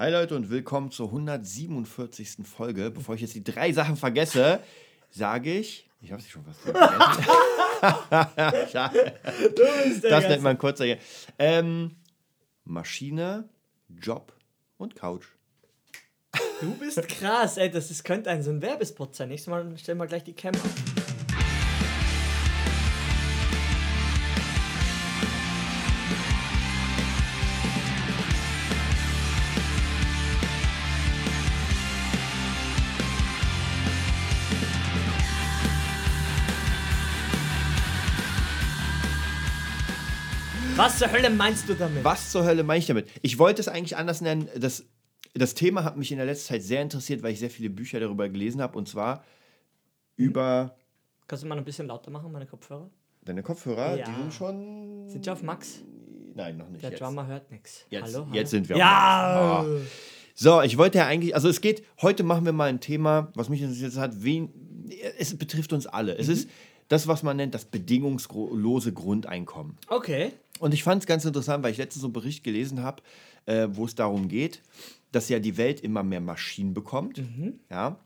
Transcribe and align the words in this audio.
Hi 0.00 0.10
Leute 0.10 0.34
und 0.34 0.48
willkommen 0.48 0.90
zur 0.90 1.08
147. 1.08 2.38
Folge. 2.44 2.90
Bevor 2.90 3.16
ich 3.16 3.20
jetzt 3.20 3.34
die 3.34 3.44
drei 3.44 3.70
Sachen 3.70 3.96
vergesse, 3.96 4.60
sage 5.10 5.52
ich. 5.52 5.90
Ich 6.00 6.10
habe 6.10 6.22
sie 6.22 6.30
schon 6.30 6.42
fast 6.42 6.60
vergessen. 6.60 8.66
Schade. 8.72 9.20
das 10.00 10.26
nennt 10.26 10.42
man 10.42 10.56
kurzer. 10.56 10.86
Ähm, 11.38 11.96
Maschine, 12.64 13.50
Job 13.90 14.32
und 14.78 14.96
Couch. 14.96 15.26
Du 16.62 16.74
bist 16.76 17.06
krass, 17.06 17.58
ey. 17.58 17.70
Das, 17.70 17.88
das 17.88 18.02
könnte 18.02 18.30
ein 18.30 18.42
so 18.42 18.48
ein 18.48 18.62
Werbespot 18.62 19.14
sein. 19.14 19.28
Nächstes 19.28 19.50
Mal 19.50 19.76
stellen 19.76 19.98
wir 19.98 20.06
gleich 20.06 20.24
die 20.24 20.32
Cam 20.32 20.54
auf. 20.54 20.89
Was 40.80 40.98
zur 40.98 41.12
Hölle 41.12 41.28
meinst 41.28 41.68
du 41.68 41.74
damit? 41.74 42.02
Was 42.02 42.30
zur 42.30 42.42
Hölle 42.44 42.62
meine 42.62 42.78
ich 42.78 42.86
damit? 42.86 43.06
Ich 43.20 43.38
wollte 43.38 43.60
es 43.60 43.68
eigentlich 43.68 43.98
anders 43.98 44.22
nennen. 44.22 44.48
Das, 44.56 44.86
das 45.34 45.52
Thema 45.52 45.84
hat 45.84 45.98
mich 45.98 46.10
in 46.10 46.16
der 46.16 46.24
letzten 46.24 46.54
Zeit 46.54 46.62
sehr 46.62 46.80
interessiert, 46.80 47.22
weil 47.22 47.34
ich 47.34 47.38
sehr 47.38 47.50
viele 47.50 47.68
Bücher 47.68 48.00
darüber 48.00 48.30
gelesen 48.30 48.62
habe. 48.62 48.78
Und 48.78 48.88
zwar 48.88 49.22
über. 50.16 50.74
Kannst 51.26 51.44
du 51.44 51.48
mal 51.48 51.58
ein 51.58 51.64
bisschen 51.64 51.86
lauter 51.86 52.10
machen, 52.10 52.32
meine 52.32 52.46
Kopfhörer? 52.46 52.88
Deine 53.22 53.42
Kopfhörer, 53.42 53.98
Ja. 53.98 54.06
die 54.06 54.14
sind 54.22 54.32
schon. 54.32 55.08
Sind 55.10 55.26
die 55.26 55.30
auf 55.30 55.42
Max? 55.42 55.82
Nein, 56.34 56.56
noch 56.56 56.70
nicht. 56.70 56.82
Der 56.82 56.92
jetzt. 56.92 57.02
Drummer 57.02 57.26
hört 57.26 57.50
nichts. 57.50 57.84
Jetzt, 57.90 58.14
hallo, 58.14 58.24
hallo? 58.24 58.34
jetzt 58.34 58.50
sind 58.50 58.66
wir. 58.70 58.78
Ja! 58.78 59.62
Oh. 59.62 59.80
So, 60.34 60.62
ich 60.62 60.78
wollte 60.78 60.96
ja 60.96 61.06
eigentlich, 61.06 61.34
also 61.34 61.50
es 61.50 61.60
geht, 61.60 61.84
heute 62.00 62.22
machen 62.22 62.46
wir 62.46 62.52
mal 62.52 62.70
ein 62.70 62.80
Thema, 62.80 63.30
was 63.34 63.50
mich 63.50 63.60
interessiert 63.60 63.94
hat, 63.98 64.24
wen, 64.24 64.50
es 65.18 65.36
betrifft 65.36 65.74
uns 65.74 65.86
alle. 65.86 66.14
Mhm. 66.14 66.20
Es 66.20 66.28
ist 66.28 66.48
das, 66.90 67.06
was 67.06 67.22
man 67.22 67.36
nennt, 67.36 67.54
das 67.54 67.64
bedingungslose 67.64 68.92
Grundeinkommen. 68.92 69.76
Okay. 69.88 70.32
Und 70.58 70.74
ich 70.74 70.82
fand 70.82 71.02
es 71.02 71.06
ganz 71.06 71.24
interessant, 71.24 71.62
weil 71.64 71.70
ich 71.70 71.78
letztens 71.78 72.02
so 72.02 72.08
einen 72.08 72.12
Bericht 72.12 72.44
gelesen 72.44 72.82
habe, 72.82 73.02
äh, 73.46 73.68
wo 73.70 73.86
es 73.86 73.94
darum 73.94 74.28
geht, 74.28 74.60
dass 75.12 75.28
ja 75.28 75.38
die 75.38 75.56
Welt 75.56 75.80
immer 75.80 76.02
mehr 76.02 76.20
Maschinen 76.20 76.74
bekommt. 76.74 77.18
Mhm. 77.18 77.60
Ja. 77.70 78.00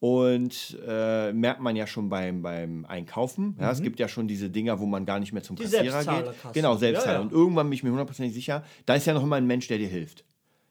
Und 0.00 0.76
äh, 0.86 1.32
merkt 1.32 1.60
man 1.60 1.76
ja 1.76 1.86
schon 1.86 2.08
beim, 2.10 2.42
beim 2.42 2.84
Einkaufen. 2.86 3.56
Ja, 3.58 3.70
Es 3.70 3.80
gibt 3.80 4.00
ja 4.00 4.08
schon 4.08 4.26
diese 4.26 4.50
Dinger, 4.50 4.80
wo 4.80 4.84
man 4.84 5.06
gar 5.06 5.20
nicht 5.20 5.32
mehr 5.32 5.42
zum 5.42 5.54
Mhm. 5.54 5.60
Die 5.60 5.64
Kassierer 5.70 6.04
geht. 6.04 6.34
Genau, 6.52 6.76
Selbstzahler. 6.76 7.12
Ja, 7.12 7.18
ja. 7.20 7.24
Und 7.24 7.32
irgendwann 7.32 7.68
bin 7.68 7.74
ich 7.74 7.84
mir 7.84 7.90
hundertprozentig 7.90 8.34
sicher, 8.34 8.64
da 8.84 8.96
ist 8.96 9.06
ja 9.06 9.14
noch 9.14 9.22
immer 9.22 9.36
ein 9.36 9.46
Mensch, 9.46 9.68
der 9.68 9.78
dir 9.78 9.88
hilft. 9.88 10.24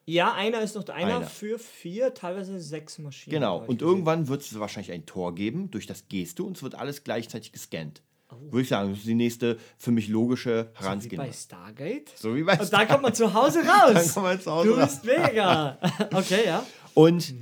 Ja, 0.06 0.34
einer 0.34 0.60
ist 0.60 0.74
noch 0.74 0.86
einer, 0.88 1.16
Einer. 1.16 1.26
für 1.26 1.58
vier, 1.58 2.12
teilweise 2.12 2.60
sechs 2.60 2.98
Maschinen. 2.98 3.32
Genau. 3.34 3.58
Und 3.60 3.78
gesehen. 3.78 3.88
irgendwann 3.88 4.28
wird 4.28 4.42
es 4.42 4.58
wahrscheinlich 4.58 4.92
ein 4.92 5.06
Tor 5.06 5.34
geben, 5.34 5.70
durch 5.70 5.86
das 5.86 6.08
gehst 6.08 6.38
du 6.38 6.46
und 6.46 6.56
es 6.56 6.62
wird 6.62 6.74
alles 6.74 7.04
gleichzeitig 7.04 7.52
gescannt. 7.52 8.02
Oh. 8.30 8.36
Würde 8.52 8.62
ich 8.62 8.68
sagen, 8.68 8.90
das 8.90 8.98
ist 8.98 9.06
die 9.06 9.14
nächste 9.14 9.58
für 9.78 9.92
mich 9.92 10.08
logische 10.08 10.70
Wie 10.74 10.78
Herangehensweise. 10.82 11.16
bei 11.28 11.32
Stargate. 11.32 12.12
So 12.16 12.34
wie 12.36 12.42
bei 12.42 12.58
Und 12.58 12.72
da 12.72 12.84
kommt 12.84 13.02
man 13.02 13.14
zu 13.14 13.32
Hause 13.32 13.60
raus. 13.66 13.92
Dann 13.94 14.08
kommt 14.08 14.26
man 14.26 14.40
zu 14.40 14.50
Hause 14.52 14.68
du 14.68 14.74
raus. 14.74 15.00
bist 15.00 15.04
mega. 15.04 15.78
Okay, 16.12 16.40
ja. 16.46 16.66
Und 16.94 17.34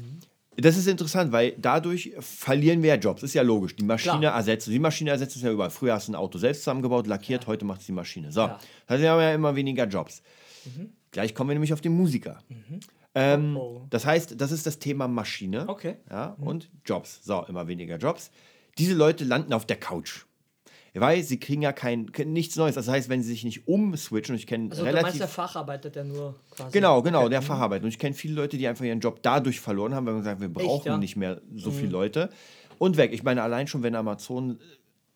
das 0.56 0.76
ist 0.76 0.86
interessant, 0.86 1.32
weil 1.32 1.54
dadurch 1.58 2.12
verlieren 2.20 2.82
wir 2.82 2.90
ja 2.90 2.96
Jobs. 2.96 3.22
Ist 3.22 3.34
ja 3.34 3.42
logisch. 3.42 3.74
Die 3.74 3.84
Maschine 3.84 4.18
Klar. 4.20 4.36
ersetzt. 4.36 4.66
Die 4.68 4.78
Maschine 4.78 5.10
ersetzt 5.10 5.34
es 5.34 5.42
ja 5.42 5.50
überall. 5.50 5.70
Früher 5.70 5.94
hast 5.94 6.08
du 6.08 6.12
ein 6.12 6.16
Auto 6.16 6.38
selbst 6.38 6.60
zusammengebaut, 6.60 7.06
lackiert, 7.06 7.46
heute 7.46 7.64
macht 7.64 7.80
es 7.80 7.86
die 7.86 7.92
Maschine. 7.92 8.30
So, 8.30 8.40
Ja. 8.42 8.46
Mhm. 8.48 8.52
das 8.86 8.94
heißt, 8.94 9.02
wir 9.02 9.10
haben 9.10 9.20
ja 9.20 9.34
immer 9.34 9.56
weniger 9.56 9.86
Jobs. 9.86 10.22
Gleich 11.12 11.34
kommen 11.34 11.50
wir 11.50 11.54
nämlich 11.54 11.72
auf 11.72 11.80
den 11.80 11.92
Musiker. 11.92 12.42
Ähm, 13.14 13.56
Oh, 13.56 13.60
oh. 13.82 13.86
Das 13.90 14.06
heißt, 14.06 14.40
das 14.40 14.50
ist 14.52 14.66
das 14.66 14.78
Thema 14.78 15.06
Maschine. 15.06 15.68
Okay. 15.68 15.96
Ja, 16.10 16.36
und 16.40 16.70
Jobs. 16.84 17.20
So, 17.22 17.44
immer 17.46 17.68
weniger 17.68 17.96
Jobs. 17.98 18.30
Diese 18.78 18.94
Leute 18.94 19.24
landen 19.24 19.52
auf 19.52 19.66
der 19.66 19.76
Couch. 19.76 20.24
Weil 20.94 21.22
sie 21.22 21.38
kriegen 21.40 21.62
ja 21.62 21.72
kein, 21.72 22.10
nichts 22.26 22.56
Neues. 22.56 22.74
Das 22.74 22.86
heißt, 22.86 23.08
wenn 23.08 23.22
sie 23.22 23.30
sich 23.30 23.44
nicht 23.44 23.66
umswitchen, 23.66 24.34
und 24.34 24.38
ich 24.38 24.46
kenne 24.46 24.70
Also 24.70 24.84
relativ. 24.84 25.18
der 25.18 25.28
Facharbeiter, 25.28 25.88
der 25.88 26.04
nur 26.04 26.34
quasi. 26.50 26.70
Genau, 26.72 27.00
genau, 27.02 27.28
der 27.30 27.40
Facharbeiter. 27.40 27.84
Und 27.84 27.90
ich 27.90 27.98
kenne 27.98 28.14
viele 28.14 28.34
Leute, 28.34 28.58
die 28.58 28.66
einfach 28.68 28.84
ihren 28.84 29.00
Job 29.00 29.20
dadurch 29.22 29.60
verloren 29.60 29.94
haben, 29.94 30.04
weil 30.06 30.14
man 30.14 30.22
sagt, 30.22 30.40
wir 30.42 30.50
brauchen 30.50 30.86
ja? 30.86 30.94
Mhm. 30.94 31.00
nicht 31.00 31.16
mehr 31.16 31.40
so 31.54 31.70
viele 31.70 31.90
Leute. 31.90 32.28
Und 32.78 32.98
weg. 32.98 33.12
Ich 33.14 33.22
meine, 33.22 33.42
allein 33.42 33.68
schon, 33.68 33.82
wenn 33.82 33.94
Amazon 33.94 34.58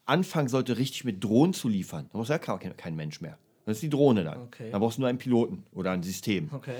anfangen 0.07 0.49
sollte, 0.49 0.79
richtig 0.79 1.05
mit 1.05 1.23
Drohnen 1.23 1.53
zu 1.53 1.69
liefern, 1.69 2.07
dann 2.11 2.19
muss 2.21 2.29
ja 2.29 2.39
kein 2.39 2.97
Mensch 2.97 3.21
mehr. 3.21 3.39
Das 3.67 3.79
ist 3.79 3.83
die 3.83 3.91
Drohne 3.91 4.25
dann. 4.25 4.43
Okay. 4.43 4.71
Da 4.71 4.79
brauchst 4.79 4.97
du 4.97 5.03
nur 5.03 5.09
einen 5.09 5.19
Piloten 5.19 5.65
oder 5.73 5.91
ein 5.91 6.03
System. 6.03 6.49
Okay. 6.53 6.77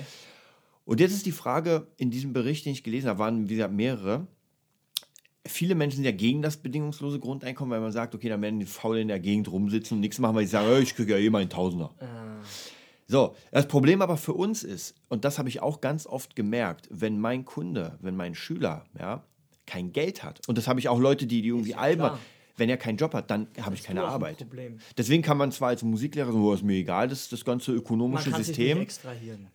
Und 0.85 1.01
jetzt 1.01 1.11
ist 1.11 1.25
die 1.25 1.33
Frage, 1.33 1.85
in 1.97 2.09
diesem 2.09 2.31
Bericht, 2.31 2.65
den 2.65 2.71
ich 2.71 2.81
gelesen 2.81 3.09
habe, 3.09 3.19
waren 3.19 3.49
wie 3.49 3.55
gesagt 3.55 3.73
mehrere. 3.73 4.25
Viele 5.45 5.75
Menschen 5.75 5.97
sind 5.97 6.05
ja 6.05 6.11
gegen 6.11 6.41
das 6.41 6.57
bedingungslose 6.57 7.19
Grundeinkommen, 7.19 7.71
weil 7.71 7.81
man 7.81 7.91
sagt, 7.91 8.15
okay, 8.15 8.29
dann 8.29 8.41
werden 8.41 8.59
die 8.59 8.65
faul 8.65 8.97
in 8.97 9.09
der 9.09 9.19
Gegend 9.19 9.51
rumsitzen 9.51 9.95
und 9.95 10.01
nichts 10.01 10.17
machen, 10.19 10.35
weil 10.35 10.45
sie 10.45 10.51
sagen, 10.51 10.67
"Ey, 10.69 10.81
ich 10.81 10.95
kriege 10.95 11.11
ja 11.11 11.17
eh 11.19 11.29
meinen 11.29 11.49
Tausender. 11.49 11.93
Ah. 11.99 12.41
So, 13.05 13.35
das 13.51 13.67
Problem 13.67 14.01
aber 14.01 14.15
für 14.17 14.33
uns 14.33 14.63
ist, 14.63 14.95
und 15.09 15.25
das 15.25 15.39
habe 15.39 15.49
ich 15.49 15.61
auch 15.61 15.81
ganz 15.81 16.05
oft 16.07 16.35
gemerkt, 16.35 16.87
wenn 16.89 17.19
mein 17.19 17.43
Kunde, 17.45 17.97
wenn 18.01 18.15
mein 18.15 18.35
Schüler, 18.35 18.85
ja, 18.97 19.23
kein 19.65 19.91
Geld 19.91 20.23
hat, 20.23 20.47
und 20.47 20.57
das 20.57 20.67
habe 20.67 20.79
ich 20.79 20.87
auch 20.87 20.99
Leute, 20.99 21.25
die, 21.27 21.41
die 21.41 21.49
irgendwie 21.49 21.71
ja 21.71 21.77
albern. 21.77 22.17
Wenn 22.57 22.69
er 22.69 22.77
keinen 22.77 22.97
Job 22.97 23.13
hat, 23.13 23.29
dann 23.31 23.47
habe 23.61 23.75
ich 23.75 23.83
keine 23.83 24.01
Arbeit. 24.03 24.45
Deswegen 24.97 25.21
kann 25.23 25.37
man 25.37 25.51
zwar 25.51 25.69
als 25.69 25.83
Musiklehrer 25.83 26.31
so, 26.31 26.39
"Oh, 26.39 26.53
ist 26.53 26.63
mir 26.63 26.73
egal, 26.75 27.07
das 27.07 27.21
ist 27.21 27.31
das 27.31 27.45
ganze 27.45 27.71
ökonomische 27.71 28.29
System. 28.47 28.77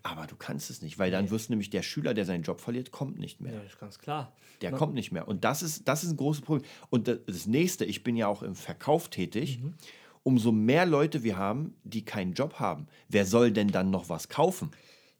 Aber 0.02 0.26
du 0.26 0.36
kannst 0.36 0.70
es 0.70 0.82
nicht, 0.82 0.98
weil 0.98 1.10
dann 1.10 1.30
wirst 1.30 1.48
du 1.48 1.52
nämlich 1.52 1.70
der 1.70 1.82
Schüler, 1.82 2.14
der 2.14 2.24
seinen 2.24 2.42
Job 2.42 2.60
verliert, 2.60 2.90
kommt 2.92 3.18
nicht 3.18 3.40
mehr. 3.40 3.52
Ja, 3.54 3.60
ist 3.60 3.78
ganz 3.78 3.98
klar. 3.98 4.32
Der 4.60 4.70
Man- 4.70 4.78
kommt 4.78 4.94
nicht 4.94 5.10
mehr. 5.12 5.26
Und 5.28 5.44
das 5.44 5.62
ist, 5.62 5.88
das 5.88 6.04
ist 6.04 6.10
ein 6.12 6.16
großes 6.16 6.42
Problem. 6.42 6.64
Und 6.90 7.08
das, 7.08 7.18
das 7.26 7.46
nächste, 7.46 7.84
ich 7.84 8.04
bin 8.04 8.16
ja 8.16 8.28
auch 8.28 8.42
im 8.42 8.54
Verkauf 8.54 9.08
tätig. 9.08 9.60
Mhm. 9.60 9.74
Umso 10.24 10.52
mehr 10.52 10.86
Leute 10.86 11.24
wir 11.24 11.36
haben, 11.36 11.74
die 11.82 12.04
keinen 12.04 12.34
Job 12.34 12.60
haben, 12.60 12.86
wer 13.08 13.26
soll 13.26 13.50
denn 13.50 13.68
dann 13.68 13.90
noch 13.90 14.08
was 14.08 14.28
kaufen? 14.28 14.70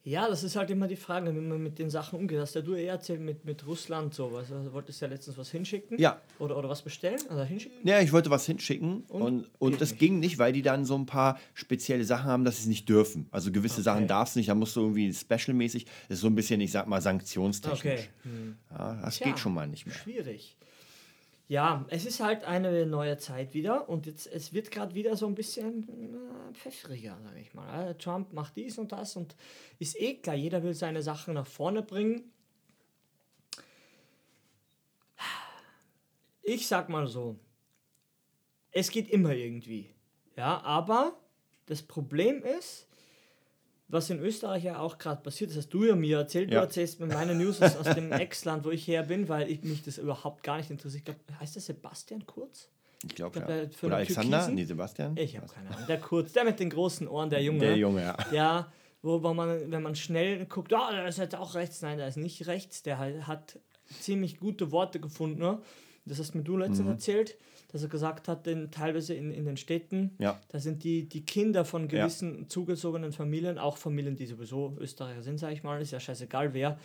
Ja, 0.04 0.28
das 0.28 0.42
ist 0.42 0.56
halt 0.56 0.68
immer 0.70 0.88
die 0.88 0.96
Frage, 0.96 1.32
wie 1.32 1.40
man 1.40 1.62
mit 1.62 1.78
den 1.78 1.88
Sachen 1.88 2.18
umgeht. 2.18 2.40
Hast 2.40 2.56
ja 2.56 2.60
du 2.60 2.74
eh 2.74 2.86
erzählt 2.86 3.20
mit, 3.20 3.44
mit 3.44 3.64
Russland 3.64 4.12
so 4.12 4.32
was. 4.32 4.50
Also, 4.50 4.72
wolltest 4.72 5.00
ja 5.00 5.06
letztens 5.06 5.38
was 5.38 5.50
hinschicken? 5.50 5.96
Ja. 5.98 6.20
Oder, 6.40 6.56
oder 6.56 6.68
was 6.68 6.82
bestellen? 6.82 7.20
Oder 7.30 7.44
hinschicken? 7.44 7.86
Ja, 7.86 8.00
ich 8.00 8.12
wollte 8.12 8.28
was 8.28 8.44
hinschicken 8.44 9.04
und, 9.08 9.48
und, 9.60 9.70
Geht 9.70 9.80
das 9.80 9.90
nicht. 9.90 10.00
ging 10.00 10.18
nicht, 10.18 10.38
weil 10.38 10.52
die 10.52 10.62
dann 10.62 10.84
so 10.84 10.96
ein 10.96 11.06
paar 11.06 11.38
spezielle 11.54 12.04
Sachen 12.04 12.26
haben, 12.26 12.44
dass 12.44 12.56
sie 12.56 12.62
es 12.62 12.68
nicht 12.68 12.88
dürfen. 12.88 13.28
Also 13.30 13.52
gewisse 13.52 13.82
Sachen 13.82 14.08
darfst 14.08 14.34
du 14.34 14.40
nicht, 14.40 14.48
da 14.48 14.56
musst 14.56 14.74
du 14.74 14.80
irgendwie 14.80 15.12
specialmäßig, 15.14 15.84
das 16.08 16.16
ist 16.16 16.20
so 16.20 16.26
ein 16.26 16.34
bisschen, 16.34 16.60
ich 16.60 16.72
sag 16.72 16.88
mal, 16.88 17.00
sanktionstechnisch. 17.00 17.80
Okay. 17.80 18.08
Hm. 18.24 18.56
Ja, 18.70 19.00
das 19.02 19.18
Tja, 19.18 19.28
geht 19.28 19.38
schon 19.38 19.54
mal 19.54 19.68
nicht 19.68 19.86
mehr. 19.86 19.94
Schwierig. 19.94 20.56
Ja, 21.52 21.84
es 21.90 22.06
ist 22.06 22.20
halt 22.20 22.44
eine 22.44 22.86
neue 22.86 23.18
Zeit 23.18 23.52
wieder 23.52 23.86
und 23.86 24.06
jetzt 24.06 24.26
es 24.26 24.54
wird 24.54 24.70
gerade 24.70 24.94
wieder 24.94 25.18
so 25.18 25.26
ein 25.26 25.34
bisschen 25.34 25.86
äh, 25.86 26.54
pfeffriger, 26.54 27.18
sage 27.22 27.40
ich 27.40 27.52
mal. 27.52 27.94
Trump 27.98 28.32
macht 28.32 28.56
dies 28.56 28.78
und 28.78 28.90
das 28.90 29.16
und 29.16 29.36
ist 29.78 30.00
eh 30.00 30.14
klar, 30.14 30.34
jeder 30.34 30.62
will 30.62 30.72
seine 30.72 31.02
Sachen 31.02 31.34
nach 31.34 31.46
vorne 31.46 31.82
bringen. 31.82 32.32
Ich 36.42 36.66
sag 36.68 36.88
mal 36.88 37.06
so, 37.06 37.38
es 38.70 38.90
geht 38.90 39.10
immer 39.10 39.34
irgendwie. 39.34 39.90
Ja, 40.38 40.62
aber 40.62 41.20
das 41.66 41.82
Problem 41.82 42.42
ist, 42.44 42.88
was 43.92 44.10
in 44.10 44.18
Österreich 44.20 44.64
ja 44.64 44.78
auch 44.78 44.98
gerade 44.98 45.22
passiert, 45.22 45.50
das 45.50 45.58
hast 45.58 45.68
du 45.68 45.84
ja 45.84 45.94
mir 45.94 46.18
erzählt, 46.18 46.50
Ja. 46.50 46.60
du 46.60 46.64
erzählst 46.66 46.98
mir 46.98 47.06
meine 47.06 47.34
News 47.34 47.60
aus, 47.62 47.76
aus 47.76 47.94
dem 47.94 48.10
Ex-Land, 48.12 48.64
wo 48.64 48.70
ich 48.70 48.86
her 48.88 49.02
bin, 49.02 49.28
weil 49.28 49.50
ich 49.50 49.62
mich 49.62 49.82
das 49.82 49.98
überhaupt 49.98 50.42
gar 50.42 50.56
nicht 50.56 50.70
interessiert. 50.70 51.08
Ich 51.08 51.14
glaub, 51.26 51.40
heißt 51.40 51.54
der 51.54 51.62
Sebastian 51.62 52.26
Kurz? 52.26 52.68
Ich 53.04 53.14
glaube, 53.14 53.38
glaub, 53.38 53.48
ja. 53.48 53.66
Oder 53.82 53.96
Alexander? 53.96 54.30
Türkisen? 54.38 54.54
Nee, 54.54 54.64
Sebastian? 54.64 55.16
Ich 55.16 55.36
habe 55.36 55.46
keine 55.46 55.70
Ahnung. 55.70 55.86
Der 55.88 56.00
Kurz, 56.00 56.32
der 56.32 56.44
mit 56.44 56.58
den 56.60 56.70
großen 56.70 57.06
Ohren, 57.06 57.30
der 57.30 57.42
Junge. 57.42 57.60
Der 57.60 57.76
Junge, 57.76 58.02
ja. 58.02 58.16
Ja, 58.32 58.72
wo, 59.02 59.18
man, 59.18 59.70
wenn 59.70 59.82
man 59.82 59.94
schnell 59.96 60.46
guckt, 60.46 60.72
ah, 60.72 60.92
der 60.92 61.06
ist 61.06 61.18
jetzt 61.18 61.34
auch 61.34 61.54
rechts. 61.54 61.82
Nein, 61.82 61.98
der 61.98 62.08
ist 62.08 62.16
nicht 62.16 62.46
rechts. 62.46 62.82
Der 62.82 63.26
hat 63.26 63.58
ziemlich 64.00 64.38
gute 64.38 64.70
Worte 64.70 65.00
gefunden. 65.00 65.40
Ne? 65.40 65.58
Das 66.04 66.18
hast 66.18 66.34
mir 66.34 66.42
du 66.42 66.56
letztens 66.56 66.80
Mhm. 66.80 66.88
erzählt, 66.88 67.36
dass 67.70 67.82
er 67.82 67.88
gesagt 67.88 68.26
hat, 68.28 68.44
denn 68.46 68.70
teilweise 68.70 69.14
in, 69.14 69.30
in 69.32 69.44
den 69.44 69.56
Städten, 69.56 70.10
Ja. 70.18 70.40
da 70.48 70.58
sind 70.58 70.82
die, 70.84 71.08
die 71.08 71.24
Kinder 71.24 71.64
von 71.64 71.82
Ja. 71.82 71.88
gewissen 72.02 72.48
zugezogenen 72.48 73.12
Familien, 73.12 73.58
auch 73.58 73.76
Familien, 73.76 74.16
die 74.16 74.26
sowieso 74.26 74.76
Österreicher 74.80 75.22
sind, 75.22 75.38
sage 75.38 75.54
ich 75.54 75.62
mal, 75.62 75.80
ist 75.80 75.92
ja 75.92 76.00
scheißegal 76.00 76.54
wer, 76.54 76.78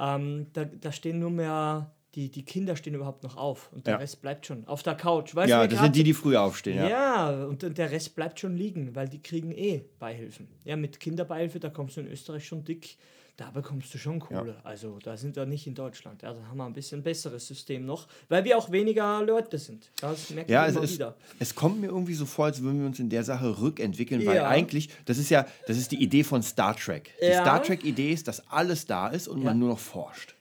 ähm, 0.00 0.46
da, 0.52 0.64
da 0.64 0.92
stehen 0.92 1.18
nur 1.18 1.30
mehr, 1.30 1.92
die, 2.14 2.30
die 2.30 2.44
Kinder 2.44 2.74
stehen 2.76 2.94
überhaupt 2.94 3.22
noch 3.22 3.36
auf 3.36 3.70
und 3.72 3.86
der 3.86 3.94
Ja. 3.94 3.98
Rest 3.98 4.20
bleibt 4.22 4.46
schon 4.46 4.66
auf 4.66 4.82
der 4.82 4.94
Couch. 4.96 5.34
Weißt 5.34 5.50
Ja, 5.50 5.66
das 5.66 5.80
sind 5.80 5.94
die, 5.94 6.02
die 6.04 6.14
früher 6.14 6.42
aufstehen, 6.42 6.78
ja. 6.78 6.88
ja, 6.88 7.44
und, 7.46 7.62
und 7.64 7.78
der 7.78 7.90
Rest 7.90 8.14
bleibt 8.16 8.40
schon 8.40 8.56
liegen, 8.56 8.94
weil 8.96 9.08
die 9.08 9.22
kriegen 9.22 9.52
eh 9.52 9.84
Beihilfen. 9.98 10.48
Ja, 10.64 10.76
mit 10.76 10.98
Kinderbeihilfe, 11.00 11.60
da 11.60 11.68
kommst 11.70 11.96
du 11.96 12.00
in 12.00 12.08
Österreich 12.08 12.46
schon 12.46 12.64
dick 12.64 12.96
Da 13.38 13.52
bekommst 13.52 13.94
du 13.94 13.98
schon 13.98 14.18
Kohle. 14.18 14.56
Ja. 14.58 14.60
Also 14.64 14.98
da 15.00 15.16
sind 15.16 15.36
wir 15.36 15.46
nicht 15.46 15.64
in 15.68 15.74
Deutschland. 15.76 16.24
Also 16.24 16.44
haben 16.48 16.56
wir 16.56 16.64
ein 16.64 16.72
bisschen 16.72 17.04
besseres 17.04 17.46
System 17.46 17.86
noch, 17.86 18.08
weil 18.28 18.42
wir 18.42 18.58
auch 18.58 18.72
weniger 18.72 19.22
Leute 19.22 19.58
sind. 19.58 19.92
Das 20.00 20.30
merkt 20.30 20.50
ja, 20.50 20.62
man 20.62 20.70
immer 20.70 20.82
es, 20.82 20.94
wieder. 20.94 21.14
Es 21.38 21.54
kommt 21.54 21.80
mir 21.80 21.86
irgendwie 21.86 22.14
so 22.14 22.26
vor, 22.26 22.46
als 22.46 22.60
würden 22.60 22.80
wir 22.80 22.86
uns 22.88 22.98
in 22.98 23.08
der 23.08 23.22
Sache 23.22 23.60
rückentwickeln, 23.60 24.26
weil 24.26 24.40
eigentlich, 24.40 24.90
das 25.04 25.18
ist 25.18 25.30
ja, 25.30 25.46
das 25.68 25.76
ist 25.76 25.92
die 25.92 26.02
Idee 26.02 26.24
von 26.24 26.42
Star 26.42 26.74
Trek. 26.74 27.12
Die. 27.22 27.32
Star 27.32 27.62
Trek-Idee 27.62 28.12
ist, 28.12 28.26
dass 28.26 28.42
alles 28.50 28.86
da 28.86 29.06
ist 29.06 29.28
und 29.28 29.44
man 29.44 29.56
nur 29.56 29.68
noch 29.68 29.78
forscht. 29.78 30.34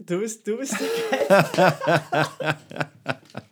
Du 0.00 0.18
bist, 0.18 0.44
du 0.44 0.56
bist 0.56 0.74
der. 0.80 2.18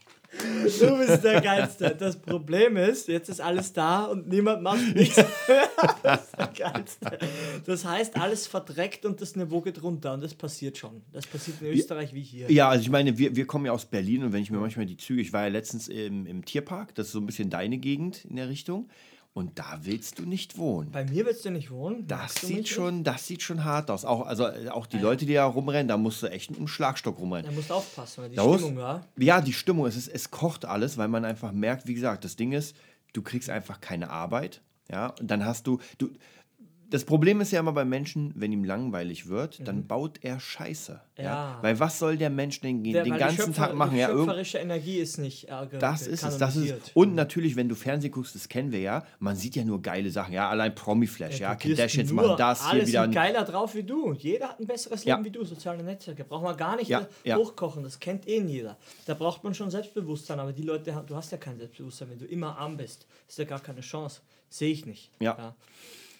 Du 0.81 0.99
bist 0.99 1.25
der 1.25 1.41
Geilste. 1.41 1.97
Das 1.99 2.17
Problem 2.17 2.77
ist, 2.77 3.09
jetzt 3.09 3.29
ist 3.29 3.41
alles 3.41 3.73
da 3.73 4.05
und 4.05 4.29
niemand 4.29 4.63
macht 4.63 4.95
nichts. 4.95 5.17
Das 6.03 6.25
ist 6.25 6.39
der 6.39 6.47
Geilste. 6.47 7.19
Das 7.65 7.85
heißt, 7.85 8.17
alles 8.17 8.47
verdreckt 8.47 9.07
und 9.07 9.21
das 9.21 9.37
Niveau 9.37 9.61
geht 9.61 9.83
runter 9.83 10.15
und 10.15 10.23
das 10.23 10.35
passiert 10.35 10.77
schon. 10.77 11.03
Das 11.13 11.27
passiert 11.27 11.61
in 11.63 11.69
Österreich 11.69 12.13
wie 12.13 12.23
hier. 12.23 12.51
Ja, 12.51 12.69
also 12.69 12.83
ich 12.83 12.91
meine, 12.91 13.17
wir, 13.17 13.35
wir 13.35 13.47
kommen 13.47 13.67
ja 13.67 13.73
aus 13.73 13.87
Berlin 13.87 14.25
und 14.25 14.33
wenn 14.33 14.43
ich 14.43 14.51
mir 14.51 14.59
manchmal 14.59 14.87
die 14.87 14.97
Züge, 14.97 15.23
ich 15.23 15.33
war 15.33 15.43
ja 15.43 15.49
letztens 15.49 15.89
im, 15.89 16.27
im 16.27 16.45
Tierpark, 16.45 16.95
das 16.95 17.07
ist 17.07 17.13
so 17.13 17.19
ein 17.19 17.27
bisschen 17.27 17.51
deine 17.51 17.79
Gegend 17.79 18.25
in 18.25 18.37
der 18.37 18.49
Richtung. 18.49 18.89
Und 19.33 19.61
da 19.61 19.79
willst 19.83 20.19
du 20.19 20.25
nicht 20.25 20.59
wohnen. 20.59 20.91
Bei 20.91 21.05
mir 21.05 21.25
willst 21.25 21.45
du 21.45 21.51
nicht 21.51 21.71
wohnen? 21.71 22.07
Das 22.09 22.35
sieht, 22.35 22.69
schon, 22.69 23.05
das 23.05 23.29
sieht 23.29 23.43
schon 23.43 23.65
hart 23.65 23.89
aus. 23.91 24.05
Auch, 24.05 24.27
also, 24.27 24.47
äh, 24.47 24.69
auch 24.71 24.87
die 24.87 24.97
ja. 24.97 25.03
Leute, 25.03 25.25
die 25.25 25.35
da 25.35 25.45
rumrennen, 25.45 25.87
da 25.87 25.97
musst 25.97 26.23
du 26.23 26.27
echt 26.27 26.51
mit 26.51 26.59
einem 26.59 26.67
Schlagstock 26.67 27.19
rumrennen. 27.19 27.47
Da 27.47 27.53
musst 27.53 27.71
du 27.71 27.75
aufpassen, 27.75 28.23
weil 28.23 28.31
die 28.31 28.37
da 28.37 28.43
Stimmung, 28.43 28.79
ja? 28.79 29.07
Ja, 29.17 29.41
die 29.41 29.53
Stimmung. 29.53 29.87
Es, 29.87 29.97
ist, 29.97 30.09
es 30.09 30.33
kocht 30.33 30.65
alles, 30.65 30.99
weil 30.99 31.07
man 31.07 31.25
einfach 31.25 31.53
merkt, 31.53 31.87
wie 31.87 31.95
gesagt, 31.95 32.25
das 32.25 32.35
Ding 32.35 32.51
ist, 32.51 32.75
du 33.13 33.23
kriegst 33.23 33.51
einfach 33.51 33.81
keine 33.81 34.11
Arbeit. 34.11 34.63
Ja, 34.91 35.15
und 35.21 35.31
dann 35.31 35.45
hast 35.45 35.69
du, 35.69 35.79
du, 35.99 36.11
das 36.91 37.05
Problem 37.05 37.41
ist 37.41 37.53
ja 37.53 37.61
immer 37.61 37.73
bei 37.73 37.85
Menschen, 37.85 38.33
wenn 38.35 38.53
ihm 38.53 38.65
langweilig 38.65 39.29
wird, 39.29 39.67
dann 39.67 39.77
mhm. 39.77 39.87
baut 39.87 40.19
er 40.23 40.41
Scheiße. 40.41 41.01
Ja. 41.17 41.25
ja. 41.25 41.59
Weil 41.63 41.79
was 41.79 41.99
soll 41.99 42.17
der 42.17 42.31
Mensch 42.31 42.61
denn 42.61 42.83
der, 42.83 43.05
den 43.05 43.17
ganzen 43.17 43.47
Schöpfer, 43.47 43.69
Tag 43.69 43.75
machen? 43.75 43.97
Die 43.97 44.03
schöpferische 44.03 44.59
ja, 44.59 44.65
Energie 44.65 44.99
ist 44.99 45.19
nicht 45.19 45.49
ärger. 45.49 45.79
Das 45.79 46.07
ist 46.07 46.25
es. 46.25 46.39
Das 46.39 46.57
ist, 46.57 46.95
und 46.95 47.15
natürlich, 47.15 47.57
wenn 47.57 47.69
du 47.69 47.75
Fernsehen 47.77 48.11
guckst, 48.11 48.35
das 48.35 48.49
kennen 48.49 48.73
wir 48.73 48.81
ja, 48.81 49.05
man 49.21 49.37
sieht 49.37 49.57
ja 49.57 49.65
nur 49.65 49.81
geile 49.81 50.11
Sachen. 50.11 50.35
Ja, 50.35 50.51
allein 50.51 50.75
Promi-Flash, 50.75 51.41
ja, 51.41 51.51
ja 51.51 51.55
Kardashians 51.55 52.13
machen 52.13 52.35
das. 52.37 52.63
Alles 52.63 52.85
hier 52.85 52.89
wieder 52.89 53.03
sind 53.03 53.15
geiler 53.15 53.45
drauf 53.45 53.75
wie 53.75 53.85
du. 53.85 54.13
Jeder 54.15 54.49
hat 54.49 54.61
ein 54.61 54.67
besseres 54.67 55.05
Leben 55.05 55.25
wie 55.25 55.31
du. 55.31 55.45
Soziale 55.45 55.83
Netzwerke. 55.83 56.25
Braucht 56.25 56.45
man 56.45 56.57
gar 56.57 56.77
nicht 56.77 56.93
hochkochen. 57.27 57.83
Das 57.85 58.01
kennt 58.01 58.27
eh 58.27 58.41
jeder. 58.41 58.77
Da 59.07 59.15
braucht 59.15 59.45
man 59.45 59.55
schon 59.55 59.71
Selbstbewusstsein. 59.71 60.41
Aber 60.41 60.53
die 60.53 60.63
Leute, 60.63 61.05
du 61.07 61.17
hast 61.17 61.31
ja 61.31 61.39
kein 61.39 61.57
Selbstbewusstsein. 61.59 62.11
Wenn 62.11 62.19
du 62.19 62.27
immer 62.27 62.59
arm 62.59 62.77
bist, 62.77 63.07
ist 63.29 63.39
ja 63.39 63.45
gar 63.45 63.61
keine 63.61 63.81
Chance. 63.81 64.21
Sehe 64.49 64.73
ich 64.73 64.87
nicht. 64.87 65.11
ja. 65.21 65.55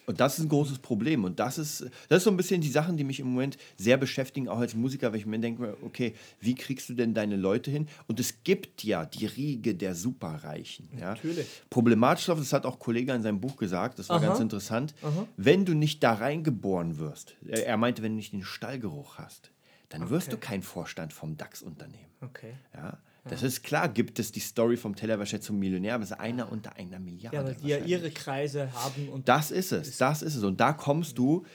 Und 0.05 0.19
das 0.19 0.37
ist 0.37 0.45
ein 0.45 0.49
großes 0.49 0.79
Problem. 0.79 1.23
Und 1.23 1.39
das 1.39 1.57
ist, 1.57 1.85
das 2.09 2.17
ist 2.17 2.23
so 2.23 2.31
ein 2.31 2.37
bisschen 2.37 2.61
die 2.61 2.69
Sachen, 2.69 2.97
die 2.97 3.03
mich 3.03 3.19
im 3.19 3.27
Moment 3.27 3.57
sehr 3.77 3.97
beschäftigen, 3.97 4.47
auch 4.47 4.59
als 4.59 4.75
Musiker, 4.75 5.11
weil 5.11 5.19
ich 5.19 5.25
mir 5.25 5.39
denke, 5.39 5.77
okay, 5.83 6.15
wie 6.39 6.55
kriegst 6.55 6.89
du 6.89 6.93
denn 6.93 7.13
deine 7.13 7.35
Leute 7.35 7.71
hin? 7.71 7.87
Und 8.07 8.19
es 8.19 8.43
gibt 8.43 8.83
ja 8.83 9.05
die 9.05 9.25
Riege 9.25 9.75
der 9.75 9.95
Superreichen. 9.95 10.89
Ja? 10.97 11.11
Natürlich. 11.11 11.47
Problematisch, 11.69 12.25
das 12.25 12.53
hat 12.53 12.65
auch 12.65 12.73
ein 12.73 12.79
Kollege 12.79 13.13
in 13.13 13.21
seinem 13.21 13.39
Buch 13.39 13.57
gesagt, 13.57 13.99
das 13.99 14.09
war 14.09 14.17
Aha. 14.17 14.27
ganz 14.27 14.39
interessant, 14.39 14.93
Aha. 15.01 15.27
wenn 15.37 15.65
du 15.65 15.73
nicht 15.73 16.03
da 16.03 16.13
reingeboren 16.13 16.97
wirst, 16.97 17.35
er 17.47 17.77
meinte, 17.77 18.01
wenn 18.01 18.13
du 18.13 18.17
nicht 18.17 18.33
den 18.33 18.43
Stallgeruch 18.43 19.17
hast, 19.17 19.51
dann 19.89 20.03
okay. 20.03 20.11
wirst 20.11 20.33
du 20.33 20.37
kein 20.37 20.63
Vorstand 20.63 21.13
vom 21.13 21.37
DAX-Unternehmen. 21.37 22.11
Okay. 22.21 22.53
Ja? 22.73 22.97
Das 23.23 23.43
ist 23.43 23.61
klar, 23.63 23.87
gibt 23.87 24.17
es 24.17 24.31
die 24.31 24.39
Story 24.39 24.77
vom 24.77 24.95
Tellerwäscher 24.95 25.39
zum 25.39 25.59
Millionär, 25.59 25.95
aber 25.95 26.03
es 26.03 26.11
ist 26.11 26.19
einer 26.19 26.51
unter 26.51 26.75
einer 26.75 26.99
Milliarde. 26.99 27.37
Ja, 27.37 27.45
weil 27.45 27.55
die 27.55 27.67
ja 27.67 27.77
ihre 27.77 28.09
Kreise 28.09 28.73
haben. 28.73 29.09
Und 29.09 29.29
das 29.29 29.51
ist 29.51 29.71
es, 29.71 29.97
das 29.97 30.23
ist 30.23 30.35
es. 30.35 30.43
Und 30.43 30.59
da 30.59 30.73
kommst 30.73 31.19
du, 31.19 31.45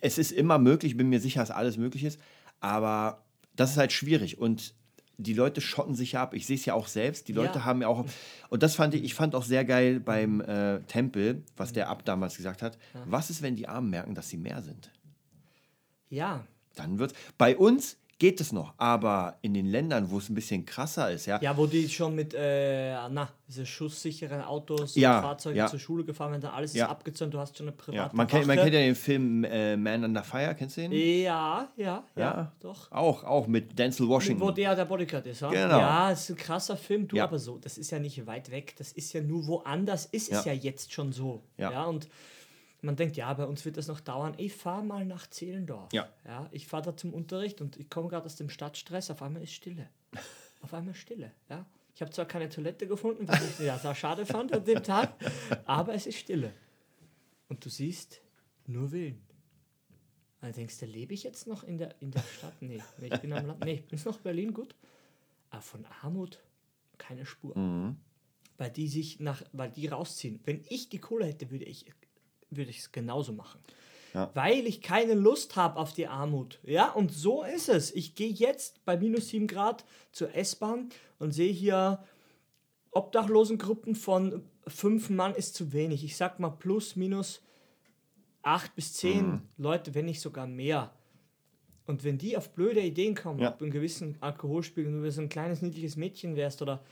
es 0.00 0.18
ist 0.18 0.32
immer 0.32 0.58
möglich, 0.58 0.92
ich 0.92 0.98
bin 0.98 1.08
mir 1.08 1.20
sicher, 1.20 1.40
dass 1.40 1.50
alles 1.50 1.78
möglich 1.78 2.04
ist, 2.04 2.20
aber 2.60 3.24
das 3.56 3.70
ist 3.70 3.76
halt 3.78 3.92
schwierig. 3.92 4.38
Und 4.38 4.74
die 5.16 5.34
Leute 5.34 5.60
schotten 5.60 5.94
sich 5.94 6.16
ab. 6.16 6.32
Ich 6.34 6.46
sehe 6.46 6.56
es 6.56 6.64
ja 6.64 6.74
auch 6.74 6.86
selbst. 6.86 7.26
Die 7.26 7.32
Leute 7.32 7.58
ja. 7.60 7.64
haben 7.64 7.82
ja 7.82 7.88
auch. 7.88 8.04
Und 8.50 8.62
das 8.62 8.76
fand 8.76 8.94
ich, 8.94 9.02
ich 9.02 9.14
fand 9.14 9.34
auch 9.34 9.42
sehr 9.42 9.64
geil 9.64 10.00
beim 10.00 10.40
äh, 10.40 10.80
Tempel, 10.82 11.42
was 11.56 11.72
der 11.72 11.88
Ab 11.88 12.04
damals 12.04 12.36
gesagt 12.36 12.62
hat. 12.62 12.78
Ja. 12.94 13.02
Was 13.06 13.28
ist, 13.28 13.42
wenn 13.42 13.56
die 13.56 13.66
Armen 13.66 13.90
merken, 13.90 14.14
dass 14.14 14.28
sie 14.28 14.36
mehr 14.36 14.62
sind? 14.62 14.92
Ja. 16.08 16.46
Dann 16.76 17.00
wird 17.00 17.14
bei 17.36 17.56
uns 17.56 17.96
geht 18.18 18.40
es 18.40 18.52
noch. 18.52 18.74
Aber 18.76 19.38
in 19.42 19.54
den 19.54 19.66
Ländern, 19.66 20.10
wo 20.10 20.18
es 20.18 20.28
ein 20.28 20.34
bisschen 20.34 20.66
krasser 20.66 21.10
ist, 21.10 21.26
ja. 21.26 21.40
Ja, 21.40 21.56
wo 21.56 21.66
die 21.66 21.88
schon 21.88 22.14
mit, 22.14 22.34
äh, 22.34 22.94
na, 23.10 23.28
diese 23.46 23.64
schusssicheren 23.64 24.42
Autos 24.42 24.96
ja, 24.96 25.16
und 25.16 25.22
Fahrzeuge 25.22 25.58
ja. 25.58 25.66
zur 25.68 25.78
Schule 25.78 26.04
gefahren 26.04 26.32
werden, 26.32 26.46
alles 26.46 26.74
ja. 26.74 26.86
ist 26.86 26.90
abgezäunt, 26.90 27.32
du 27.32 27.38
hast 27.38 27.56
schon 27.56 27.68
eine 27.68 27.76
private 27.76 28.14
man, 28.14 28.26
kennt, 28.26 28.46
man 28.46 28.56
kennt 28.56 28.74
ja 28.74 28.80
den 28.80 28.94
Film 28.94 29.44
äh, 29.44 29.76
Man 29.76 30.04
Under 30.04 30.24
Fire, 30.24 30.54
kennst 30.56 30.76
du 30.76 30.82
den? 30.82 30.92
Ja, 30.92 31.68
ja, 31.76 32.04
ja, 32.16 32.22
ja, 32.22 32.52
doch. 32.60 32.90
Auch, 32.90 33.24
auch 33.24 33.46
mit 33.46 33.78
Denzel 33.78 34.08
Washington. 34.08 34.40
Wo 34.40 34.50
der 34.50 34.74
der 34.74 34.84
Bodyguard 34.84 35.26
ist, 35.26 35.40
ja? 35.40 35.50
Genau. 35.50 35.78
Ja, 35.78 36.10
es 36.10 36.22
ist 36.22 36.30
ein 36.30 36.36
krasser 36.36 36.76
Film, 36.76 37.06
du 37.06 37.20
aber 37.20 37.38
so, 37.38 37.58
das 37.58 37.78
ist 37.78 37.90
ja 37.90 37.98
nicht 37.98 38.26
weit 38.26 38.50
weg, 38.50 38.74
das 38.78 38.92
ist 38.92 39.12
ja 39.12 39.22
nur 39.22 39.46
woanders, 39.46 40.06
ist 40.06 40.32
es 40.32 40.44
ja, 40.44 40.52
jetzt 40.52 40.92
schon 40.92 41.12
so. 41.12 41.42
Ja, 41.56 41.84
und 41.84 42.08
man 42.80 42.96
denkt, 42.96 43.16
ja, 43.16 43.32
bei 43.34 43.44
uns 43.44 43.64
wird 43.64 43.76
das 43.76 43.88
noch 43.88 44.00
dauern. 44.00 44.34
Ich 44.36 44.54
fahre 44.54 44.84
mal 44.84 45.04
nach 45.04 45.26
Zehlendorf. 45.26 45.92
Ja. 45.92 46.08
ja 46.24 46.48
ich 46.52 46.66
fahre 46.66 46.84
da 46.84 46.96
zum 46.96 47.12
Unterricht 47.12 47.60
und 47.60 47.76
ich 47.76 47.90
komme 47.90 48.08
gerade 48.08 48.26
aus 48.26 48.36
dem 48.36 48.48
Stadtstress. 48.48 49.10
Auf 49.10 49.22
einmal 49.22 49.42
ist 49.42 49.52
Stille. 49.52 49.88
Auf 50.60 50.74
einmal 50.74 50.94
Stille. 50.94 51.32
Ja. 51.48 51.66
Ich 51.94 52.02
habe 52.02 52.12
zwar 52.12 52.26
keine 52.26 52.48
Toilette 52.48 52.86
gefunden, 52.86 53.26
was 53.26 53.42
ich 53.42 53.66
ja, 53.66 53.76
sehr 53.76 53.94
schade 53.94 54.24
fand 54.24 54.52
an 54.52 54.64
dem 54.64 54.84
Tag, 54.84 55.14
aber 55.66 55.94
es 55.94 56.06
ist 56.06 56.18
Stille. 56.18 56.52
Und 57.48 57.64
du 57.64 57.68
siehst 57.68 58.20
nur 58.66 58.92
Willen. 58.92 59.20
Denkst 60.40 60.78
du, 60.78 60.86
lebe 60.86 61.14
ich 61.14 61.24
jetzt 61.24 61.48
noch 61.48 61.64
in 61.64 61.78
der, 61.78 62.00
in 62.00 62.12
der 62.12 62.22
Stadt? 62.22 62.54
Nee, 62.60 62.80
nee, 62.98 63.08
ich 63.12 63.20
bin 63.20 63.32
am 63.32 63.46
Land. 63.46 63.64
Nee, 63.64 63.82
ist 63.90 64.06
noch 64.06 64.18
Berlin 64.18 64.54
gut. 64.54 64.76
Aber 65.50 65.62
von 65.62 65.84
Armut 66.02 66.38
keine 66.98 67.26
Spur. 67.26 67.58
Mhm. 67.58 67.96
Weil 68.56 68.70
die 68.70 68.86
sich 68.86 69.18
nach, 69.18 69.42
weil 69.52 69.70
die 69.70 69.88
rausziehen. 69.88 70.38
Wenn 70.44 70.64
ich 70.68 70.88
die 70.88 70.98
Kohle 70.98 71.26
hätte, 71.26 71.50
würde 71.50 71.64
ich 71.64 71.86
würde 72.50 72.70
ich 72.70 72.78
es 72.78 72.92
genauso 72.92 73.32
machen. 73.32 73.60
Ja. 74.14 74.30
Weil 74.34 74.66
ich 74.66 74.80
keine 74.80 75.14
Lust 75.14 75.56
habe 75.56 75.76
auf 75.76 75.92
die 75.92 76.06
Armut. 76.06 76.60
Ja, 76.64 76.90
und 76.90 77.12
so 77.12 77.44
ist 77.44 77.68
es. 77.68 77.94
Ich 77.94 78.14
gehe 78.14 78.30
jetzt 78.30 78.84
bei 78.84 78.96
minus 78.96 79.28
7 79.28 79.46
Grad 79.46 79.84
zur 80.12 80.34
S-Bahn 80.34 80.88
und 81.18 81.32
sehe 81.32 81.52
hier 81.52 82.02
Obdachlosengruppen 82.90 83.94
von 83.94 84.42
fünf 84.66 85.10
Mann 85.10 85.34
ist 85.34 85.54
zu 85.54 85.72
wenig. 85.72 86.04
Ich 86.04 86.16
sag 86.16 86.40
mal 86.40 86.50
plus, 86.50 86.96
minus 86.96 87.42
acht 88.42 88.74
bis 88.74 88.94
zehn 88.94 89.26
mhm. 89.26 89.42
Leute, 89.58 89.94
wenn 89.94 90.06
nicht 90.06 90.20
sogar 90.20 90.46
mehr. 90.46 90.92
Und 91.86 92.04
wenn 92.04 92.18
die 92.18 92.36
auf 92.36 92.50
blöde 92.50 92.80
Ideen 92.80 93.14
kommen, 93.14 93.40
ja. 93.40 93.48
ab 93.48 93.62
einem 93.62 93.70
gewissen 93.70 94.16
Alkoholspiegel, 94.20 94.92
wenn 94.92 95.02
du 95.02 95.10
so 95.10 95.22
ein 95.22 95.28
kleines, 95.28 95.62
niedliches 95.62 95.96
Mädchen 95.96 96.36
wärst 96.36 96.60
oder 96.60 96.82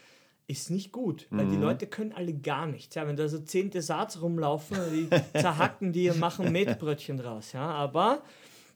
ist 0.49 0.71
nicht 0.71 0.93
gut, 0.93 1.27
weil 1.31 1.47
mhm. 1.47 1.51
die 1.51 1.57
Leute 1.57 1.87
können 1.87 2.13
alle 2.13 2.33
gar 2.33 2.67
nichts. 2.67 2.95
Ja, 2.95 3.07
wenn 3.07 3.17
da 3.17 3.29
so 3.29 3.39
zehn 3.41 3.71
Desserts 3.71 4.23
rumlaufen, 4.23 4.79
die 4.93 5.09
zerhacken 5.39 5.93
die 5.93 6.09
und 6.11 6.21
machen 6.21 6.53
Metbrötchen 6.53 7.17
draus. 7.17 7.53
Ja, 7.53 7.69
aber 7.69 8.23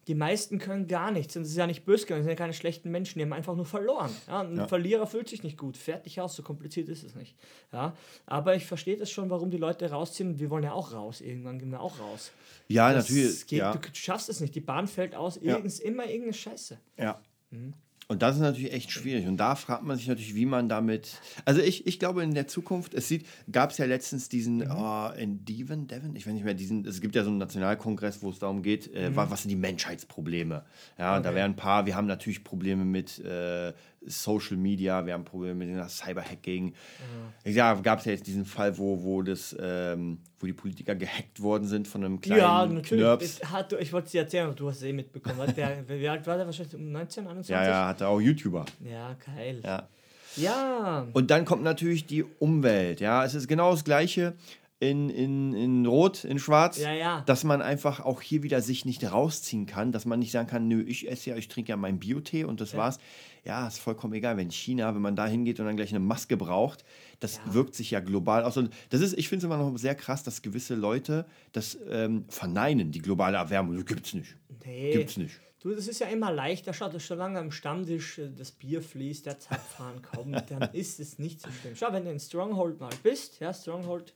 die 0.08 0.16
meisten 0.16 0.58
können 0.58 0.88
gar 0.88 1.12
nichts. 1.12 1.36
Und 1.36 1.42
das 1.42 1.52
ist 1.52 1.56
ja 1.56 1.68
nicht 1.68 1.84
böse, 1.84 2.06
das 2.06 2.18
sind 2.18 2.28
ja 2.28 2.34
keine 2.34 2.54
schlechten 2.54 2.90
Menschen, 2.90 3.18
die 3.18 3.24
haben 3.24 3.32
einfach 3.32 3.54
nur 3.54 3.66
verloren. 3.66 4.10
Ja, 4.26 4.40
ein 4.40 4.56
ja. 4.56 4.66
Verlierer 4.66 5.06
fühlt 5.06 5.28
sich 5.28 5.44
nicht 5.44 5.56
gut. 5.56 5.76
Fertig 5.76 6.20
aus, 6.20 6.34
so 6.34 6.42
kompliziert 6.42 6.88
ist 6.88 7.04
es 7.04 7.14
nicht. 7.14 7.36
Ja, 7.72 7.94
aber 8.26 8.56
ich 8.56 8.66
verstehe 8.66 8.96
das 8.96 9.10
schon, 9.10 9.30
warum 9.30 9.50
die 9.50 9.56
Leute 9.56 9.88
rausziehen. 9.90 10.40
Wir 10.40 10.50
wollen 10.50 10.64
ja 10.64 10.72
auch 10.72 10.92
raus. 10.92 11.20
Irgendwann 11.20 11.60
gehen 11.60 11.70
wir 11.70 11.80
auch 11.80 12.00
raus. 12.00 12.32
Ja, 12.66 12.92
das 12.92 13.08
natürlich. 13.08 13.46
Geht, 13.46 13.58
ja. 13.60 13.72
Du 13.72 13.78
schaffst 13.92 14.28
es 14.28 14.40
nicht. 14.40 14.54
Die 14.56 14.60
Bahn 14.60 14.88
fällt 14.88 15.14
aus. 15.14 15.38
Ja. 15.40 15.54
Irgend, 15.54 15.78
immer 15.78 16.06
irgendeine 16.06 16.32
Scheiße. 16.32 16.78
Ja. 16.96 17.20
Mhm. 17.50 17.74
Und 18.10 18.22
das 18.22 18.34
ist 18.34 18.42
natürlich 18.42 18.72
echt 18.72 18.90
schwierig. 18.90 19.28
Und 19.28 19.36
da 19.36 19.54
fragt 19.54 19.84
man 19.84 19.96
sich 19.96 20.08
natürlich, 20.08 20.34
wie 20.34 20.44
man 20.44 20.68
damit. 20.68 21.20
Also 21.44 21.60
ich, 21.60 21.86
ich 21.86 22.00
glaube 22.00 22.24
in 22.24 22.34
der 22.34 22.48
Zukunft, 22.48 22.92
es 22.92 23.06
sieht, 23.06 23.24
gab 23.52 23.70
es 23.70 23.78
ja 23.78 23.84
letztens 23.84 24.28
diesen, 24.28 24.56
mhm. 24.56 24.70
oh, 24.76 25.10
in 25.16 25.44
Devon, 25.44 25.86
Devon, 25.86 26.16
ich 26.16 26.26
weiß 26.26 26.34
nicht 26.34 26.44
mehr, 26.44 26.54
diesen, 26.54 26.84
es 26.84 27.00
gibt 27.00 27.14
ja 27.14 27.22
so 27.22 27.30
einen 27.30 27.38
Nationalkongress, 27.38 28.20
wo 28.20 28.30
es 28.30 28.40
darum 28.40 28.64
geht, 28.64 28.92
äh, 28.92 29.10
mhm. 29.10 29.14
was, 29.14 29.30
was, 29.30 29.42
sind 29.42 29.50
die 29.50 29.56
Menschheitsprobleme? 29.56 30.64
Ja, 30.98 31.14
okay. 31.14 31.22
da 31.22 31.34
wären 31.36 31.52
ein 31.52 31.56
paar, 31.56 31.86
wir 31.86 31.94
haben 31.94 32.08
natürlich 32.08 32.42
Probleme 32.42 32.84
mit 32.84 33.20
äh, 33.20 33.72
Social 34.06 34.56
Media, 34.56 35.04
wir 35.04 35.12
haben 35.12 35.24
Probleme 35.24 35.54
mit 35.66 35.68
dem 35.68 35.88
Cyberhacking. 35.88 36.66
Mhm. 36.66 37.52
Ja, 37.52 37.74
gab 37.74 37.98
es 37.98 38.06
ja 38.06 38.12
jetzt 38.12 38.26
diesen 38.26 38.44
Fall, 38.44 38.76
wo, 38.78 39.02
wo, 39.02 39.22
das, 39.22 39.54
ähm, 39.60 40.18
wo 40.38 40.46
die 40.46 40.52
Politiker 40.52 40.94
gehackt 40.94 41.42
worden 41.42 41.66
sind 41.66 41.86
von 41.86 42.04
einem 42.04 42.20
kleinen 42.20 42.40
Ja, 42.40 42.66
natürlich. 42.66 43.04
Knirps. 43.04 43.40
Hat, 43.50 43.72
ich 43.74 43.92
wollte 43.92 44.06
es 44.06 44.12
dir 44.12 44.22
erzählen, 44.22 44.54
du 44.54 44.68
hast 44.68 44.78
es 44.78 44.82
eh 44.84 44.92
mitbekommen. 44.92 45.52
Der, 45.54 45.86
wie 45.88 46.08
alt 46.08 46.26
war 46.26 46.36
der 46.36 46.46
wahrscheinlich? 46.46 46.74
Um 46.74 46.90
19, 46.92 47.26
21? 47.26 47.50
Ja, 47.50 47.64
ja, 47.64 47.88
hatte 47.88 48.08
auch 48.08 48.20
YouTuber. 48.20 48.64
Ja, 48.84 49.14
geil. 49.14 49.60
Ja. 49.64 49.88
Ja. 50.36 51.06
Und 51.12 51.30
dann 51.30 51.44
kommt 51.44 51.62
natürlich 51.62 52.06
die 52.06 52.24
Umwelt. 52.38 53.00
Ja, 53.00 53.24
es 53.24 53.34
ist 53.34 53.48
genau 53.48 53.72
das 53.72 53.84
Gleiche. 53.84 54.34
In, 54.80 55.10
in, 55.10 55.52
in 55.52 55.84
Rot, 55.86 56.24
in 56.24 56.38
Schwarz, 56.38 56.78
Ja, 56.78 56.92
ja. 56.92 57.20
dass 57.26 57.44
man 57.44 57.60
einfach 57.60 58.00
auch 58.00 58.22
hier 58.22 58.42
wieder 58.42 58.62
sich 58.62 58.86
nicht 58.86 59.04
rausziehen 59.12 59.66
kann, 59.66 59.92
dass 59.92 60.06
man 60.06 60.18
nicht 60.18 60.32
sagen 60.32 60.48
kann, 60.48 60.66
nö, 60.68 60.82
ich 60.82 61.08
esse 61.10 61.30
ja, 61.30 61.36
ich 61.36 61.48
trinke 61.48 61.68
ja 61.68 61.76
meinen 61.76 61.98
Biotee 61.98 62.44
und 62.44 62.60
das 62.62 62.74
war's. 62.74 62.98
Ja, 63.44 63.66
ist 63.68 63.78
vollkommen 63.78 64.14
egal. 64.14 64.36
Wenn 64.38 64.50
China, 64.50 64.94
wenn 64.94 65.02
man 65.02 65.16
da 65.16 65.26
hingeht 65.26 65.60
und 65.60 65.66
dann 65.66 65.76
gleich 65.76 65.90
eine 65.90 66.00
Maske 66.00 66.36
braucht, 66.36 66.84
das 67.20 67.36
Ja. 67.36 67.54
wirkt 67.54 67.74
sich 67.74 67.90
ja 67.90 68.00
global 68.00 68.42
aus. 68.44 68.56
Und 68.56 68.70
das 68.88 69.00
ist, 69.02 69.16
ich 69.18 69.28
finde 69.28 69.40
es 69.40 69.44
immer 69.52 69.58
noch 69.58 69.76
sehr 69.78 69.94
krass, 69.94 70.22
dass 70.24 70.40
gewisse 70.42 70.74
Leute 70.74 71.26
das 71.52 71.78
ähm, 71.90 72.24
verneinen, 72.28 72.90
die 72.90 73.00
globale 73.00 73.36
Erwärmung. 73.36 73.76
Das 73.76 73.84
gibt's 73.86 74.14
nicht. 74.14 74.34
Nee. 74.64 74.92
Gibt's 74.92 75.16
nicht. 75.18 75.40
Du, 75.62 75.74
das 75.74 75.88
ist 75.88 76.00
ja 76.00 76.06
immer 76.06 76.32
leichter. 76.32 76.72
Schau, 76.72 76.88
dass 76.88 77.06
solange 77.06 77.38
am 77.38 77.50
Stammtisch 77.50 78.18
äh, 78.18 78.30
das 78.34 78.50
Bier 78.50 78.80
fließt, 78.80 79.26
der 79.26 79.38
Zapfhahn 79.38 80.00
kommt, 80.00 80.50
dann 80.50 80.62
ist 80.72 81.00
es 81.00 81.18
nicht 81.18 81.40
so 81.42 81.48
schlimm. 81.50 81.76
Schau, 81.76 81.92
wenn 81.92 82.04
du 82.06 82.10
in 82.10 82.18
Stronghold 82.20 82.80
mal 82.80 82.90
bist, 83.02 83.40
ja, 83.40 83.52
Stronghold 83.52 84.14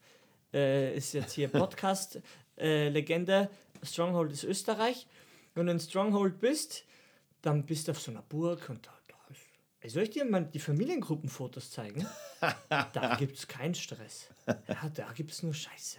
äh, 0.55 0.97
ist 0.97 1.13
jetzt 1.13 1.33
hier 1.33 1.49
Podcast-Legende. 1.49 3.51
Stronghold 3.83 4.33
ist 4.33 4.45
Österreich. 4.45 5.07
Wenn 5.55 5.67
du 5.67 5.73
in 5.73 5.81
Stronghold 5.81 6.41
bist, 6.41 6.85
dann 7.43 7.67
bist 7.67 7.89
du 7.89 7.93
auf 7.93 8.01
so 8.01 8.11
einer 8.11 8.23
Burg 8.23 8.69
und 8.71 8.87
da, 8.87 8.93
da 9.09 9.15
ist. 9.31 9.41
Ey, 9.81 9.91
Soll 9.91 10.05
ich 10.05 10.11
dir 10.11 10.25
mal 10.25 10.45
die 10.47 10.61
Familiengruppenfotos 10.61 11.71
zeigen? 11.71 12.07
da 12.71 13.17
gibt 13.19 13.37
es 13.37 13.47
keinen 13.47 13.75
Stress. 13.75 14.29
Ja, 14.47 14.89
da 14.95 15.13
gibt 15.13 15.33
es 15.33 15.43
nur 15.43 15.55
Scheiße. 15.55 15.99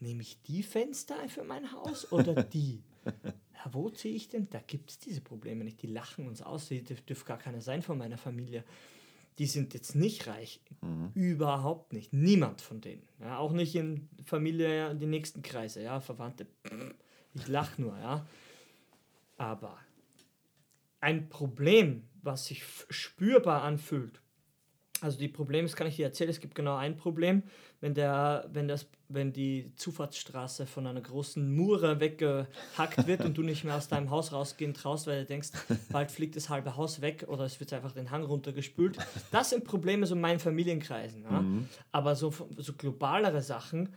Nehme 0.00 0.22
ich 0.22 0.42
die 0.42 0.62
Fenster 0.62 1.16
für 1.28 1.44
mein 1.44 1.72
Haus 1.72 2.12
oder 2.12 2.42
die? 2.42 2.82
Ja, 3.04 3.72
wo 3.72 3.88
ziehe 3.88 4.14
ich 4.14 4.28
denn? 4.28 4.50
Da 4.50 4.60
gibt 4.60 4.90
es 4.90 4.98
diese 4.98 5.22
Probleme 5.22 5.64
nicht. 5.64 5.80
Die 5.80 5.86
lachen 5.86 6.28
uns 6.28 6.42
aus. 6.42 6.68
Die 6.68 6.84
dürf, 6.84 7.00
dürf 7.02 7.24
gar 7.24 7.38
keiner 7.38 7.62
sein 7.62 7.80
von 7.80 7.96
meiner 7.96 8.18
Familie. 8.18 8.62
Die 9.38 9.46
sind 9.46 9.74
jetzt 9.74 9.94
nicht 9.94 10.26
reich. 10.26 10.60
Überhaupt 11.14 11.92
nicht. 11.92 12.12
Niemand 12.12 12.60
von 12.60 12.80
denen. 12.80 13.02
Ja, 13.20 13.38
auch 13.38 13.52
nicht 13.52 13.74
in 13.74 14.08
Familie, 14.24 14.94
die 14.94 15.06
nächsten 15.06 15.42
Kreise, 15.42 15.82
ja, 15.82 16.00
Verwandte. 16.00 16.46
Ich 17.34 17.48
lache 17.48 17.80
nur, 17.80 17.98
ja. 17.98 18.26
Aber 19.36 19.78
ein 21.00 21.28
Problem, 21.28 22.04
was 22.22 22.46
sich 22.46 22.64
spürbar 22.88 23.62
anfühlt. 23.62 24.20
Also 25.02 25.18
die 25.18 25.28
Probleme, 25.28 25.68
das 25.68 25.76
kann 25.76 25.86
ich 25.86 25.96
dir 25.96 26.06
erzählen, 26.06 26.30
es 26.30 26.40
gibt 26.40 26.54
genau 26.54 26.76
ein 26.76 26.96
Problem, 26.96 27.42
wenn 27.80 27.92
der, 27.92 28.48
wenn 28.52 28.66
das, 28.66 28.86
wenn 29.08 29.32
die 29.32 29.72
Zufahrtsstraße 29.76 30.66
von 30.66 30.86
einer 30.86 31.02
großen 31.02 31.54
Mure 31.54 32.00
weggehackt 32.00 33.06
wird 33.06 33.22
und 33.22 33.36
du 33.36 33.42
nicht 33.42 33.64
mehr 33.64 33.76
aus 33.76 33.88
deinem 33.88 34.10
Haus 34.10 34.32
rausgehen 34.32 34.72
traust, 34.72 35.06
weil 35.06 35.20
du 35.20 35.26
denkst, 35.26 35.50
bald 35.90 36.10
fliegt 36.10 36.36
das 36.36 36.48
halbe 36.48 36.76
Haus 36.76 37.02
weg 37.02 37.26
oder 37.28 37.44
es 37.44 37.60
wird 37.60 37.72
einfach 37.74 37.92
den 37.92 38.10
Hang 38.10 38.24
runtergespült. 38.24 38.96
Das 39.30 39.50
sind 39.50 39.64
Probleme 39.64 40.06
so 40.06 40.14
in 40.14 40.20
meinen 40.22 40.40
Familienkreisen. 40.40 41.24
Ja? 41.24 41.44
Aber 41.92 42.14
so, 42.14 42.32
so 42.56 42.72
globalere 42.72 43.42
Sachen, 43.42 43.90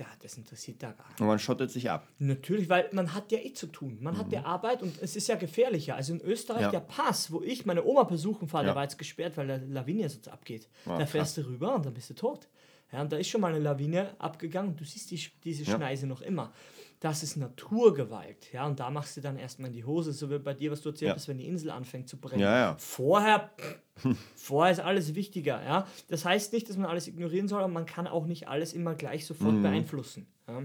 ja, 0.00 0.06
das 0.22 0.36
interessiert 0.38 0.82
da 0.82 0.92
gar 0.92 1.06
nicht. 1.08 1.20
Und 1.20 1.26
man 1.26 1.38
schottet 1.38 1.70
sich 1.70 1.90
ab. 1.90 2.08
Natürlich, 2.18 2.68
weil 2.68 2.88
man 2.92 3.14
hat 3.14 3.30
ja 3.30 3.38
eh 3.38 3.52
zu 3.52 3.66
tun. 3.66 3.98
Man 4.00 4.16
hat 4.18 4.32
ja 4.32 4.44
Arbeit 4.44 4.82
und 4.82 5.00
es 5.00 5.14
ist 5.14 5.28
ja 5.28 5.36
gefährlicher. 5.36 5.94
Also 5.94 6.14
in 6.14 6.20
Österreich, 6.22 6.62
Ja. 6.62 6.70
der 6.70 6.80
Pass, 6.80 7.30
wo 7.30 7.42
ich 7.42 7.66
meine 7.66 7.84
Oma 7.84 8.04
besuchen 8.04 8.48
fahre, 8.48 8.64
Ja. 8.64 8.68
der 8.70 8.76
war 8.76 8.82
jetzt 8.84 8.96
gesperrt, 8.98 9.36
weil 9.36 9.46
der 9.46 9.58
Lawine 9.58 10.00
jetzt 10.00 10.26
abgeht. 10.28 10.68
Ah, 10.86 10.98
da 10.98 11.06
fährst 11.06 11.36
du 11.36 11.42
rüber 11.46 11.74
und 11.74 11.84
dann 11.86 11.94
bist 11.94 12.08
du 12.10 12.14
tot. 12.14 12.48
Ja, 12.92 13.02
und 13.02 13.12
da 13.12 13.18
ist 13.18 13.28
schon 13.28 13.40
mal 13.40 13.52
eine 13.54 13.62
Lawine 13.62 14.14
abgegangen 14.18 14.74
du 14.76 14.84
siehst 14.84 15.10
die, 15.12 15.22
diese. 15.44 15.64
Schneise 15.64 16.06
noch 16.08 16.22
immer. 16.22 16.52
Das 17.00 17.22
ist 17.22 17.36
Naturgewalt. 17.36 18.52
Ja, 18.52 18.66
und 18.66 18.78
da 18.78 18.90
machst 18.90 19.16
du 19.16 19.22
dann 19.22 19.38
erstmal 19.38 19.68
in 19.68 19.74
die 19.74 19.84
Hose, 19.84 20.12
so 20.12 20.28
wie 20.30 20.38
bei 20.38 20.52
dir, 20.52 20.70
was 20.70 20.82
du 20.82 20.90
erzählt 20.90 21.08
Ja. 21.10 21.14
hast, 21.14 21.28
wenn 21.28 21.38
die 21.38 21.46
Insel 21.46 21.70
anfängt 21.70 22.08
zu 22.10 22.18
brennen. 22.18 22.42
Ja, 22.42 22.56
ja. 22.58 22.76
Vorher, 22.78 23.50
vorher 24.36 24.72
ist 24.72 24.80
alles 24.80 25.14
wichtiger. 25.14 25.62
Ja? 25.64 25.86
Das 26.08 26.24
heißt 26.26 26.52
nicht, 26.52 26.68
dass 26.68 26.76
man 26.76 26.86
alles 26.90 27.08
ignorieren 27.08 27.48
soll, 27.48 27.60
aber 27.62 27.72
man 27.72 27.86
kann 27.86 28.06
auch 28.06 28.26
nicht 28.26 28.48
alles 28.48 28.74
immer 28.74 28.94
gleich 28.94 29.24
sofort 29.26 29.54
Mhm. 29.54 29.62
beeinflussen. 29.62 30.26
Ja? 30.46 30.62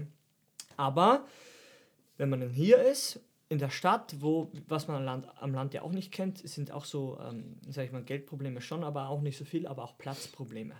Aber 0.76 1.24
wenn 2.18 2.28
man 2.28 2.40
dann 2.40 2.50
hier 2.50 2.82
ist, 2.82 3.20
in 3.48 3.58
der 3.58 3.70
Stadt, 3.70 4.16
wo, 4.20 4.50
was 4.68 4.88
man 4.88 4.96
am 4.98 5.04
Land, 5.04 5.28
am 5.40 5.54
Land 5.54 5.72
ja 5.72 5.82
auch 5.82 5.92
nicht 5.92 6.12
kennt, 6.12 6.38
sind 6.46 6.70
auch 6.72 6.84
so, 6.84 7.18
ähm, 7.26 7.56
sag 7.70 7.84
ich 7.86 7.92
mal, 7.92 8.02
Geldprobleme 8.02 8.60
schon, 8.60 8.82
aber 8.84 9.08
auch 9.08 9.20
nicht 9.22 9.38
so 9.38 9.44
viel, 9.44 9.66
aber 9.66 9.84
auch 9.84 9.96
Platzprobleme. 9.96 10.74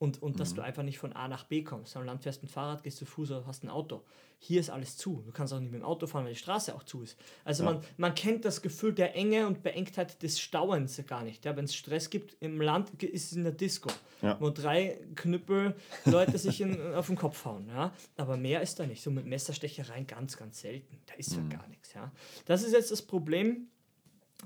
Und, 0.00 0.22
und 0.22 0.32
Mhm. 0.36 0.38
dass 0.38 0.54
du 0.54 0.62
einfach 0.62 0.82
nicht 0.82 0.98
von 0.98 1.12
A 1.12 1.28
nach 1.28 1.44
B 1.44 1.62
kommst. 1.62 1.94
Am 1.94 2.04
Land 2.06 2.22
fährst 2.22 2.40
du 2.40 2.46
ein 2.46 2.48
Fahrrad, 2.48 2.82
gehst 2.82 2.96
zu 2.96 3.04
Fuß 3.04 3.32
oder 3.32 3.46
hast 3.46 3.62
ein 3.64 3.68
Auto. 3.68 4.02
Hier 4.38 4.58
ist 4.58 4.70
alles 4.70 4.96
zu. 4.96 5.22
Du 5.26 5.30
kannst 5.30 5.52
auch 5.52 5.60
nicht 5.60 5.70
mit 5.70 5.82
dem 5.82 5.84
Auto 5.84 6.06
fahren, 6.06 6.24
weil 6.24 6.32
die 6.32 6.38
Straße 6.38 6.74
auch 6.74 6.84
zu 6.84 7.02
ist. 7.02 7.18
Also 7.44 7.64
man, 7.64 7.82
man 7.98 8.14
kennt 8.14 8.46
das 8.46 8.62
Gefühl 8.62 8.94
der 8.94 9.14
Enge 9.14 9.46
und 9.46 9.62
Beengtheit 9.62 10.22
des 10.22 10.40
Stauens 10.40 10.98
gar 11.06 11.22
nicht. 11.22 11.44
Ja, 11.44 11.54
Wenn 11.54 11.66
es 11.66 11.74
Stress 11.74 12.08
gibt 12.08 12.34
im 12.40 12.62
Land, 12.62 13.02
ist 13.02 13.26
es 13.26 13.32
in 13.36 13.42
der 13.44 13.52
Disco, 13.52 13.90
Ja. 14.22 14.40
wo 14.40 14.48
drei 14.48 14.98
Knüppel 15.16 15.76
Leute 16.06 16.38
sich 16.38 16.62
in, 16.62 16.80
auf 16.94 17.08
den 17.08 17.16
Kopf 17.16 17.44
hauen. 17.44 17.68
Ja? 17.68 17.92
Aber 18.16 18.38
mehr 18.38 18.62
ist 18.62 18.80
da 18.80 18.86
nicht. 18.86 19.02
So 19.02 19.10
mit 19.10 19.26
Messerstechereien 19.26 20.06
ganz, 20.06 20.38
ganz 20.38 20.60
selten. 20.62 20.98
Da 21.04 21.12
ist 21.16 21.34
ja 21.36 21.42
gar 21.42 21.68
nichts. 21.68 21.92
Ja? 21.92 22.10
Das 22.46 22.62
ist 22.62 22.72
jetzt 22.72 22.90
das 22.90 23.02
Problem, 23.02 23.66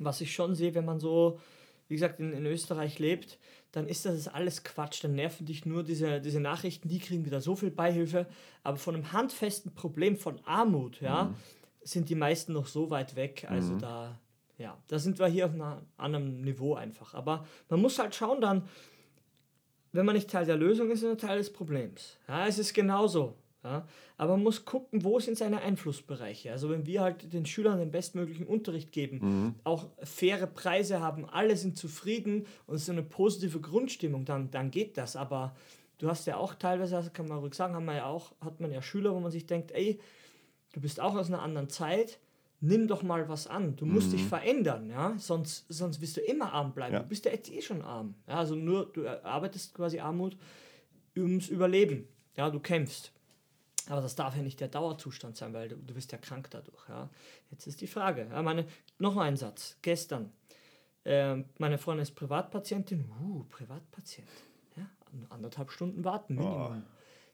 was 0.00 0.20
ich 0.20 0.34
schon 0.34 0.56
sehe, 0.56 0.74
wenn 0.74 0.84
man 0.84 0.98
so, 0.98 1.38
wie 1.86 1.94
gesagt, 1.94 2.18
in, 2.18 2.32
in 2.32 2.44
Österreich 2.44 2.98
lebt, 2.98 3.38
dann 3.74 3.88
ist 3.88 4.06
das 4.06 4.28
alles 4.28 4.62
Quatsch. 4.62 5.02
Dann 5.02 5.16
nerven 5.16 5.46
dich 5.46 5.66
nur 5.66 5.82
diese, 5.82 6.20
diese 6.20 6.38
Nachrichten, 6.38 6.88
die 6.88 7.00
kriegen 7.00 7.24
wieder 7.24 7.40
so 7.40 7.56
viel 7.56 7.72
Beihilfe. 7.72 8.26
Aber 8.62 8.76
von 8.76 8.94
einem 8.94 9.12
handfesten 9.12 9.74
Problem 9.74 10.16
von 10.16 10.38
Armut, 10.44 11.00
ja, 11.00 11.34
sind 11.82 12.08
die 12.08 12.14
meisten 12.14 12.52
noch 12.52 12.68
so 12.68 12.90
weit 12.90 13.16
weg. 13.16 13.46
Also 13.48 13.76
da, 13.76 14.20
ja, 14.58 14.78
da 14.86 14.98
sind 15.00 15.18
wir 15.18 15.26
hier 15.26 15.46
auf 15.46 15.52
einem 15.52 15.82
anderen 15.96 16.42
Niveau 16.42 16.74
einfach. 16.74 17.14
Aber 17.14 17.46
man 17.68 17.80
muss 17.80 17.98
halt 17.98 18.14
schauen 18.14 18.40
dann, 18.40 18.68
wenn 19.90 20.06
man 20.06 20.14
nicht 20.14 20.30
Teil 20.30 20.46
der 20.46 20.56
Lösung 20.56 20.90
ist, 20.90 21.02
ist 21.02 21.08
man 21.08 21.18
Teil 21.18 21.38
des 21.38 21.52
Problems. 21.52 22.16
Ja, 22.28 22.46
es 22.46 22.58
ist 22.58 22.74
genauso. 22.74 23.34
Ja? 23.64 23.86
Aber 24.16 24.32
man 24.32 24.44
muss 24.44 24.64
gucken, 24.64 25.02
wo 25.02 25.18
sind 25.18 25.38
seine 25.38 25.62
Einflussbereiche. 25.62 26.52
Also 26.52 26.70
wenn 26.70 26.86
wir 26.86 27.00
halt 27.00 27.32
den 27.32 27.46
Schülern 27.46 27.78
den 27.78 27.90
bestmöglichen 27.90 28.46
Unterricht 28.46 28.92
geben, 28.92 29.56
auch 29.64 29.88
faire 30.02 30.46
Preise 30.46 31.00
haben, 31.00 31.28
alle 31.28 31.56
sind 31.56 31.76
zufrieden 31.76 32.46
und 32.66 32.76
es 32.76 32.82
ist 32.82 32.86
so 32.86 32.92
eine 32.92 33.02
positive 33.02 33.60
Grundstimmung, 33.60 34.24
dann, 34.24 34.50
dann 34.50 34.70
geht 34.70 34.96
das. 34.98 35.16
Aber 35.16 35.56
du 35.98 36.08
hast 36.08 36.26
ja 36.26 36.36
auch 36.36 36.54
teilweise, 36.54 36.96
also 36.96 37.10
kann 37.10 37.26
man 37.26 37.38
ruhig 37.38 37.54
sagen, 37.54 37.74
haben 37.74 37.86
wir 37.86 37.96
ja 37.96 38.06
auch, 38.06 38.32
hat 38.40 38.60
man 38.60 38.70
ja 38.70 38.82
Schüler, 38.82 39.14
wo 39.14 39.20
man 39.20 39.32
sich 39.32 39.46
denkt, 39.46 39.72
ey, 39.72 39.98
du 40.72 40.80
bist 40.80 41.00
auch 41.00 41.16
aus 41.16 41.28
einer 41.28 41.42
anderen 41.42 41.68
Zeit, 41.70 42.18
nimm 42.60 42.88
doch 42.88 43.02
mal 43.02 43.28
was 43.28 43.46
an. 43.46 43.76
Du 43.76 43.86
musst 43.86 44.12
dich 44.12 44.24
verändern, 44.24 44.90
ja, 44.90 45.14
sonst, 45.18 45.66
sonst 45.68 46.00
wirst 46.00 46.16
du 46.16 46.20
immer 46.20 46.52
arm 46.52 46.72
bleiben. 46.72 46.94
Ja. 46.94 47.00
Du 47.00 47.08
bist 47.08 47.24
ja 47.24 47.32
jetzt 47.32 47.50
eh 47.50 47.60
schon 47.60 47.82
arm. 47.82 48.14
Ja, 48.26 48.34
also 48.36 48.54
nur, 48.54 48.86
du 48.92 49.06
arbeitest 49.24 49.74
quasi 49.74 50.00
Armut 50.00 50.36
ums 51.16 51.48
Überleben. 51.48 52.08
Ja, 52.36 52.50
du 52.50 52.58
kämpfst. 52.60 53.12
Aber 53.88 54.00
das 54.00 54.14
darf 54.14 54.34
ja 54.36 54.42
nicht 54.42 54.60
der 54.60 54.68
Dauerzustand 54.68 55.36
sein, 55.36 55.52
weil 55.52 55.68
du, 55.68 55.76
du 55.76 55.94
bist 55.94 56.10
ja 56.12 56.18
krank 56.18 56.48
dadurch. 56.50 56.88
Ja. 56.88 57.10
Jetzt 57.50 57.66
ist 57.66 57.80
die 57.80 57.86
Frage. 57.86 58.26
Ja, 58.30 58.42
meine, 58.42 58.66
noch 58.98 59.16
ein 59.16 59.36
Satz. 59.36 59.76
Gestern. 59.82 60.32
Ähm, 61.04 61.44
meine 61.58 61.76
Freundin 61.76 62.02
ist 62.02 62.14
Privatpatientin. 62.14 63.04
Uh, 63.22 63.44
Privatpatient. 63.44 64.28
Ja, 64.76 64.86
anderthalb 65.28 65.70
Stunden 65.70 66.02
warten, 66.04 66.34
Minimum. 66.36 66.82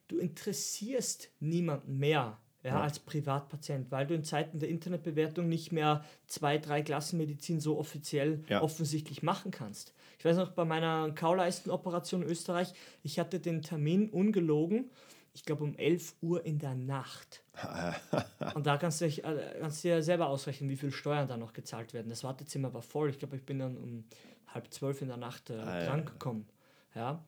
Du 0.08 0.18
interessierst 0.18 1.30
niemanden 1.38 1.98
mehr 1.98 2.38
ja, 2.64 2.70
Ja. 2.70 2.80
als 2.80 2.98
Privatpatient, 2.98 3.90
weil 3.92 4.06
du 4.08 4.14
in 4.14 4.24
Zeiten 4.24 4.58
der 4.58 4.68
Internetbewertung 4.68 5.48
nicht 5.48 5.70
mehr 5.70 6.04
zwei, 6.26 6.58
drei 6.58 6.82
Klassenmedizin 6.82 7.60
so 7.60 7.78
offiziell 7.78 8.42
Ja. 8.48 8.60
offensichtlich 8.60 9.22
machen 9.22 9.52
kannst. 9.52 9.94
Ich 10.18 10.24
weiß 10.24 10.36
noch, 10.36 10.50
bei 10.50 10.64
meiner 10.64 11.12
Kauleistenoperation 11.12 12.22
in 12.22 12.28
Österreich, 12.28 12.74
ich 13.04 13.18
hatte 13.20 13.38
den 13.38 13.62
Termin 13.62 14.10
ungelogen, 14.10 14.90
ich 15.32 15.44
glaube 15.44 15.64
um 15.64 15.74
11 15.76 16.14
Uhr 16.22 16.44
in 16.44 16.58
der 16.58 16.74
Nacht. 16.74 17.42
Und 18.54 18.66
da 18.66 18.76
kannst 18.78 19.00
du, 19.00 19.04
dich, 19.04 19.24
äh, 19.24 19.56
kannst 19.60 19.84
du 19.84 19.88
dir 19.88 20.02
selber 20.02 20.28
ausrechnen, 20.28 20.68
wie 20.70 20.76
viel 20.76 20.90
Steuern 20.90 21.28
da 21.28 21.36
noch 21.36 21.52
gezahlt 21.52 21.92
werden. 21.94 22.08
Das 22.08 22.24
Wartezimmer 22.24 22.72
war 22.74 22.82
voll. 22.82 23.10
Ich 23.10 23.18
glaube, 23.18 23.36
ich 23.36 23.44
bin 23.44 23.58
dann 23.58 23.76
um 23.76 24.04
halb 24.48 24.72
zwölf 24.72 25.00
in 25.02 25.08
der 25.08 25.16
Nacht 25.16 25.50
äh, 25.50 25.54
Ah, 25.54 25.80
ja. 25.80 25.86
krank 25.86 26.12
gekommen. 26.12 26.48
Ja. 26.94 27.24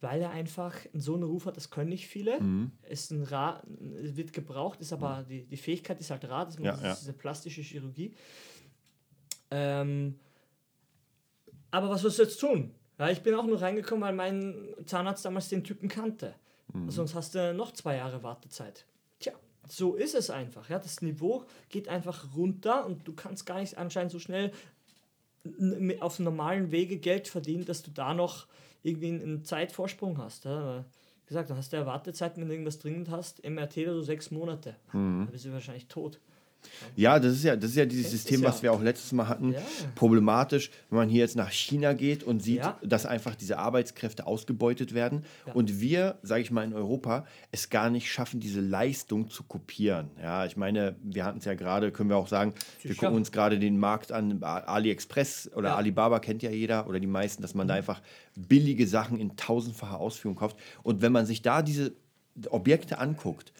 Weil 0.00 0.20
er 0.20 0.30
einfach 0.30 0.74
so 0.94 1.14
einen 1.14 1.22
Ruf 1.24 1.46
hat, 1.46 1.56
das 1.56 1.70
können 1.70 1.90
nicht 1.90 2.06
viele. 2.08 2.40
Mhm. 2.40 2.72
Ist 2.88 3.10
ein 3.12 3.22
rar, 3.22 3.62
wird 3.66 4.32
gebraucht, 4.32 4.80
ist 4.80 4.92
aber 4.92 5.24
die, 5.28 5.44
die 5.44 5.56
Fähigkeit 5.56 6.00
ist 6.00 6.10
halt 6.10 6.28
rar, 6.28 6.44
das, 6.46 6.56
Ja, 6.58 6.72
das 6.72 6.82
ja. 6.82 6.92
ist 6.92 7.00
diese 7.02 7.12
plastische 7.12 7.60
Chirurgie. 7.62 8.14
Ähm, 9.50 10.18
aber 11.70 11.90
was 11.90 12.02
wirst 12.02 12.18
du 12.18 12.22
jetzt 12.24 12.38
tun? 12.40 12.74
Ja, 12.98 13.10
ich 13.10 13.22
bin 13.22 13.34
auch 13.34 13.46
nur 13.46 13.60
reingekommen, 13.60 14.02
weil 14.02 14.14
mein 14.14 14.74
Zahnarzt 14.86 15.24
damals 15.24 15.48
den 15.48 15.64
Typen 15.64 15.88
kannte. 15.88 16.34
Mhm. 16.72 16.90
Sonst 16.90 17.14
hast 17.14 17.34
du 17.34 17.54
noch 17.54 17.72
zwei 17.72 17.96
Jahre 17.96 18.22
Wartezeit. 18.22 18.84
Tja, 19.18 19.32
so 19.68 19.94
ist 19.94 20.14
es 20.14 20.30
einfach. 20.30 20.68
Ja? 20.70 20.78
Das 20.78 21.02
Niveau 21.02 21.44
geht 21.68 21.88
einfach 21.88 22.34
runter 22.34 22.86
und 22.86 23.06
du 23.06 23.12
kannst 23.12 23.46
gar 23.46 23.60
nicht 23.60 23.78
anscheinend 23.78 24.12
so 24.12 24.18
schnell 24.18 24.52
auf 26.00 26.18
normalen 26.18 26.70
Wege 26.70 26.98
Geld 26.98 27.26
verdienen, 27.28 27.64
dass 27.64 27.82
du 27.82 27.90
da 27.90 28.14
noch 28.14 28.46
irgendwie 28.82 29.08
einen 29.08 29.44
Zeitvorsprung 29.44 30.18
hast. 30.18 30.44
Ja? 30.44 30.84
Wie 31.24 31.28
gesagt, 31.28 31.50
dann 31.50 31.56
hast 31.56 31.72
du 31.72 31.76
ja 31.76 31.86
Wartezeit, 31.86 32.36
wenn 32.36 32.46
du 32.46 32.52
irgendwas 32.52 32.78
dringend 32.78 33.10
hast, 33.10 33.42
MRT 33.48 33.78
oder 33.78 33.94
so 33.94 34.02
sechs 34.02 34.30
Monate. 34.30 34.76
Da 34.92 35.30
bist 35.30 35.44
du 35.44 35.52
wahrscheinlich 35.52 35.88
tot. 35.88 36.20
Ja, 36.96 37.18
das 37.18 37.32
ist 37.34 37.44
ja, 37.44 37.56
das 37.56 37.70
ist 37.70 37.76
ja 37.76 37.86
dieses 37.86 38.10
System, 38.10 38.42
ja- 38.42 38.48
was 38.48 38.62
wir 38.62 38.72
auch 38.72 38.82
letztes 38.82 39.12
Mal 39.12 39.28
hatten. 39.28 39.52
Ja. 39.52 39.60
Problematisch, 39.94 40.70
wenn 40.90 40.98
man 40.98 41.08
hier 41.08 41.20
jetzt 41.20 41.36
nach 41.36 41.50
China 41.50 41.92
geht 41.92 42.22
und 42.22 42.40
sieht, 42.42 42.58
Ja. 42.58 42.78
dass 42.82 43.06
einfach 43.06 43.34
diese 43.34 43.58
Arbeitskräfte 43.58 44.26
ausgebeutet 44.26 44.94
werden 44.94 45.24
und 45.54 45.80
wir, 45.80 46.18
sage 46.22 46.42
ich 46.42 46.50
mal, 46.50 46.64
in 46.64 46.72
Europa 46.72 47.24
es 47.50 47.70
gar 47.70 47.90
nicht 47.90 48.10
schaffen, 48.10 48.40
diese 48.40 48.60
Leistung 48.60 49.30
zu 49.30 49.42
kopieren. 49.44 50.10
Ja, 50.20 50.44
ich 50.46 50.56
meine, 50.56 50.96
wir 51.02 51.24
hatten 51.24 51.38
es 51.38 51.44
ja 51.44 51.54
gerade, 51.54 51.92
können 51.92 52.08
wir 52.10 52.16
auch 52.16 52.28
sagen, 52.28 52.54
wir 52.82 52.90
Sicher. 52.92 53.00
gucken 53.06 53.16
uns 53.16 53.32
gerade 53.32 53.58
den 53.58 53.78
Markt 53.78 54.12
an, 54.12 54.42
AliExpress 54.42 55.50
oder. 55.54 55.76
Alibaba 55.76 56.18
kennt 56.20 56.42
ja 56.42 56.50
jeder 56.50 56.86
oder 56.88 57.00
die 57.00 57.06
meisten, 57.06 57.42
dass 57.42 57.54
man 57.54 57.66
da 57.68 57.74
einfach 57.74 58.02
billige 58.36 58.86
Sachen 58.86 59.18
in 59.18 59.36
tausendfacher 59.36 59.98
Ausführung 59.98 60.36
kauft. 60.36 60.56
Und 60.82 61.02
wenn 61.02 61.12
man 61.12 61.26
sich 61.26 61.42
da 61.42 61.62
diese 61.62 61.92
Objekte 62.50 62.98
anguckt 62.98 63.52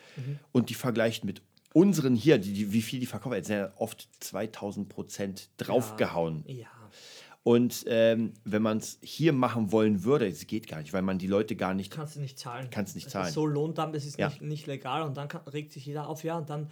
und 0.53 0.71
die 0.71 0.75
vergleicht 0.75 1.25
mit 1.25 1.43
unseren 1.75 2.15
hier, 2.15 2.39
die, 2.39 2.53
die, 2.53 2.73
wie 2.73 2.83
viel 2.83 3.01
die 3.01 3.07
verkaufen, 3.07 3.35
jetzt 3.35 3.47
sind 3.49 3.57
ja 3.59 3.73
oft 3.77 4.09
2000 4.21 4.89
Prozent 4.89 5.49
draufgehauen. 5.57 6.45
Ja. 6.47 6.67
Und 7.45 7.85
ähm, 7.89 8.35
wenn 8.45 8.63
man 8.63 8.79
es 8.79 8.99
hier 9.03 9.33
machen 9.33 9.73
wollen 9.73 10.05
würde, 10.05 10.29
es 10.29 10.47
geht 10.47 10.69
gar 10.69 10.81
nicht, 10.81 10.93
weil 10.93 11.03
man 11.03 11.19
die 11.19 11.27
Leute 11.27 11.57
gar 11.57 11.75
nicht. 11.75 11.91
Kannst 11.93 12.15
du 12.15 12.21
nicht 12.21 12.39
zahlen. 12.39 12.69
Kannst 12.71 12.95
nicht 12.95 13.07
Es 13.09 13.13
zahlen. 13.13 13.27
Ist 13.29 13.35
so 13.35 13.47
Lohndump, 13.47 13.93
das 13.95 14.05
ist 14.07 14.17
Ja. 14.19 14.29
nicht, 14.29 14.43
nicht 14.43 14.67
legal 14.69 15.03
und 15.03 15.17
dann 15.17 15.27
kann, 15.29 15.41
regt 15.49 15.73
sich 15.73 15.85
jeder 15.85 16.09
auf, 16.09 16.23
ja, 16.23 16.39
und 16.39 16.49
dann, 16.51 16.71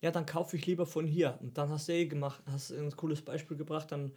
ja, 0.00 0.10
dann 0.10 0.24
kaufe 0.24 0.56
ich 0.56 0.64
lieber 0.64 0.86
von 0.86 1.06
hier. 1.06 1.36
Und 1.42 1.58
dann 1.58 1.68
hast 1.68 1.88
du 1.88 1.92
eh 1.92 2.06
gemacht, 2.06 2.42
hast 2.46 2.70
ein 2.72 2.90
cooles 2.96 3.20
Beispiel 3.20 3.56
gebracht, 3.58 3.92
dann 3.92 4.12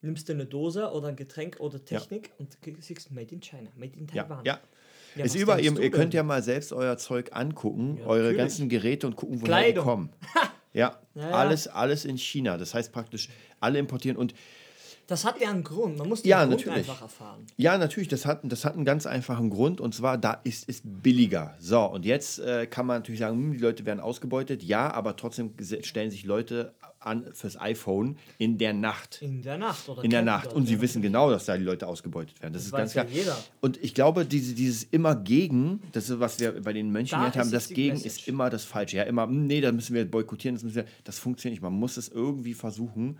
nimmst 0.00 0.28
du 0.30 0.32
eine 0.32 0.46
Dose 0.46 0.90
oder 0.92 1.08
ein 1.08 1.16
Getränk 1.16 1.60
oder 1.60 1.84
Technik 1.84 2.30
und 2.38 2.60
ge- 2.62 2.76
siehst 2.80 3.10
Made 3.10 3.34
in 3.34 3.40
China, 3.42 3.70
Made 3.76 3.98
in 3.98 4.06
Ja, 4.14 4.22
Taiwan. 4.22 4.44
ja. 4.46 4.54
Ja, 4.54 4.60
ist 5.22 5.34
was 5.34 5.40
überall, 5.42 5.60
ihr, 5.60 5.72
könnt 5.90 6.12
denn? 6.12 6.18
ja 6.18 6.22
mal 6.22 6.42
selbst 6.42 6.72
euer 6.72 6.96
Zeug 6.96 7.30
angucken, 7.32 7.98
Ja, 8.00 8.06
eure 8.06 8.18
natürlich. 8.22 8.38
ganzen 8.38 8.68
Geräte 8.68 9.06
und 9.06 9.16
gucken, 9.16 9.36
woher 9.40 9.46
Kleidung. 9.46 9.84
die 9.84 9.90
kommen. 9.90 10.10
Ja, 10.72 10.98
Ja, 11.14 11.22
ja. 11.22 11.30
Alles, 11.30 11.68
alles 11.68 12.04
in 12.04 12.18
China. 12.18 12.56
Das 12.58 12.74
heißt 12.74 12.90
praktisch, 12.92 13.28
alle 13.60 13.78
importieren. 13.78 14.16
Und 14.16 14.34
Das 15.06 15.24
hat 15.24 15.40
ja 15.40 15.50
einen 15.50 15.64
Grund, 15.64 15.98
man 15.98 16.08
muss 16.08 16.22
den 16.22 16.30
Ja, 16.30 16.44
Grund 16.44 16.58
natürlich. 16.64 16.88
einfach 16.88 17.02
erfahren. 17.02 17.46
Ja, 17.56 17.76
natürlich, 17.76 18.08
das 18.08 18.24
hat, 18.24 18.40
das 18.44 18.64
hat 18.64 18.74
einen 18.74 18.84
ganz 18.84 19.04
einfachen 19.06 19.50
Grund 19.50 19.80
und 19.80 19.94
zwar, 19.94 20.16
da 20.16 20.32
ist 20.44 20.68
es 20.68 20.80
billiger. 20.84 21.54
So, 21.58 21.80
und 21.82 22.04
jetzt 22.06 22.38
äh, 22.38 22.66
kann 22.66 22.86
man 22.86 22.98
natürlich 22.98 23.20
sagen, 23.20 23.36
hm, 23.36 23.52
die 23.52 23.58
Leute 23.58 23.84
werden 23.84 24.00
ausgebeutet. 24.00 24.62
Ja, 24.62 24.92
aber 24.92 25.16
trotzdem 25.16 25.52
stellen 25.82 26.10
sich 26.10 26.24
Leute 26.24 26.74
an 27.00 27.26
fürs 27.34 27.60
iPhone 27.60 28.16
in 28.38 28.56
der 28.56 28.72
Nacht. 28.72 29.20
In 29.20 29.42
der 29.42 29.58
Nacht 29.58 29.88
oder 29.90 30.02
In 30.04 30.10
der 30.10 30.22
Nacht. 30.22 30.54
Und 30.54 30.66
sie 30.66 30.76
ja. 30.76 30.80
wissen 30.80 31.02
genau, 31.02 31.30
dass 31.30 31.44
da 31.44 31.58
die 31.58 31.64
Leute 31.64 31.86
ausgebeutet 31.86 32.40
werden. 32.40 32.54
Das, 32.54 32.62
Das 32.62 32.66
ist 32.68 32.72
ganz 32.72 32.94
ja 32.94 33.04
klar. 33.04 33.14
jeder. 33.14 33.36
Und 33.60 33.76
ich 33.84 33.92
glaube, 33.92 34.24
diese, 34.24 34.54
dieses 34.54 34.84
immer 34.84 35.14
gegen, 35.14 35.82
das 35.92 36.08
ist, 36.08 36.18
was 36.18 36.40
wir 36.40 36.62
bei 36.62 36.72
den 36.72 36.90
Mönchen 36.90 37.10
Da 37.10 37.18
gelernt 37.18 37.36
haben, 37.36 37.50
das 37.50 37.68
Gegen 37.68 37.94
Message. 37.94 38.06
ist 38.20 38.28
immer 38.28 38.48
das 38.48 38.64
Falsche. 38.64 38.96
Ja, 38.96 39.02
immer, 39.02 39.24
hm, 39.24 39.46
nee, 39.46 39.60
da 39.60 39.70
müssen 39.70 39.94
wir 39.94 40.10
boykottieren, 40.10 40.54
das, 40.56 40.64
müssen 40.64 40.76
wir, 40.76 40.86
das 41.04 41.18
funktioniert 41.18 41.56
nicht. 41.56 41.62
Man 41.62 41.74
muss 41.74 41.98
es 41.98 42.08
irgendwie 42.08 42.54
versuchen 42.54 43.18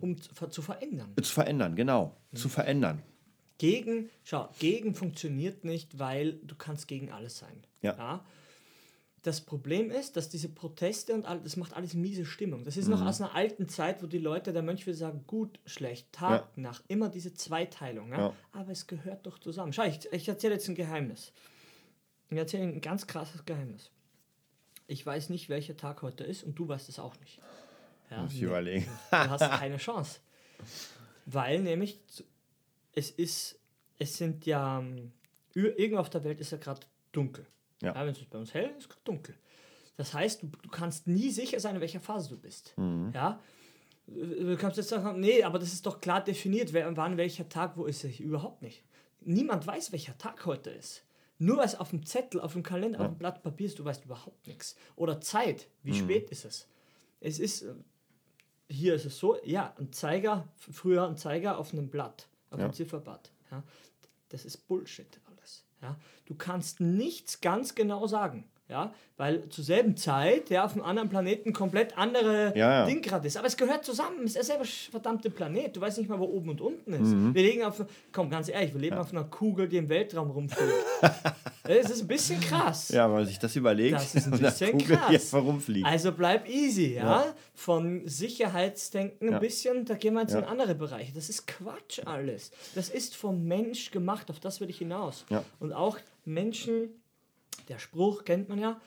Um 0.00 0.20
zu, 0.20 0.34
ver- 0.34 0.50
zu 0.50 0.62
verändern. 0.62 1.12
zu 1.20 1.32
verändern, 1.32 1.76
genau. 1.76 2.16
Zu 2.34 2.48
verändern. 2.48 3.02
Gegen, 3.58 4.08
schau, 4.24 4.48
gegen 4.58 4.94
funktioniert 4.94 5.64
nicht, 5.64 5.98
weil 5.98 6.34
du 6.44 6.54
kannst 6.54 6.88
gegen 6.88 7.10
alles 7.12 7.36
sein. 7.38 7.62
Ja. 7.82 8.24
Das 9.22 9.42
Problem 9.42 9.90
ist, 9.90 10.16
dass 10.16 10.30
diese 10.30 10.48
Proteste 10.48 11.12
und 11.12 11.26
all, 11.26 11.40
das 11.40 11.58
macht 11.58 11.74
alles 11.74 11.92
miese 11.92 12.24
Stimmung. 12.24 12.64
Das 12.64 12.78
ist 12.78 12.88
noch 12.88 13.04
aus 13.04 13.20
einer 13.20 13.34
alten 13.34 13.68
Zeit, 13.68 14.02
wo 14.02 14.06
die 14.06 14.16
Leute, 14.16 14.54
der 14.54 14.62
Mönch 14.62 14.86
will 14.86 14.94
sagen, 14.94 15.24
gut, 15.26 15.60
schlecht, 15.66 16.10
Tag, 16.10 16.56
Nacht, 16.56 16.82
immer 16.88 17.10
diese 17.10 17.34
Zweiteilung. 17.34 18.12
Ja? 18.12 18.18
Ja. 18.18 18.34
Aber 18.52 18.72
es 18.72 18.86
gehört 18.86 19.26
doch 19.26 19.38
zusammen. 19.38 19.74
Schau, 19.74 19.84
ich, 19.84 20.10
ich 20.10 20.26
erzähle 20.26 20.54
jetzt 20.54 20.66
ein 20.70 20.74
Geheimnis. 20.74 21.32
Ich 22.30 22.38
erzähle 22.38 22.62
ein 22.62 22.80
ganz 22.80 23.06
krasses 23.06 23.44
Geheimnis. 23.44 23.90
Ich 24.86 25.04
weiß 25.04 25.28
nicht, 25.28 25.50
welcher 25.50 25.76
Tag 25.76 26.00
heute 26.00 26.24
ist 26.24 26.42
und 26.44 26.58
du 26.58 26.66
weißt 26.66 26.88
es 26.88 26.98
auch 26.98 27.20
nicht. 27.20 27.40
Ja, 28.10 28.22
Muss 28.22 28.32
ich 28.32 28.40
nee. 28.40 28.46
überlegen. 28.46 28.88
Du 29.10 29.16
hast 29.16 29.40
keine 29.40 29.76
Chance. 29.76 30.20
Weil 31.26 31.60
nämlich 31.60 32.00
es 32.92 33.10
ist, 33.10 33.58
es 33.98 34.16
sind 34.16 34.46
ja, 34.46 34.80
ähm, 34.80 35.12
irgendwo 35.54 36.00
auf 36.00 36.10
der 36.10 36.24
Welt 36.24 36.40
ist 36.40 36.52
ja 36.52 36.58
gerade 36.58 36.80
dunkel. 37.12 37.46
Ja. 37.82 37.94
Wenn 37.94 38.08
es 38.08 38.24
bei 38.24 38.38
uns 38.38 38.52
hell 38.52 38.70
ist, 38.70 38.78
ist 38.78 38.88
gerade 38.88 39.02
dunkel. 39.04 39.34
Das 39.96 40.14
heißt, 40.14 40.42
du, 40.42 40.46
du 40.48 40.68
kannst 40.70 41.06
nie 41.06 41.30
sicher 41.30 41.60
sein, 41.60 41.74
in 41.76 41.80
welcher 41.80 42.00
Phase 42.00 42.30
du 42.30 42.38
bist. 42.38 42.76
Mhm. 42.76 43.12
Ja? 43.14 43.40
Du 44.06 44.56
kannst 44.56 44.76
jetzt 44.76 44.88
sagen, 44.88 45.20
nee, 45.20 45.42
aber 45.42 45.58
das 45.58 45.72
ist 45.72 45.86
doch 45.86 46.00
klar 46.00 46.22
definiert, 46.22 46.72
wer, 46.72 46.94
wann 46.96 47.16
welcher 47.16 47.48
Tag, 47.48 47.76
wo 47.76 47.84
ist 47.84 48.04
er? 48.04 48.18
Überhaupt 48.18 48.60
nicht. 48.62 48.82
Niemand 49.20 49.66
weiß, 49.66 49.92
welcher 49.92 50.16
Tag 50.18 50.44
heute 50.46 50.70
ist. 50.70 51.04
Nur 51.38 51.58
weil 51.58 51.66
es 51.66 51.74
auf 51.74 51.90
dem 51.90 52.04
Zettel, 52.04 52.40
auf 52.40 52.52
dem 52.52 52.62
Kalender, 52.62 53.00
auf 53.00 53.06
dem 53.06 53.18
Blatt 53.18 53.42
Papier 53.42 53.66
ist, 53.66 53.78
du 53.78 53.84
weißt 53.84 54.04
überhaupt 54.04 54.46
nichts. 54.46 54.76
Oder 54.96 55.20
Zeit, 55.20 55.68
wie 55.82 55.94
spät 55.94 56.30
ist 56.30 56.44
es? 56.44 56.66
Es 57.20 57.38
ist, 57.38 57.62
äh, 57.62 57.74
hier 58.70 58.94
ist 58.94 59.04
es 59.04 59.18
so, 59.18 59.36
ja, 59.44 59.74
ein 59.78 59.92
Zeiger, 59.92 60.48
früher 60.56 61.06
ein 61.06 61.16
Zeiger 61.16 61.58
auf 61.58 61.72
einem 61.72 61.88
Blatt, 61.90 62.28
auf 62.50 62.58
Ja. 62.58 62.64
einem 62.66 62.74
Zifferblatt. 62.74 63.30
Ja. 63.50 63.62
Das 64.28 64.44
ist 64.44 64.68
Bullshit 64.68 65.20
alles. 65.26 65.64
Ja. 65.82 65.96
Du 66.26 66.34
kannst 66.34 66.80
nichts 66.80 67.40
ganz 67.40 67.74
genau 67.74 68.06
sagen. 68.06 68.48
Ja, 68.70 68.94
weil 69.16 69.48
zur 69.48 69.64
selben 69.64 69.96
Zeit 69.96 70.48
ja, 70.48 70.64
auf 70.64 70.72
einem 70.74 70.84
anderen 70.84 71.08
Planeten 71.08 71.52
komplett 71.52 71.98
andere 71.98 72.56
Ja, 72.56 72.72
ja. 72.80 72.86
Ding 72.86 73.02
gerade 73.02 73.26
ist. 73.26 73.36
Aber 73.36 73.46
es 73.48 73.56
gehört 73.56 73.84
zusammen. 73.84 74.18
Es 74.20 74.26
ist 74.30 74.36
derselbe 74.36 74.64
sch- 74.64 74.90
verdammte 74.90 75.28
Planet. 75.28 75.76
Du 75.76 75.80
weißt 75.80 75.98
nicht 75.98 76.08
mal, 76.08 76.18
wo 76.20 76.24
oben 76.24 76.50
und 76.50 76.60
unten 76.60 76.92
ist. 76.92 77.00
Mhm. 77.00 77.34
Wir 77.34 77.42
legen 77.42 77.64
auf, 77.64 77.84
komm, 78.12 78.30
ganz 78.30 78.48
ehrlich, 78.48 78.72
wir 78.72 78.80
leben 78.80 78.96
auf 78.96 79.12
einer 79.12 79.24
Kugel, 79.24 79.68
die 79.68 79.76
im 79.78 79.88
Weltraum 79.88 80.30
rumfliegt. 80.30 80.72
Es 81.64 81.88
ist 81.90 82.00
ein 82.00 82.08
bisschen 82.08 82.40
krass. 82.40 82.88
Ja, 82.88 83.06
wenn 83.06 83.16
man 83.18 83.26
sich 83.26 83.38
das 83.38 83.54
überlegt, 83.54 83.94
Das 83.94 84.14
ist 84.14 84.26
ein 84.26 84.30
bisschen 84.40 84.72
Kugel 84.72 84.96
krass. 84.96 85.08
hier 85.08 85.20
herumfliegt. 85.40 85.86
Also 85.86 86.10
bleib 86.10 86.48
easy, 86.48 86.94
ja? 86.94 87.02
Ja. 87.26 87.34
Von 87.54 88.08
Sicherheitsdenken 88.08 89.28
ein 89.28 89.32
Ja. 89.34 89.38
bisschen, 89.38 89.84
da 89.84 89.94
gehen 89.94 90.14
wir 90.14 90.22
jetzt 90.22 90.34
in 90.34 90.40
Ja. 90.40 90.46
andere 90.46 90.74
Bereiche. 90.74 91.12
Das 91.12 91.28
ist 91.28 91.46
Quatsch 91.46 92.00
alles. 92.06 92.50
Das 92.74 92.88
ist 92.88 93.14
vom 93.14 93.44
Mensch 93.44 93.90
gemacht, 93.90 94.30
auf 94.30 94.40
das 94.40 94.60
will 94.60 94.70
ich 94.70 94.78
hinaus. 94.78 95.24
Ja. 95.28 95.44
Und 95.60 95.72
auch 95.72 95.98
Menschen, 96.24 96.88
der 97.70 97.78
Spruch 97.78 98.24
kennt 98.24 98.48
man 98.48 98.58
ja, 98.58 98.80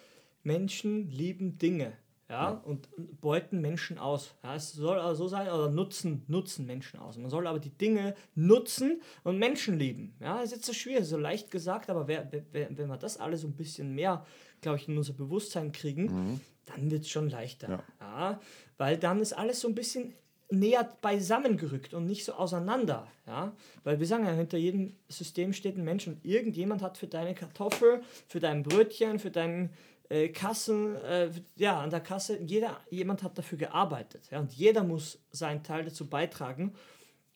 Menschen 0.43 1.10
lieben 1.10 1.58
Dinge. 1.58 1.93
Ja, 2.30 2.50
und 2.50 2.89
beuten 3.22 3.62
Menschen 3.62 4.00
aus. 4.00 4.34
Ja, 4.43 4.56
es 4.56 4.72
soll 4.72 4.98
aber 4.98 5.13
so 5.13 5.28
sein, 5.28 5.48
oder 5.50 5.69
nutzen, 5.69 6.24
nutzen 6.28 6.65
Menschen 6.65 7.00
aus. 7.00 7.17
Man 7.17 7.30
soll 7.30 7.46
aber 7.46 7.60
die 7.60 7.69
Dinge 7.69 8.15
nutzen 8.34 9.02
und 9.24 9.38
Menschen 9.38 9.78
lieben. 9.78 10.15
Ja, 10.19 10.39
ist 10.41 10.52
jetzt 10.52 10.65
so 10.65 10.74
schwierig, 10.74 11.06
so 11.06 11.17
leicht 11.17 11.52
gesagt, 11.52 11.91
aber 11.91 12.08
wer, 12.08 12.32
wer, 12.52 12.76
wenn 12.76 12.88
wir 12.88 12.98
das 12.98 13.17
alles 13.17 13.41
so 13.41 13.48
ein 13.48 13.56
bisschen 13.56 13.93
mehr, 13.93 14.26
glaube 14.62 14.78
ich, 14.78 14.88
in 14.88 14.98
unser 14.98 15.13
Bewusstsein 15.13 15.74
kriegen, 15.74 16.41
dann 16.65 16.89
wird 16.89 17.04
es 17.04 17.10
schon 17.10 17.30
leichter. 17.30 17.69
Ja. 17.69 17.84
Ja. 18.00 18.39
weil 18.78 18.98
dann 18.98 19.19
ist 19.19 19.34
alles 19.34 19.60
so 19.60 19.67
ein 19.67 19.76
bisschen 19.76 20.15
näher 20.53 20.87
beisammengerückt 21.01 21.93
und 21.93 22.05
nicht 22.05 22.25
so 22.25 22.33
auseinander. 22.33 23.07
Ja? 23.27 23.53
Weil 23.83 23.99
wir 23.99 24.07
sagen 24.07 24.25
ja, 24.25 24.31
hinter 24.31 24.57
jedem 24.57 24.95
System 25.09 25.53
steht 25.53 25.77
ein 25.77 25.83
Mensch 25.83 26.07
und 26.07 26.23
irgendjemand 26.23 26.81
hat 26.81 26.97
für 26.97 27.07
deine 27.07 27.35
Kartoffel, 27.35 28.01
für 28.27 28.39
dein 28.39 28.63
Brötchen, 28.63 29.19
für 29.19 29.31
deinen 29.31 29.71
äh, 30.09 30.29
Kassen, 30.29 30.95
äh, 30.97 31.31
ja, 31.55 31.79
an 31.79 31.89
der 31.89 32.01
Kasse, 32.01 32.39
jeder, 32.41 32.79
jemand 32.89 33.23
hat 33.23 33.37
dafür 33.37 33.57
gearbeitet. 33.57 34.29
Ja? 34.31 34.39
Und 34.39 34.53
jeder 34.53 34.83
muss 34.83 35.19
seinen 35.31 35.63
Teil 35.63 35.85
dazu 35.85 36.07
beitragen. 36.07 36.73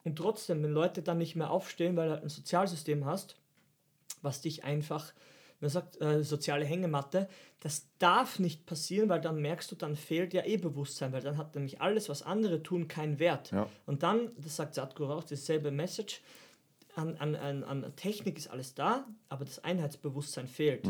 Und 0.04 0.18
trotzdem, 0.18 0.64
wenn 0.64 0.72
Leute 0.72 1.02
dann 1.02 1.18
nicht 1.18 1.36
mehr 1.36 1.52
aufstehen, 1.52 1.98
weil 1.98 2.08
du 2.08 2.14
halt 2.14 2.24
ein 2.24 2.30
Sozialsystem 2.30 3.06
hast, 3.06 3.36
was 4.22 4.42
dich 4.42 4.64
einfach, 4.64 5.14
man 5.60 5.70
sagt, 5.70 6.00
äh, 6.02 6.24
soziale 6.24 6.66
Hängematte, 6.66 7.28
das 7.60 7.88
darf 7.98 8.40
nicht 8.40 8.66
passieren, 8.66 9.10
weil 9.10 9.22
dann 9.22 9.42
merkst 9.42 9.72
du, 9.72 9.76
dann 9.76 9.96
fehlt 9.96 10.34
ja 10.34 10.46
eh 10.46 10.58
Bewusstsein, 10.58 11.12
weil 11.12 11.22
dann 11.22 11.38
hat 11.38 11.56
nämlich 11.56 11.82
alles, 11.82 12.10
was 12.10 12.22
andere 12.22 12.62
tun, 12.62 12.88
keinen 12.88 13.20
Wert. 13.20 13.52
Ja. 13.52 13.68
Und 13.86 14.04
dann, 14.04 14.32
das 14.38 14.56
sagt 14.56 14.76
Sadhguru 14.76 15.14
auch, 15.14 15.24
dasselbe 15.24 15.72
Message, 15.72 16.22
an, 16.96 17.16
an, 17.18 17.36
an, 17.36 17.64
an 17.64 17.96
Technik 17.96 18.38
ist 18.38 18.50
alles 18.50 18.74
da, 18.74 19.06
aber 19.30 19.46
das 19.46 19.64
Einheitsbewusstsein 19.64 20.48
fehlt, 20.48 20.88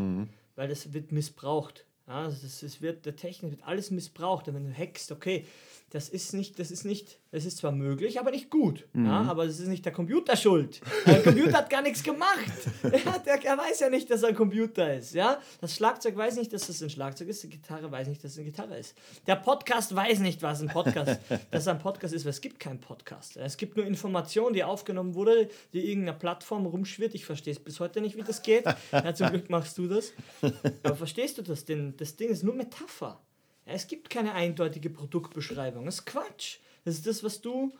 weil 0.55 0.69
das 0.69 0.93
wird 0.93 1.11
missbraucht. 1.11 1.85
Ja, 2.07 2.23
also 2.23 2.37
das, 2.43 2.61
das 2.61 2.81
wird, 2.81 3.05
der 3.05 3.17
Technik 3.17 3.51
wird 3.51 3.63
alles 3.63 3.91
missbraucht. 3.91 4.47
Und 4.47 4.55
wenn 4.55 4.65
du 4.65 4.73
hackst, 4.73 5.11
okay, 5.11 5.45
das 5.91 6.09
ist 6.09 6.33
nicht, 6.33 6.59
das 6.59 6.69
ist 6.69 6.83
nicht, 6.83 7.17
es 7.31 7.45
ist 7.45 7.59
zwar 7.59 7.71
möglich, 7.71 8.19
aber 8.19 8.31
nicht 8.31 8.49
gut. 8.49 8.85
Ja, 8.93 9.21
aber 9.21 9.45
es 9.45 9.57
ist 9.59 9.69
nicht 9.69 9.85
der 9.85 9.93
Computer 9.93 10.35
schuld. 10.35 10.81
Der 11.05 11.23
Computer 11.23 11.59
hat 11.59 11.69
gar 11.69 11.81
nichts 11.81 12.03
gemacht. 12.03 12.51
Ja, 12.83 13.17
der, 13.19 13.45
er 13.45 13.57
weiß 13.57 13.79
ja 13.79 13.89
nicht, 13.89 14.11
dass 14.11 14.23
er 14.23 14.29
ein 14.29 14.35
Computer 14.35 14.93
ist. 14.93 15.13
Ja? 15.13 15.39
Das 15.61 15.75
Schlagzeug 15.75 16.17
weiß 16.17 16.35
nicht, 16.35 16.51
dass 16.51 16.67
es 16.67 16.83
ein 16.83 16.89
Schlagzeug 16.89 17.29
ist. 17.29 17.41
Die 17.43 17.49
Gitarre 17.49 17.89
weiß 17.89 18.09
nicht, 18.09 18.21
dass 18.21 18.31
es 18.31 18.37
eine 18.37 18.47
Gitarre 18.47 18.77
ist. 18.77 18.95
Der 19.27 19.37
Podcast 19.37 19.95
weiß 19.95 20.19
nicht, 20.19 20.41
was 20.41 20.61
ein 20.61 20.67
Podcast, 20.67 21.21
dass 21.51 21.67
ein 21.69 21.79
Podcast 21.79 22.13
ist, 22.13 22.25
weil 22.25 22.31
es 22.31 22.41
gibt 22.41 22.59
keinen 22.59 22.81
Podcast. 22.81 23.37
Es 23.37 23.55
gibt 23.55 23.77
nur 23.77 23.85
Information, 23.85 24.51
die 24.51 24.65
aufgenommen 24.65 25.15
wurde, 25.15 25.49
die 25.71 25.89
irgendeiner 25.89 26.17
Plattform 26.17 26.65
rumschwirrt. 26.65 27.15
Ich 27.15 27.23
verstehe 27.23 27.53
es 27.53 27.59
bis 27.59 27.79
heute 27.79 28.01
nicht, 28.01 28.17
wie 28.17 28.23
das 28.23 28.41
geht. 28.41 28.65
Ja, 28.91 29.13
zum 29.13 29.29
Glück 29.29 29.49
machst 29.49 29.77
du 29.77 29.87
das. 29.87 30.11
Aber 30.83 30.97
verstehst 30.97 31.37
du 31.37 31.43
das? 31.43 31.63
Denn 31.63 31.95
das 31.95 32.17
Ding 32.17 32.29
ist 32.29 32.43
nur 32.43 32.55
Metapher. 32.55 33.21
Es 33.67 33.87
gibt 33.87 34.09
keine 34.09 34.33
eindeutige 34.33 34.89
Produktbeschreibung. 34.89 35.85
Das 35.85 35.99
ist 35.99 36.05
Quatsch. 36.05 36.59
Das 36.85 36.95
ist 36.95 37.07
das, 37.07 37.23
was 37.23 37.41
du 37.41 37.73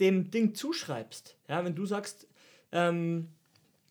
dem 0.00 0.30
Ding 0.30 0.54
zuschreibst. 0.54 1.36
Ja, 1.48 1.64
wenn 1.64 1.74
du 1.74 1.86
sagst, 1.86 2.26
ähm, 2.72 3.28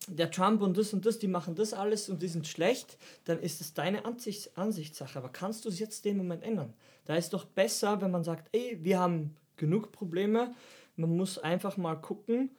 der 0.08 0.32
Trump 0.32 0.62
und 0.62 0.78
das 0.78 0.94
und 0.94 1.06
das, 1.06 1.20
die 1.20 1.28
machen 1.28 1.56
das 1.56 1.74
alles 1.74 2.10
und 2.10 2.22
die 2.22 2.28
sind 2.28 2.48
schlecht, 2.48 2.98
dann 3.26 3.40
ist 3.40 3.62
es 3.62 3.74
deine 3.74 4.06
Ansichts 4.06 4.56
Ansichtssache. 4.56 5.18
Aber 5.20 5.30
kannst 5.30 5.66
du 5.66 5.70
es 5.70 5.80
jetzt 5.80 6.06
dem 6.06 6.18
Moment 6.18 6.44
ändern? 6.44 6.74
Da 7.06 7.16
ist 7.16 7.34
doch 7.34 7.46
besser, 7.46 8.02
wenn 8.02 8.12
man 8.12 8.24
sagt, 8.24 8.50
ey, 8.54 8.78
wir 8.82 9.00
haben 9.00 9.36
genug 9.58 9.92
Probleme, 9.92 10.54
man 10.96 11.16
muss 11.16 11.38
einfach 11.38 11.78
mal 11.78 11.96
gucken, 11.96 12.52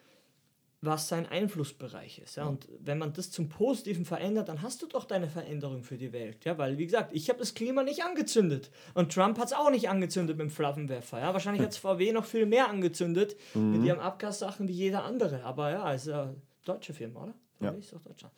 was 0.81 1.09
sein 1.09 1.27
Einflussbereich 1.27 2.21
ist. 2.21 2.37
Ja? 2.37 2.47
Und 2.47 2.69
wenn 2.79 2.99
man 2.99 3.13
das 3.13 3.31
zum 3.31 3.49
Positiven 3.49 4.05
verändert, 4.05 4.49
dann 4.49 4.63
hast 4.63 4.81
du 4.83 4.87
doch 4.87 5.05
deine 5.05 5.29
Veränderung 5.29 5.83
für 5.83 5.97
die 5.97 6.13
Welt. 6.13 6.45
Ja? 6.45 6.57
Weil, 6.57 6.79
wie 6.79 6.87
gesagt, 6.87 7.11
ich 7.13 7.29
habe 7.29 7.41
das 7.41 7.55
Klima 7.55 7.83
nicht 7.83 8.05
angezündet. 8.05 8.71
Und 8.95 9.13
Trump 9.13 9.39
hat 9.39 9.49
es 9.49 9.53
auch 9.53 9.71
nicht 9.71 9.89
angezündet 9.89 10.37
mit 10.37 10.47
dem 10.47 10.51
Flammenwerfer. 10.51 11.19
Ja? 11.19 11.33
Wahrscheinlich 11.33 11.63
hat 11.63 11.73
es 11.73 11.79
VW 11.79 12.13
noch 12.13 12.25
viel 12.25 12.47
mehr 12.47 12.69
angezündet 12.69 13.37
mhm. 13.55 13.73
mit 13.73 13.85
ihren 13.85 13.99
Abgassachen 13.99 14.69
wie 14.69 14.73
jeder 14.73 15.05
andere. 15.05 15.43
Aber 15.43 15.71
ja, 15.71 15.93
ist 15.93 16.07
ja 16.07 16.33
deutsche 16.65 16.95
Firma, 16.95 17.25
oder? 17.25 17.35
Ja. 17.61 17.71
Ist 17.71 17.93
doch 17.93 18.01
Deutschland. 18.01 18.33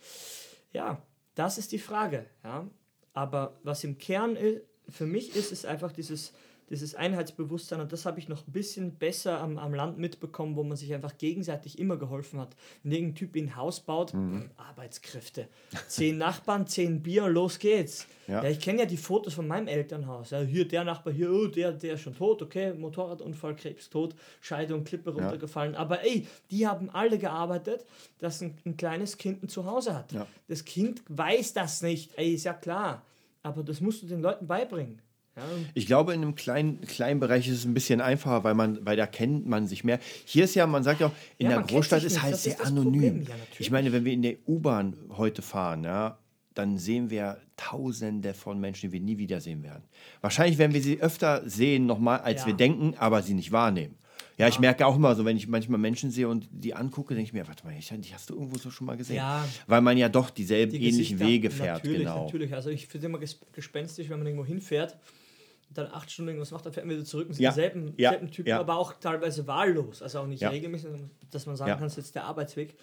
Ja, 0.73 1.03
das 1.35 1.59
ist 1.59 1.73
die 1.73 1.79
Frage. 1.79 2.27
Ja? 2.43 2.67
Aber 3.13 3.59
was 3.63 3.85
im 3.85 3.99
Kern 3.99 4.37
ist, 4.37 4.63
für 4.89 5.07
mich 5.07 5.37
ist, 5.37 5.53
ist 5.53 5.67
einfach 5.67 5.93
dieses 5.93 6.33
dieses 6.71 6.95
Einheitsbewusstsein 6.95 7.81
und 7.81 7.93
das 7.93 8.07
habe 8.07 8.21
ich 8.21 8.29
noch 8.29 8.47
ein 8.47 8.53
bisschen 8.53 8.95
besser 8.95 9.41
am, 9.41 9.59
am 9.59 9.75
Land 9.75 9.99
mitbekommen, 9.99 10.55
wo 10.55 10.63
man 10.63 10.77
sich 10.77 10.95
einfach 10.95 11.19
gegenseitig 11.19 11.79
immer 11.79 11.97
geholfen 11.97 12.39
hat. 12.39 12.57
Wenn 12.83 12.93
irgendein 12.93 13.15
Typ 13.17 13.37
ein 13.37 13.57
Haus 13.57 13.81
baut, 13.81 14.15
mhm. 14.15 14.51
Arbeitskräfte. 14.57 15.49
Zehn 15.89 16.19
Nachbarn, 16.19 16.69
zehn 16.69 17.03
Bier, 17.03 17.29
los 17.29 17.59
geht's. 17.59 18.07
Ja. 18.29 18.45
ja 18.45 18.51
ich 18.51 18.61
kenne 18.61 18.81
ja 18.81 18.87
die 18.87 18.97
Fotos 18.97 19.35
von 19.35 19.49
meinem 19.49 19.67
Elternhaus. 19.67 20.31
Ja, 20.31 20.41
hier 20.41 20.67
der 20.67 20.85
Nachbar, 20.85 21.13
hier, 21.13 21.33
oh, 21.33 21.49
der, 21.49 21.73
der 21.73 21.95
ist 21.95 22.03
schon 22.03 22.15
tot, 22.15 22.41
okay, 22.41 22.73
Motorradunfall, 22.73 23.57
Krebs 23.57 23.91
tot, 23.91 24.15
Scheidung, 24.41 24.85
Klippe 24.85 25.11
runtergefallen. 25.11 25.75
Ja. 25.75 25.81
Aber 25.81 26.05
ey, 26.05 26.29
die 26.53 26.69
haben 26.69 26.89
alle 26.91 27.19
gearbeitet, 27.19 27.85
dass 28.19 28.41
ein, 28.41 28.57
ein 28.65 28.77
kleines 28.77 29.19
Kind 29.19 29.43
ein 29.43 29.49
Zuhause 29.49 29.95
hat. 29.97 30.13
Ja. 30.13 30.27
Das 30.47 30.65
Kind 30.65 31.03
weiß 31.09 31.53
das 31.53 31.83
nicht, 31.83 32.17
ey, 32.17 32.35
ist 32.35 32.45
ja 32.45 32.55
klar. 32.55 33.03
Aber 33.43 33.65
das 33.65 33.81
musst 33.81 34.03
du 34.03 34.07
den 34.07 34.21
Leuten 34.21 34.47
beibringen. 34.47 35.01
Ich 35.75 35.87
glaube, 35.87 36.13
in 36.13 36.23
einem 36.23 36.35
kleinen, 36.35 36.81
kleinen 36.83 37.21
Bereich 37.21 37.49
ist 37.49 37.59
es 37.59 37.65
ein 37.65 37.75
bisschen 37.75 38.01
einfacher, 38.01 38.45
weil 38.45 38.55
man, 38.55 38.85
weil 38.85 38.97
da 38.97 39.07
kennt 39.07 39.47
man 39.47 39.67
sich 39.67 39.85
mehr. 39.85 39.99
Hier 40.25 40.45
ist 40.45 40.55
ja, 40.55 40.67
man 40.67 40.83
sagt 40.83 41.01
ja 41.01 41.07
auch, 41.07 41.13
in 41.39 41.51
ja, 41.51 41.57
der 41.57 41.67
Großstadt 41.67 42.05
ist 42.05 42.21
halt 42.23 42.37
sehr 42.37 42.55
ist 42.55 42.67
anonym. 42.67 43.23
Ja, 43.23 43.35
ich 43.59 43.71
meine, 43.71 43.93
wenn 43.93 44.05
wir 44.05 44.13
in 44.13 44.23
der 44.23 44.37
U-Bahn 44.47 44.97
heute 45.17 45.43
fahren, 45.43 45.85
ja, 45.85 46.19
dann 46.55 46.79
sehen 46.79 47.11
wir 47.11 47.39
Tausende 47.57 48.33
von 48.35 48.59
Menschen, 48.59 48.89
die 48.89 48.93
wir 48.93 49.01
nie 49.01 49.19
wiedersehen 49.19 49.63
werden. 49.63 49.85
Wahrscheinlich 50.23 50.59
werden 50.59 50.73
wir 50.73 50.83
sie 50.83 51.01
öfter 51.01 51.49
sehen, 51.49 51.87
nochmal, 51.87 52.21
als 52.21 52.43
ja. 52.43 52.47
wir 52.49 52.55
denken, 52.55 52.95
aber 52.99 53.23
sie 53.23 53.35
nicht 53.35 53.53
wahrnehmen. 53.53 53.99
Ja, 54.39 54.49
ich 54.49 54.59
merke 54.59 54.87
auch 54.87 54.97
immer 54.97 55.15
so, 55.15 55.25
wenn 55.25 55.37
ich 55.37 55.49
manchmal 55.49 55.79
Menschen 55.79 56.11
sehe 56.11 56.29
und 56.29 56.49
die 56.51 56.75
angucke, 56.75 57.15
denke 57.15 57.29
ich 57.29 57.33
mir, 57.33 57.47
warte 57.47 57.65
mal, 57.65 57.75
die 57.75 58.15
hast 58.15 58.31
du 58.31 58.35
irgendwo 58.35 58.59
so 58.59 58.71
schon 58.71 58.87
mal 58.87 58.97
gesehen. 58.97 59.17
Ja. 59.17 59.47
Weil 59.67 59.83
man 59.83 59.99
ja 59.99 60.09
doch 60.09 60.31
dieselben 60.31 60.73
die 60.73 60.89
ähnlichen 60.89 61.21
Wege 61.21 61.51
fährt. 61.51 61.85
Natürlich, 61.85 61.99
genau. 61.99 62.25
natürlich. 62.25 62.55
Also 62.55 62.71
ich 62.71 62.87
finde 62.87 63.09
immer 63.09 63.19
gespenstisch, 63.19 64.09
wenn 64.09 64.19
man 64.19 64.27
irgendwo 64.27 64.47
hinfährt 64.47 64.97
dann 65.73 65.87
acht 65.93 66.11
Stunden 66.11 66.31
irgendwas 66.31 66.51
macht, 66.51 66.67
dann 66.67 66.73
fährt 66.73 66.87
man 66.87 66.97
wieder 66.97 67.05
zurück 67.05 67.29
und 67.29 67.35
sind 67.35 67.45
ja. 67.45 67.51
dieselben, 67.51 67.95
ja. 67.97 68.11
dieselben 68.11 68.31
Typen, 68.31 68.49
ja. 68.49 68.61
aber 68.61 68.77
auch 68.77 68.95
teilweise 68.95 69.47
wahllos. 69.47 70.03
Also 70.03 70.21
auch 70.21 70.27
nicht 70.27 70.43
regelmäßig, 70.43 70.91
dass 71.31 71.47
man 71.47 71.57
sagen 71.57 71.73
kann, 71.73 71.83
das 71.83 71.93
ist 71.93 72.07
jetzt 72.07 72.15
der 72.17 72.25
Arbeitsweg. 72.25 72.75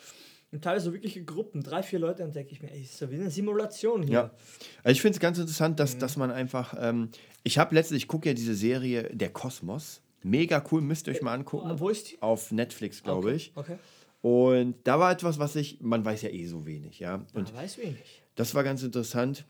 Und 0.52 0.64
teilweise 0.64 0.86
so 0.86 0.94
wirkliche 0.94 1.24
Gruppen, 1.26 1.62
drei, 1.62 1.84
vier 1.84 2.00
Leute, 2.00 2.24
dann 2.24 2.32
denke 2.32 2.54
ich 2.54 2.62
mir, 2.62 2.72
ey, 2.72 2.82
ist 2.82 3.02
ja 3.02 3.12
wie 3.12 3.16
eine 3.16 3.30
Simulation 3.30 4.04
hier. 4.04 4.14
Ja. 4.14 4.32
Also 4.82 4.94
ich 4.94 5.02
finde 5.02 5.16
es 5.16 5.20
ganz 5.20 5.38
interessant, 5.38 5.78
dass, 5.80 5.96
mhm. 5.96 6.00
dass 6.00 6.16
man 6.16 6.32
einfach, 6.32 6.74
ähm, 6.80 7.10
ich 7.44 7.58
habe 7.58 7.76
letztlich, 7.76 8.04
ich 8.04 8.08
gucke 8.08 8.30
ja 8.30 8.34
diese 8.34 8.56
Serie 8.56 9.10
Der 9.14 9.30
Kosmos. 9.30 10.02
Mega 10.30 10.64
cool, 10.72 10.82
müsst 10.82 11.08
ihr 11.08 11.14
euch 11.14 11.22
mal 11.22 11.34
angucken. 11.34 11.80
Wo 11.80 11.90
ist 11.90 12.12
die? 12.12 12.22
Auf 12.22 12.52
Netflix, 12.52 13.04
glaube 13.04 13.28
okay. 13.28 13.36
ich. 13.36 13.52
Okay. 13.56 13.78
Und 14.22 14.76
da 14.84 15.00
war 15.00 15.12
etwas, 15.12 15.40
was 15.40 15.56
ich, 15.56 15.80
man 15.82 16.04
weiß 16.04 16.24
ja 16.24 16.30
eh 16.30 16.46
so 16.48 16.66
wenig, 16.66 17.00
ja. 17.00 17.16
Und 17.34 17.54
man 17.54 17.56
weiß 17.56 17.78
wenig. 17.78 18.24
Das 18.36 18.56
war 18.56 18.64
ganz 18.64 18.84
interessant. 18.84 19.46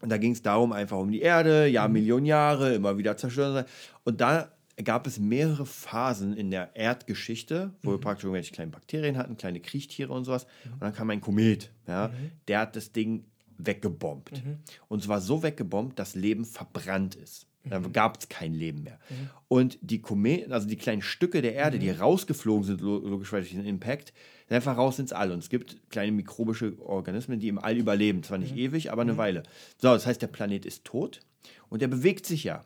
Und 0.00 0.10
da 0.10 0.18
ging 0.18 0.32
es 0.32 0.42
darum, 0.42 0.72
einfach 0.72 0.98
um 0.98 1.10
die 1.10 1.20
Erde, 1.20 1.66
ja, 1.66 1.86
mhm. 1.88 1.94
Millionen 1.94 2.26
Jahre, 2.26 2.74
immer 2.74 2.98
wieder 2.98 3.16
zerstört. 3.16 3.68
Und 4.04 4.20
da 4.20 4.52
gab 4.84 5.06
es 5.06 5.18
mehrere 5.18 5.66
Phasen 5.66 6.36
in 6.36 6.50
der 6.50 6.76
Erdgeschichte, 6.76 7.72
wo 7.82 7.90
mhm. 7.90 7.94
wir 7.94 8.00
praktisch 8.00 8.24
irgendwelche 8.24 8.52
kleinen 8.52 8.70
Bakterien 8.70 9.16
hatten, 9.16 9.36
kleine 9.36 9.60
Kriechtiere 9.60 10.12
und 10.12 10.24
sowas. 10.24 10.46
Mhm. 10.64 10.72
Und 10.74 10.82
dann 10.82 10.94
kam 10.94 11.10
ein 11.10 11.20
Komet, 11.20 11.72
ja, 11.86 12.08
mhm. 12.08 12.30
der 12.46 12.60
hat 12.60 12.76
das 12.76 12.92
Ding 12.92 13.24
weggebombt. 13.58 14.44
Mhm. 14.44 14.58
Und 14.86 15.02
zwar 15.02 15.20
so 15.20 15.42
weggebombt, 15.42 15.98
dass 15.98 16.14
Leben 16.14 16.44
verbrannt 16.44 17.16
ist. 17.16 17.47
Da 17.70 17.80
mhm. 17.80 17.92
gab 17.92 18.18
es 18.18 18.28
kein 18.28 18.54
Leben 18.54 18.82
mehr. 18.82 18.98
Mhm. 19.08 19.30
Und 19.48 19.78
die 19.80 20.00
Kometen, 20.00 20.52
also 20.52 20.68
die 20.68 20.76
kleinen 20.76 21.02
Stücke 21.02 21.42
der 21.42 21.54
Erde, 21.54 21.78
die 21.78 21.90
rausgeflogen 21.90 22.64
sind, 22.64 22.80
logischerweise 22.80 23.48
durch 23.48 23.56
den 23.56 23.66
Impact, 23.66 24.12
sind 24.46 24.56
einfach 24.56 24.76
raus 24.76 24.98
ins 24.98 25.12
All. 25.12 25.32
Und 25.32 25.38
es 25.38 25.48
gibt 25.48 25.78
kleine 25.90 26.12
mikrobische 26.12 26.74
Organismen, 26.80 27.40
die 27.40 27.48
im 27.48 27.58
All 27.58 27.76
überleben. 27.76 28.22
Zwar 28.22 28.38
nicht 28.38 28.52
mhm. 28.52 28.58
ewig, 28.58 28.92
aber 28.92 29.02
eine 29.02 29.14
mhm. 29.14 29.18
Weile. 29.18 29.42
So, 29.78 29.88
das 29.88 30.06
heißt, 30.06 30.20
der 30.20 30.28
Planet 30.28 30.66
ist 30.66 30.84
tot 30.84 31.20
und 31.68 31.82
der 31.82 31.88
bewegt 31.88 32.26
sich 32.26 32.44
ja. 32.44 32.64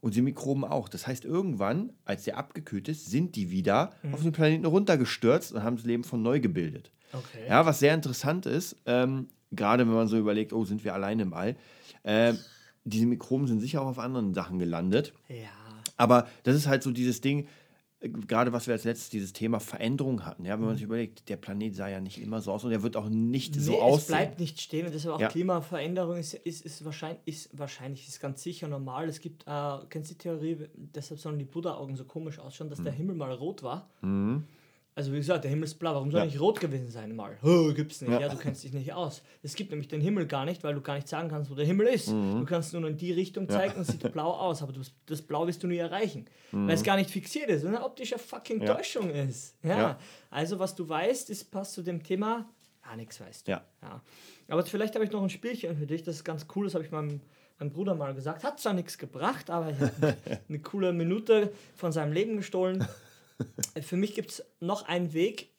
Und 0.00 0.14
die 0.14 0.22
Mikroben 0.22 0.64
auch. 0.64 0.88
Das 0.88 1.06
heißt, 1.06 1.26
irgendwann, 1.26 1.92
als 2.06 2.24
der 2.24 2.38
abgekühlt 2.38 2.88
ist, 2.88 3.10
sind 3.10 3.36
die 3.36 3.50
wieder 3.50 3.92
mhm. 4.02 4.14
auf 4.14 4.22
den 4.22 4.32
Planeten 4.32 4.64
runtergestürzt 4.64 5.52
und 5.52 5.62
haben 5.62 5.76
das 5.76 5.84
Leben 5.84 6.04
von 6.04 6.22
neu 6.22 6.40
gebildet. 6.40 6.90
Okay. 7.12 7.46
Ja, 7.48 7.66
was 7.66 7.80
sehr 7.80 7.92
interessant 7.92 8.46
ist, 8.46 8.76
ähm, 8.86 9.28
gerade 9.52 9.86
wenn 9.86 9.94
man 9.94 10.08
so 10.08 10.16
überlegt, 10.16 10.52
oh, 10.52 10.64
sind 10.64 10.84
wir 10.84 10.94
alleine 10.94 11.22
im 11.22 11.34
All. 11.34 11.56
Äh, 12.02 12.34
diese 12.90 13.06
Mikroben 13.06 13.46
sind 13.46 13.60
sicher 13.60 13.82
auch 13.82 13.86
auf 13.86 13.98
anderen 13.98 14.34
Sachen 14.34 14.58
gelandet. 14.58 15.12
Ja. 15.28 15.48
Aber 15.96 16.26
das 16.42 16.56
ist 16.56 16.66
halt 16.66 16.82
so 16.82 16.90
dieses 16.90 17.20
Ding, 17.20 17.46
gerade 18.00 18.52
was 18.52 18.66
wir 18.66 18.72
als 18.72 18.84
letztes 18.84 19.10
dieses 19.10 19.32
Thema 19.32 19.60
Veränderung 19.60 20.24
hatten. 20.24 20.44
Ja, 20.44 20.58
wenn 20.58 20.64
man 20.64 20.74
sich 20.74 20.84
überlegt, 20.84 21.28
der 21.28 21.36
Planet 21.36 21.76
sah 21.76 21.88
ja 21.88 22.00
nicht 22.00 22.20
immer 22.20 22.40
so 22.40 22.52
aus 22.52 22.64
und 22.64 22.72
er 22.72 22.82
wird 22.82 22.96
auch 22.96 23.08
nicht 23.08 23.56
nee, 23.56 23.62
so 23.62 23.74
es 23.74 23.80
aussehen. 23.80 23.98
Es 23.98 24.06
bleibt 24.06 24.40
nicht 24.40 24.60
stehen 24.60 24.86
und 24.86 24.94
deshalb 24.94 25.16
auch 25.16 25.20
ja. 25.20 25.28
Klimaveränderung 25.28 26.16
ist, 26.16 26.34
ist, 26.34 26.64
ist, 26.64 26.84
wahrscheinlich, 26.84 27.20
ist 27.26 27.58
wahrscheinlich 27.58 28.08
ist 28.08 28.20
ganz 28.20 28.42
sicher 28.42 28.68
normal. 28.68 29.08
Es 29.08 29.20
gibt, 29.20 29.46
äh, 29.46 29.78
kennst 29.90 30.10
du 30.10 30.14
die 30.14 30.18
Theorie, 30.18 30.56
deshalb 30.74 31.20
sollen 31.20 31.38
die 31.38 31.44
Buddha-Augen 31.44 31.96
so 31.96 32.04
komisch 32.04 32.38
ausschauen, 32.38 32.70
dass 32.70 32.78
mhm. 32.78 32.84
der 32.84 32.92
Himmel 32.94 33.16
mal 33.16 33.32
rot 33.32 33.62
war. 33.62 33.90
Mhm. 34.00 34.44
Also 35.00 35.14
wie 35.14 35.16
gesagt, 35.16 35.44
der 35.44 35.50
Himmel 35.50 35.64
ist 35.64 35.76
blau. 35.78 35.94
Warum 35.94 36.10
soll 36.10 36.20
ja. 36.20 36.26
nicht 36.26 36.38
rot 36.38 36.60
gewesen 36.60 36.90
sein 36.90 37.16
mal? 37.16 37.38
Oh, 37.42 37.72
gibt's 37.72 38.02
nicht. 38.02 38.10
Ja. 38.10 38.20
ja. 38.20 38.28
du 38.28 38.36
kennst 38.36 38.62
dich 38.62 38.74
nicht 38.74 38.92
aus. 38.92 39.22
Es 39.42 39.54
gibt 39.54 39.70
nämlich 39.70 39.88
den 39.88 40.02
Himmel 40.02 40.26
gar 40.26 40.44
nicht, 40.44 40.62
weil 40.62 40.74
du 40.74 40.82
gar 40.82 40.96
nicht 40.96 41.08
sagen 41.08 41.30
kannst, 41.30 41.50
wo 41.50 41.54
der 41.54 41.64
Himmel 41.64 41.86
ist. 41.86 42.08
Mhm. 42.08 42.40
Du 42.40 42.44
kannst 42.44 42.74
nur 42.74 42.86
in 42.86 42.98
die 42.98 43.10
Richtung 43.10 43.48
zeigen 43.48 43.72
ja. 43.72 43.78
und 43.78 43.86
sieht 43.86 44.12
blau 44.12 44.30
aus, 44.30 44.62
aber 44.62 44.74
das, 44.74 44.92
das 45.06 45.22
Blau 45.22 45.46
wirst 45.46 45.62
du 45.62 45.68
nie 45.68 45.78
erreichen, 45.78 46.26
mhm. 46.52 46.66
weil 46.66 46.74
es 46.74 46.82
gar 46.82 46.96
nicht 46.96 47.08
fixiert 47.08 47.48
ist, 47.48 47.64
und 47.64 47.74
eine 47.74 47.82
optische 47.82 48.18
fucking 48.18 48.62
Täuschung 48.66 49.08
ist. 49.08 49.56
Ja. 49.62 49.98
Also 50.28 50.58
was 50.58 50.74
du 50.74 50.86
weißt, 50.86 51.30
ist 51.30 51.50
passt 51.50 51.72
zu 51.72 51.82
dem 51.82 52.02
Thema. 52.02 52.46
Gar 52.84 52.96
nichts 52.96 53.18
weißt 53.22 53.48
du. 53.48 53.52
Ja. 53.52 53.64
ja. 53.80 54.02
Aber 54.48 54.66
vielleicht 54.66 54.94
habe 54.96 55.04
ich 55.06 55.10
noch 55.12 55.22
ein 55.22 55.30
Spielchen 55.30 55.78
für 55.78 55.86
dich. 55.86 56.02
Das 56.02 56.16
ist 56.16 56.24
ganz 56.24 56.46
cool. 56.54 56.64
Das 56.64 56.74
habe 56.74 56.84
ich 56.84 56.90
meinem 56.90 57.22
mein 57.58 57.70
Bruder 57.70 57.94
mal 57.94 58.14
gesagt. 58.14 58.42
Hat 58.42 58.58
zwar 58.58 58.72
nichts 58.72 58.98
gebracht, 58.98 59.50
aber 59.50 59.70
ich 59.70 59.80
habe 59.80 60.16
eine 60.48 60.58
coole 60.60 60.92
Minute 60.92 61.52
von 61.74 61.92
seinem 61.92 62.12
Leben 62.12 62.36
gestohlen. 62.36 62.86
Für 63.82 63.96
mich 63.96 64.14
gibt 64.14 64.30
es 64.30 64.44
noch 64.60 64.86
einen 64.86 65.12
Weg, 65.12 65.50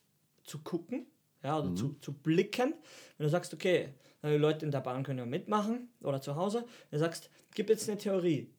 zu 0.44 0.60
gucken, 0.60 1.06
ja, 1.44 1.58
oder 1.58 1.70
mhm. 1.70 1.78
zu, 1.78 1.96
zu 2.02 2.14
blicken. 2.14 2.74
Wenn 3.18 3.26
du 3.26 3.30
sagst, 3.30 3.54
okay, 3.54 3.94
die 4.24 4.30
Leute 4.36 4.66
in 4.66 4.72
der 4.72 4.82
Bahn 4.82 5.04
können 5.04 5.20
ja 5.20 5.26
mitmachen 5.26 5.90
oder 6.02 6.22
zu 6.22 6.36
Hause, 6.36 6.66
du 6.92 6.98
sagst, 7.00 7.30
gib 7.56 7.70
jetzt 7.70 7.90
eine 7.90 7.98
Theorie. 7.98 8.50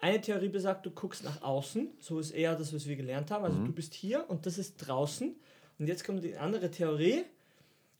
Eine 0.00 0.20
Theorie 0.20 0.48
besagt, 0.48 0.86
du 0.86 0.90
guckst 0.90 1.24
nach 1.24 1.42
außen, 1.42 1.90
so 2.00 2.18
ist 2.18 2.30
eher 2.30 2.56
das, 2.56 2.72
was 2.72 2.86
wir 2.86 2.96
gelernt 2.96 3.30
haben. 3.30 3.44
Also 3.44 3.58
mhm. 3.58 3.66
du 3.66 3.72
bist 3.72 3.94
hier 3.94 4.28
und 4.28 4.46
das 4.46 4.58
ist 4.58 4.76
draußen. 4.78 5.36
Und 5.78 5.86
jetzt 5.86 6.04
kommt 6.04 6.24
die 6.24 6.36
andere 6.36 6.70
Theorie. 6.70 7.24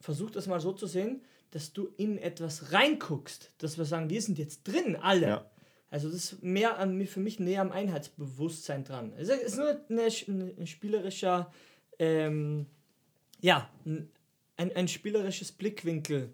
Versuch 0.01 0.31
das 0.31 0.47
mal 0.47 0.61
so 0.61 0.73
zu 0.73 0.87
sehen, 0.87 1.23
dass 1.51 1.73
du 1.75 1.89
in 1.99 2.17
etwas 2.17 2.73
reinguckst. 2.73 3.53
Dass 3.59 3.77
wir 3.77 3.85
sagen, 3.85 4.09
wir 4.09 4.23
sind 4.23 4.39
jetzt 4.39 4.65
drin, 4.65 4.97
alle. 4.97 5.27
Ja. 5.27 5.51
Also 5.91 6.09
das 6.09 6.33
ist 6.33 6.43
mehr 6.43 6.79
an, 6.79 7.05
für 7.07 7.21
mich 7.21 7.41
näher 7.41 7.61
am 7.63 7.73
Einheitsbewusstsein 7.73 8.85
dran. 8.85 9.13
Es 9.19 9.29
ist 9.29 9.59
nur 9.59 9.81
ein 9.91 10.67
spielerischer 10.67 11.53
ähm, 11.99 12.67
ja, 13.41 13.69
ein, 13.85 14.11
ein 14.75 14.89
spielerisches 14.89 15.53
Blickwinkel 15.53 16.31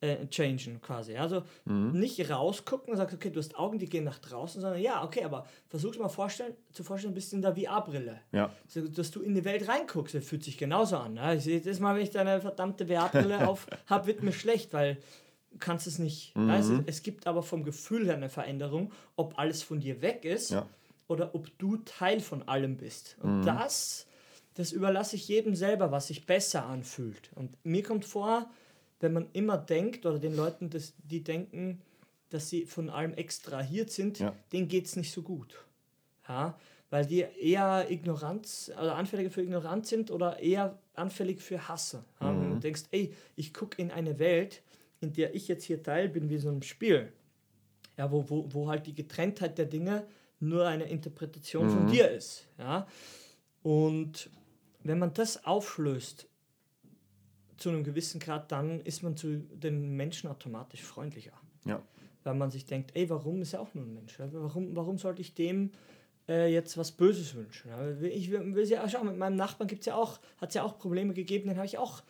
äh, 0.00 0.26
changen 0.28 0.80
quasi. 0.80 1.16
Also 1.16 1.42
mhm. 1.64 1.98
nicht 1.98 2.30
rausgucken 2.30 2.92
und 2.92 2.96
sagst, 2.96 3.14
okay, 3.14 3.30
du 3.30 3.38
hast 3.38 3.58
Augen, 3.58 3.78
die 3.78 3.88
gehen 3.88 4.04
nach 4.04 4.18
draußen, 4.18 4.60
sondern 4.60 4.80
ja, 4.80 5.02
okay, 5.02 5.24
aber 5.24 5.46
versuch 5.68 5.96
mal 5.98 6.08
vorstellen, 6.08 6.54
zu 6.72 6.84
vorstellen, 6.84 7.12
ein 7.12 7.14
bisschen 7.14 7.42
da 7.42 7.54
VR-Brille. 7.54 8.20
Ja. 8.32 8.52
So, 8.66 8.86
dass 8.86 9.10
du 9.10 9.22
in 9.22 9.34
die 9.34 9.44
Welt 9.44 9.68
reinguckst, 9.68 10.14
das 10.14 10.24
fühlt 10.24 10.44
sich 10.44 10.56
genauso 10.56 10.98
an. 10.98 11.14
Ne? 11.14 11.36
Ich 11.36 11.44
sehe 11.44 11.60
das 11.60 11.80
mal, 11.80 11.96
wenn 11.96 12.02
ich 12.02 12.10
deine 12.10 12.40
verdammte 12.40 12.86
VR-Brille 12.86 13.48
auf 13.48 13.66
habe, 13.86 14.06
wird 14.06 14.22
mir 14.22 14.32
schlecht, 14.32 14.72
weil 14.72 14.98
kannst 15.58 15.86
es 15.86 15.98
nicht. 15.98 16.36
Mhm. 16.36 16.50
Also, 16.50 16.80
es 16.86 17.02
gibt 17.02 17.26
aber 17.26 17.42
vom 17.42 17.64
Gefühl 17.64 18.06
her 18.06 18.14
eine 18.14 18.28
Veränderung, 18.28 18.92
ob 19.16 19.38
alles 19.38 19.62
von 19.62 19.80
dir 19.80 20.02
weg 20.02 20.24
ist 20.24 20.50
ja. 20.50 20.66
oder 21.06 21.34
ob 21.34 21.56
du 21.58 21.76
Teil 21.78 22.20
von 22.20 22.46
allem 22.48 22.76
bist. 22.76 23.16
Und 23.22 23.40
mhm. 23.40 23.44
das 23.44 24.08
das 24.58 24.72
überlasse 24.72 25.14
ich 25.14 25.28
jedem 25.28 25.54
selber, 25.54 25.92
was 25.92 26.08
sich 26.08 26.26
besser 26.26 26.66
anfühlt. 26.66 27.30
Und 27.36 27.56
mir 27.64 27.84
kommt 27.84 28.04
vor, 28.04 28.50
wenn 28.98 29.12
man 29.12 29.28
immer 29.32 29.56
denkt, 29.56 30.04
oder 30.04 30.18
den 30.18 30.34
Leuten, 30.34 30.68
das, 30.68 30.94
die 30.98 31.22
denken, 31.22 31.80
dass 32.30 32.50
sie 32.50 32.66
von 32.66 32.90
allem 32.90 33.14
extrahiert 33.14 33.92
sind, 33.92 34.18
ja. 34.18 34.34
denen 34.52 34.66
geht 34.66 34.86
es 34.86 34.96
nicht 34.96 35.12
so 35.12 35.22
gut. 35.22 35.64
Ja? 36.28 36.58
Weil 36.90 37.06
die 37.06 37.20
eher 37.20 37.88
Ignoranz, 37.88 38.72
oder 38.76 38.96
anfällig 38.96 39.32
für 39.32 39.42
Ignoranz 39.42 39.90
sind 39.90 40.10
oder 40.10 40.40
eher 40.40 40.76
anfällig 40.94 41.40
für 41.40 41.68
Hasse. 41.68 42.04
Mhm. 42.18 42.54
du 42.54 42.58
denkst, 42.58 42.82
ey, 42.90 43.14
ich 43.36 43.54
gucke 43.54 43.80
in 43.80 43.92
eine 43.92 44.18
Welt, 44.18 44.62
in 45.00 45.12
der 45.12 45.34
ich 45.34 45.48
jetzt 45.48 45.64
hier 45.64 45.82
Teil 45.82 46.08
bin, 46.08 46.28
wie 46.28 46.38
so 46.38 46.50
ein 46.50 46.62
Spiel. 46.62 47.12
Ja, 47.96 48.10
wo, 48.10 48.28
wo, 48.28 48.46
wo 48.52 48.68
halt 48.68 48.86
die 48.86 48.94
Getrenntheit 48.94 49.58
der 49.58 49.66
Dinge 49.66 50.06
nur 50.40 50.66
eine 50.66 50.84
Interpretation 50.84 51.66
mhm. 51.66 51.70
von 51.70 51.86
dir 51.88 52.10
ist. 52.10 52.46
Ja? 52.58 52.86
Und 53.62 54.30
wenn 54.84 54.98
man 54.98 55.12
das 55.12 55.44
auflöst 55.44 56.28
zu 57.56 57.70
einem 57.70 57.82
gewissen 57.82 58.20
Grad, 58.20 58.52
dann 58.52 58.80
ist 58.82 59.02
man 59.02 59.16
zu 59.16 59.38
den 59.38 59.96
Menschen 59.96 60.30
automatisch 60.30 60.82
freundlicher. 60.82 61.32
Ja. 61.64 61.82
Weil 62.22 62.34
man 62.34 62.50
sich 62.50 62.66
denkt, 62.66 62.92
ey, 62.94 63.10
warum 63.10 63.42
ist 63.42 63.52
er 63.52 63.60
auch 63.60 63.74
nur 63.74 63.84
ein 63.84 63.94
Mensch? 63.94 64.18
Warum, 64.18 64.76
warum 64.76 64.98
sollte 64.98 65.20
ich 65.20 65.34
dem 65.34 65.72
äh, 66.28 66.52
jetzt 66.52 66.78
was 66.78 66.92
Böses 66.92 67.34
wünschen? 67.34 67.70
Ich 68.02 68.30
will 68.30 68.64
ja, 68.68 68.88
schau, 68.88 69.02
mit 69.02 69.16
meinem 69.16 69.36
Nachbarn 69.36 69.66
gibt's 69.66 69.86
ja 69.86 69.96
auch, 69.96 70.20
hat 70.36 70.50
es 70.50 70.54
ja 70.54 70.62
auch 70.62 70.78
Probleme 70.78 71.14
gegeben, 71.14 71.48
den 71.48 71.56
habe 71.56 71.66
ich 71.66 71.78
auch 71.78 72.02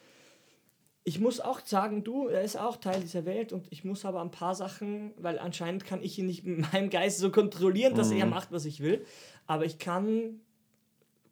ich 1.09 1.21
muss 1.21 1.41
auch 1.41 1.65
sagen, 1.65 2.05
du, 2.05 2.29
er 2.29 2.43
ist 2.43 2.59
auch 2.59 2.77
Teil 2.77 3.01
dieser 3.01 3.25
Welt 3.25 3.55
und 3.55 3.67
ich 3.71 3.83
muss 3.83 4.05
aber 4.05 4.21
ein 4.21 4.31
paar 4.31 4.55
Sachen, 4.55 5.13
weil 5.17 5.39
anscheinend 5.39 5.87
kann 5.87 6.03
ich 6.03 6.19
ihn 6.19 6.27
nicht 6.27 6.45
mit 6.45 6.71
meinem 6.71 6.91
Geist 6.91 7.17
so 7.19 7.31
kontrollieren, 7.31 7.95
dass 7.95 8.11
mhm. 8.11 8.19
er 8.19 8.27
macht, 8.27 8.53
was 8.53 8.67
ich 8.67 8.81
will. 8.81 9.07
Aber 9.47 9.65
ich 9.65 9.79
kann 9.79 10.43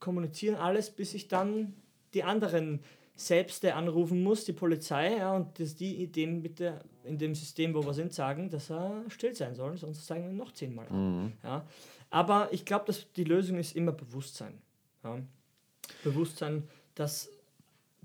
kommunizieren 0.00 0.56
alles, 0.56 0.90
bis 0.90 1.12
ich 1.12 1.28
dann 1.28 1.74
die 2.14 2.24
anderen 2.24 2.80
selbst 3.16 3.66
anrufen 3.66 4.22
muss, 4.22 4.46
die 4.46 4.54
Polizei, 4.54 5.18
ja, 5.18 5.36
und 5.36 5.60
dass 5.60 5.74
die 5.74 6.06
dem 6.06 6.42
bitte 6.42 6.80
in 7.04 7.18
dem 7.18 7.34
System, 7.34 7.74
wo 7.74 7.84
wir 7.84 7.92
sind, 7.92 8.14
sagen, 8.14 8.48
dass 8.48 8.70
er 8.70 9.04
still 9.08 9.34
sein 9.34 9.54
soll, 9.54 9.76
sonst 9.76 10.06
zeigen 10.06 10.24
wir 10.24 10.30
ihn 10.30 10.38
noch 10.38 10.52
zehnmal 10.52 10.88
an. 10.88 11.24
Mhm. 11.24 11.32
Ja. 11.44 11.66
Aber 12.08 12.48
ich 12.50 12.64
glaube, 12.64 12.86
dass 12.86 13.12
die 13.12 13.24
Lösung 13.24 13.58
ist 13.58 13.76
immer 13.76 13.92
Bewusstsein. 13.92 14.54
Ja. 15.04 15.18
Bewusstsein, 16.02 16.62
dass 16.94 17.28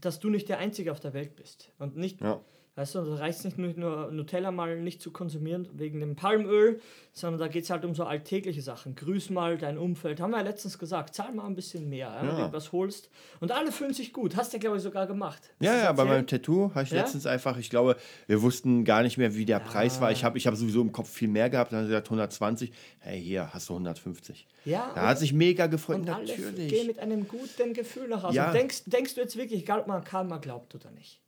dass 0.02 0.20
du 0.20 0.30
nicht 0.30 0.50
der 0.50 0.58
Einzige 0.58 0.92
auf 0.92 1.00
der 1.00 1.14
Welt 1.14 1.36
bist. 1.36 1.72
Und 1.80 1.96
nicht, 1.96 2.22
ja. 2.22 2.42
Weißt 2.76 2.96
du, 2.96 3.02
da 3.02 3.16
reicht 3.16 3.44
es 3.44 3.58
nicht 3.58 3.78
nur 3.78 4.12
Nutella 4.12 4.52
mal 4.52 4.80
nicht 4.80 5.02
zu 5.02 5.12
konsumieren 5.12 5.68
wegen 5.74 6.00
dem 6.00 6.16
Palmöl, 6.16 6.80
sondern 7.12 7.40
da 7.40 7.48
geht 7.48 7.66
es 7.66 7.70
halt 7.70 7.84
um 7.84 7.94
so 7.94 8.06
alltägliche 8.06 8.62
Sachen. 8.62 8.96
Grüß 8.96 9.30
mal 9.30 9.58
dein 9.58 9.78
Umfeld. 9.78 10.22
Haben 10.22 10.32
wir 10.32 10.38
ja 10.38 10.44
letztens 10.44 10.80
gesagt, 10.80 11.14
zahl 11.14 11.34
mal 11.34 11.46
ein 11.46 11.56
bisschen 11.56 11.90
mehr, 11.90 12.08
ja, 12.08 12.22
wenn 12.22 12.38
du 12.38 12.54
was 12.54 12.72
holst. 12.72 13.10
Und 13.42 13.52
alle 13.52 13.72
fühlen 13.72 13.94
sich 13.94 14.14
gut. 14.14 14.36
Hast 14.36 14.54
du, 14.54 14.60
glaube 14.60 14.78
ich, 14.78 14.84
sogar 14.84 15.08
gemacht. 15.08 15.52
ja, 15.60 15.78
ja, 15.78 15.92
bei 15.92 16.06
meinem 16.06 16.28
Tattoo 16.28 16.72
habe 16.74 16.84
ich 16.84 16.92
ja? 16.92 17.02
letztens 17.02 17.26
einfach, 17.26 17.58
ich 17.58 17.70
glaube, 17.70 17.98
wir 18.28 18.42
wussten 18.42 18.86
gar 18.86 19.04
nicht 19.04 19.18
mehr, 19.18 19.36
wie 19.36 19.46
der 19.46 19.60
ja. 19.60 19.64
Preis 19.64 20.00
war. 20.00 20.12
Ich 20.12 20.24
habe 20.24 20.38
ich 20.38 20.48
hab 20.48 20.56
sowieso 20.56 20.82
im 20.82 20.92
Kopf 20.92 21.10
viel 21.10 21.28
mehr 21.28 21.50
gehabt. 21.50 21.74
Dann 21.74 21.80
hat 21.80 21.86
er 21.86 21.90
gesagt 21.90 22.08
120. 22.08 22.72
Hey, 23.00 23.22
hier 23.22 23.54
hast 23.54 23.68
du 23.70 23.74
150. 23.74 24.48
Ja. 24.66 24.92
Da 24.96 25.10
hat 25.10 25.20
sich 25.20 25.34
mega 25.34 25.68
gefreut. 25.68 25.98
Und 25.98 26.06
Natürlich. 26.06 26.46
Alle 26.46 26.68
gehen 26.68 26.88
mit 26.88 27.00
einem 27.00 27.28
guten 27.28 27.74
Gefühl 27.74 28.08
nach 28.08 28.24
Hause. 28.24 28.36
Ja. 28.36 28.52
Denkst, 28.52 28.84
denkst 28.86 29.16
du 29.16 29.22
jetzt 29.22 29.36
wirklich, 29.36 29.64
egal 29.64 29.82
ob 29.82 29.88
man 29.88 30.04
Karma 30.04 30.38
glaubt 30.38 30.76
oder 30.76 30.92
nicht, 30.92 31.20
ja? 31.20 31.21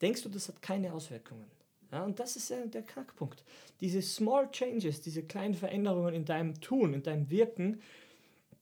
Denkst 0.00 0.22
du, 0.22 0.28
das 0.28 0.48
hat 0.48 0.62
keine 0.62 0.92
Auswirkungen? 0.92 1.46
Ja, 1.92 2.04
und 2.04 2.20
das 2.20 2.36
ist 2.36 2.50
ja 2.50 2.58
der 2.66 2.82
Knackpunkt. 2.82 3.42
Diese 3.80 4.02
Small 4.02 4.50
Changes, 4.50 5.00
diese 5.00 5.22
kleinen 5.22 5.54
Veränderungen 5.54 6.14
in 6.14 6.24
deinem 6.24 6.60
Tun, 6.60 6.92
in 6.92 7.02
deinem 7.02 7.30
Wirken, 7.30 7.80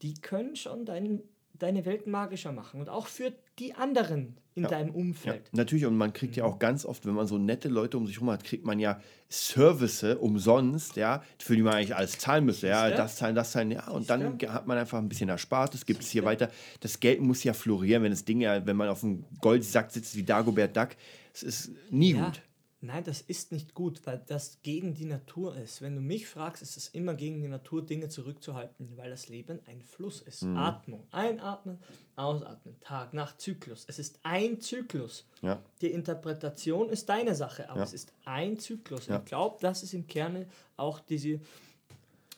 die 0.03 0.15
können 0.15 0.55
schon 0.55 0.85
dein, 0.85 1.23
deine 1.55 1.85
Welt 1.85 2.07
magischer 2.07 2.53
machen. 2.53 2.81
Und 2.81 2.89
auch 2.89 3.09
für 3.09 3.33
die 3.59 3.75
anderen 3.75 4.37
in 4.55 4.63
ja. 4.63 4.69
deinem 4.71 4.95
Umfeld. 4.95 5.49
Ja, 5.53 5.59
natürlich, 5.59 5.85
und 5.85 5.97
man 5.97 6.13
kriegt 6.13 6.35
ja 6.37 6.45
auch 6.45 6.59
ganz 6.59 6.87
oft, 6.87 7.05
wenn 7.05 7.15
man 7.15 7.27
so 7.27 7.37
nette 7.37 7.69
Leute 7.69 7.99
um 7.99 8.07
sich 8.07 8.17
herum 8.17 8.31
hat, 8.31 8.43
kriegt 8.43 8.65
man 8.65 8.79
ja 8.79 9.01
Service 9.29 10.03
umsonst, 10.03 10.97
ja, 10.97 11.23
für 11.39 11.57
die 11.57 11.63
man 11.63 11.75
eigentlich 11.75 11.95
alles 11.95 12.19
zahlen 12.19 12.47
müsste. 12.47 12.69
Ja, 12.69 12.91
das 12.91 13.17
zahlen, 13.17 13.35
das 13.35 13.53
zahlen, 13.53 13.71
ja. 13.71 13.89
Und 13.89 14.09
dann 14.09 14.39
hat 14.49 14.67
man 14.67 14.79
einfach 14.79 14.99
ein 14.99 15.11
bisschen 15.11 15.29
erspart, 15.29 15.75
das 15.75 15.85
gibt 15.85 16.03
es 16.03 16.11
hier 16.11 16.25
weiter. 16.25 16.51
Das 16.81 17.01
Geld 17.01 17.21
muss 17.21 17.45
ja 17.45 17.53
florieren, 17.53 18.03
wenn 18.03 18.13
das 18.13 18.25
Ding 18.25 18.41
ja, 18.41 18.65
wenn 18.65 18.77
man 18.77 18.89
auf 18.89 19.05
einem 19.05 19.25
Goldsack 19.41 19.91
sitzt 19.91 20.17
wie 20.17 20.23
Dagobert 20.23 20.75
Duck, 20.75 20.91
es 21.37 21.43
ist 21.43 21.71
nie 21.91 22.15
ja. 22.15 22.27
gut. 22.27 22.43
Nein, 22.83 23.05
das 23.05 23.23
ist 23.23 23.53
nicht 23.53 23.75
gut, 23.75 24.03
weil 24.05 24.23
das 24.27 24.59
gegen 24.63 24.95
die 24.95 25.07
Natur 25.07 25.57
ist. 25.57 25.81
Wenn 25.81 25.97
du 25.97 26.01
mich 26.01 26.29
fragst, 26.29 26.63
ist 26.63 26.77
es 26.77 26.89
immer 26.89 27.15
gegen 27.15 27.41
die 27.41 27.49
Natur, 27.49 27.85
Dinge 27.85 28.09
zurückzuhalten, 28.09 28.97
weil 28.97 29.11
das 29.11 29.29
Leben 29.29 29.61
ein 29.67 29.81
Fluss 29.83 30.21
ist. 30.21 30.43
Mhm. 30.43 30.57
Atmung. 30.57 31.07
Einatmen, 31.11 31.79
ausatmen. 32.17 32.77
Tag, 32.81 33.15
Nacht, 33.15 33.41
Zyklus. 33.41 33.85
Es 33.89 33.99
ist 33.99 34.21
ein 34.23 34.61
Zyklus. 34.61 35.27
Ja. 35.43 35.61
Die 35.81 35.91
Interpretation 35.91 36.91
ist 36.91 37.09
deine 37.09 37.35
Sache, 37.35 37.69
aber 37.71 37.81
ja. 37.81 37.85
es 37.85 37.95
ist 37.95 38.13
ein 38.25 38.59
Zyklus. 38.59 39.07
Ja. 39.07 39.19
Ich 39.19 39.25
glaube, 39.25 39.57
das 39.61 39.83
ist 39.83 39.95
im 39.95 40.07
Kern 40.07 40.47
auch 40.77 41.01
diese 41.01 41.41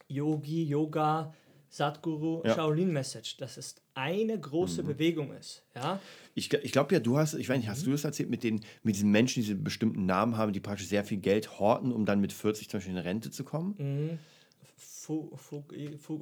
Yogi, 0.06 0.64
Yoga, 0.64 1.34
Sadhguru, 1.70 2.42
ja. 2.44 2.54
Shaolin-Message, 2.54 3.36
dass 3.36 3.56
es 3.56 3.76
eine 3.94 4.38
große 4.38 4.82
mhm. 4.82 4.86
Bewegung 4.86 5.32
ist. 5.32 5.64
Ja? 5.74 6.00
Ich, 6.34 6.52
ich 6.52 6.72
glaube 6.72 6.94
ja, 6.94 7.00
du 7.00 7.18
hast, 7.18 7.34
ich 7.34 7.48
weiß 7.48 7.58
nicht, 7.58 7.68
hast 7.68 7.82
mhm. 7.82 7.86
du 7.86 7.90
das 7.92 8.04
erzählt 8.04 8.30
mit, 8.30 8.42
den, 8.42 8.60
mit 8.82 8.94
diesen 8.94 9.10
Menschen, 9.10 9.42
die 9.42 9.54
bestimmten 9.54 10.06
Namen 10.06 10.36
haben, 10.36 10.52
die 10.52 10.60
praktisch 10.60 10.88
sehr 10.88 11.04
viel 11.04 11.18
Geld 11.18 11.58
horten, 11.58 11.92
um 11.92 12.06
dann 12.06 12.20
mit 12.20 12.32
40 12.32 12.68
zum 12.68 12.78
Beispiel 12.78 12.94
in 12.94 13.00
Rente 13.00 13.30
zu 13.30 13.44
kommen? 13.44 13.74
Mhm. 13.78 14.18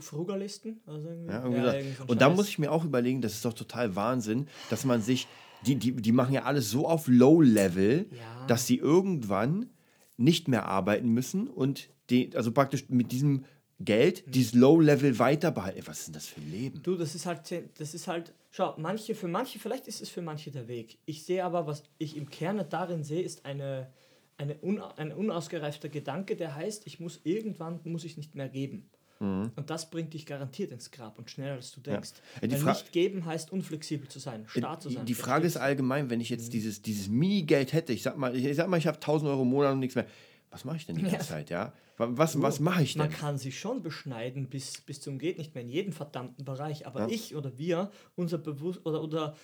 Frugalisten? 0.00 0.80
Also 0.87 1.09
ja, 1.26 1.48
ja, 1.48 1.74
und 2.06 2.20
da 2.20 2.30
muss 2.30 2.48
ich 2.48 2.59
mir 2.59 2.70
auch 2.70 2.85
überlegen, 2.85 3.20
das 3.20 3.35
ist 3.35 3.44
doch 3.44 3.52
total 3.52 3.96
Wahnsinn, 3.96 4.46
dass 4.70 4.85
man 4.85 5.02
sich, 5.02 5.26
die, 5.66 5.74
die, 5.74 5.92
die 5.92 6.12
machen 6.12 6.32
ja 6.32 6.44
alles 6.44 6.70
so 6.70 6.87
auf 6.87 7.09
Low-Level, 7.09 8.06
ja. 8.11 8.46
dass 8.46 8.66
sie 8.66 8.76
irgendwann 8.76 9.70
nicht 10.16 10.46
mehr 10.46 10.66
arbeiten 10.66 11.09
müssen 11.09 11.48
und 11.48 11.88
die, 12.11 12.30
also 12.37 12.52
praktisch 12.52 12.88
mit 12.88 13.11
diesem 13.11 13.44
Geld, 13.79 14.25
dieses 14.27 14.55
Low-Level 14.55 15.19
weiter 15.19 15.51
behalten. 15.51 15.83
Was 15.87 15.99
ist 15.99 16.07
denn 16.07 16.15
das 16.15 16.27
für 16.27 16.41
ein 16.41 16.51
Leben? 16.51 16.83
Du, 16.83 16.97
das 16.97 17.15
ist 17.15 17.27
halt, 17.27 17.41
das 17.79 17.95
ist 17.95 18.09
halt, 18.09 18.33
schau, 18.51 18.75
manche, 18.79 19.15
für 19.15 19.29
manche, 19.29 19.59
vielleicht 19.59 19.87
ist 19.87 20.01
es 20.01 20.09
für 20.09 20.23
manche 20.23 20.51
der 20.51 20.67
Weg. 20.67 20.99
Ich 21.05 21.25
sehe 21.25 21.45
aber, 21.45 21.67
was 21.67 21.83
ich 21.99 22.17
im 22.17 22.31
Kern 22.31 22.65
darin 22.71 23.05
sehe, 23.05 23.23
ist 23.23 23.45
eine, 23.45 23.91
eine 24.39 24.57
un, 24.62 24.81
ein 24.81 25.12
unausgereifter 25.12 25.91
Gedanke, 25.91 26.37
der 26.37 26.55
heißt, 26.55 26.87
ich 26.87 27.01
muss 27.01 27.21
irgendwann, 27.25 27.81
muss 27.85 28.05
ich 28.05 28.17
nicht 28.17 28.35
mehr 28.35 28.49
geben. 28.49 28.89
Mhm. 29.21 29.53
Und 29.57 29.69
das 29.69 29.91
bringt 29.91 30.15
dich 30.15 30.25
garantiert 30.25 30.73
ins 30.73 30.91
Grab 30.91 31.19
und 31.19 31.31
schneller 31.31 31.55
als 31.55 31.73
du 31.73 31.81
denkst. 31.81 32.12
Ja. 32.43 32.51
Weil 32.51 32.62
nicht 32.73 32.93
geben 32.93 33.27
heißt 33.27 33.53
unflexibel 33.53 34.09
zu 34.09 34.19
sein, 34.19 34.47
starr 34.49 34.79
zu 34.81 34.89
sein. 34.89 35.05
Die 35.05 35.15
Frage 35.15 35.47
ist 35.47 35.57
allgemein, 35.59 36.09
wenn 36.09 36.21
ich 36.23 36.31
jetzt 36.31 36.47
mhm. 36.47 36.53
dieses, 36.53 36.81
dieses 36.81 37.09
Mini-Geld 37.09 37.75
hätte, 37.75 37.93
ich 37.93 38.03
sag 38.03 38.17
mal, 38.17 38.35
ich, 38.35 38.57
sag 38.57 38.69
mal, 38.69 38.79
ich 38.79 38.87
habe 38.87 38.97
1000 38.97 39.31
Euro 39.31 39.43
im 39.43 39.49
Monat 39.49 39.73
und 39.75 39.81
nichts 39.81 39.97
mehr 39.97 40.07
was 40.51 40.65
mache 40.65 40.77
ich 40.77 40.87
denn 40.87 40.97
die 40.97 41.03
ganze 41.03 41.17
ja. 41.17 41.23
Zeit, 41.23 41.51
ja? 41.51 41.73
Was, 41.98 42.40
was 42.42 42.61
mache 42.61 42.82
ich 42.82 42.92
denn? 42.92 43.02
Man 43.02 43.11
kann 43.11 43.38
sich 43.38 43.59
schon 43.59 43.82
beschneiden 43.82 44.48
bis, 44.48 44.80
bis 44.82 45.00
zum 45.00 45.18
geht 45.18 45.38
nicht 45.38 45.54
mehr 45.54 45.64
in 45.64 45.70
jedem 45.70 45.92
verdammten 45.92 46.44
Bereich, 46.44 46.87
aber 46.87 47.00
ja. 47.00 47.09
ich 47.09 47.35
oder 47.35 47.56
wir, 47.56 47.90
unser 48.16 48.38
Bewusst 48.38 48.85
oder, 48.85 49.02
oder 49.02 49.37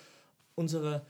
unsere, 0.53 1.05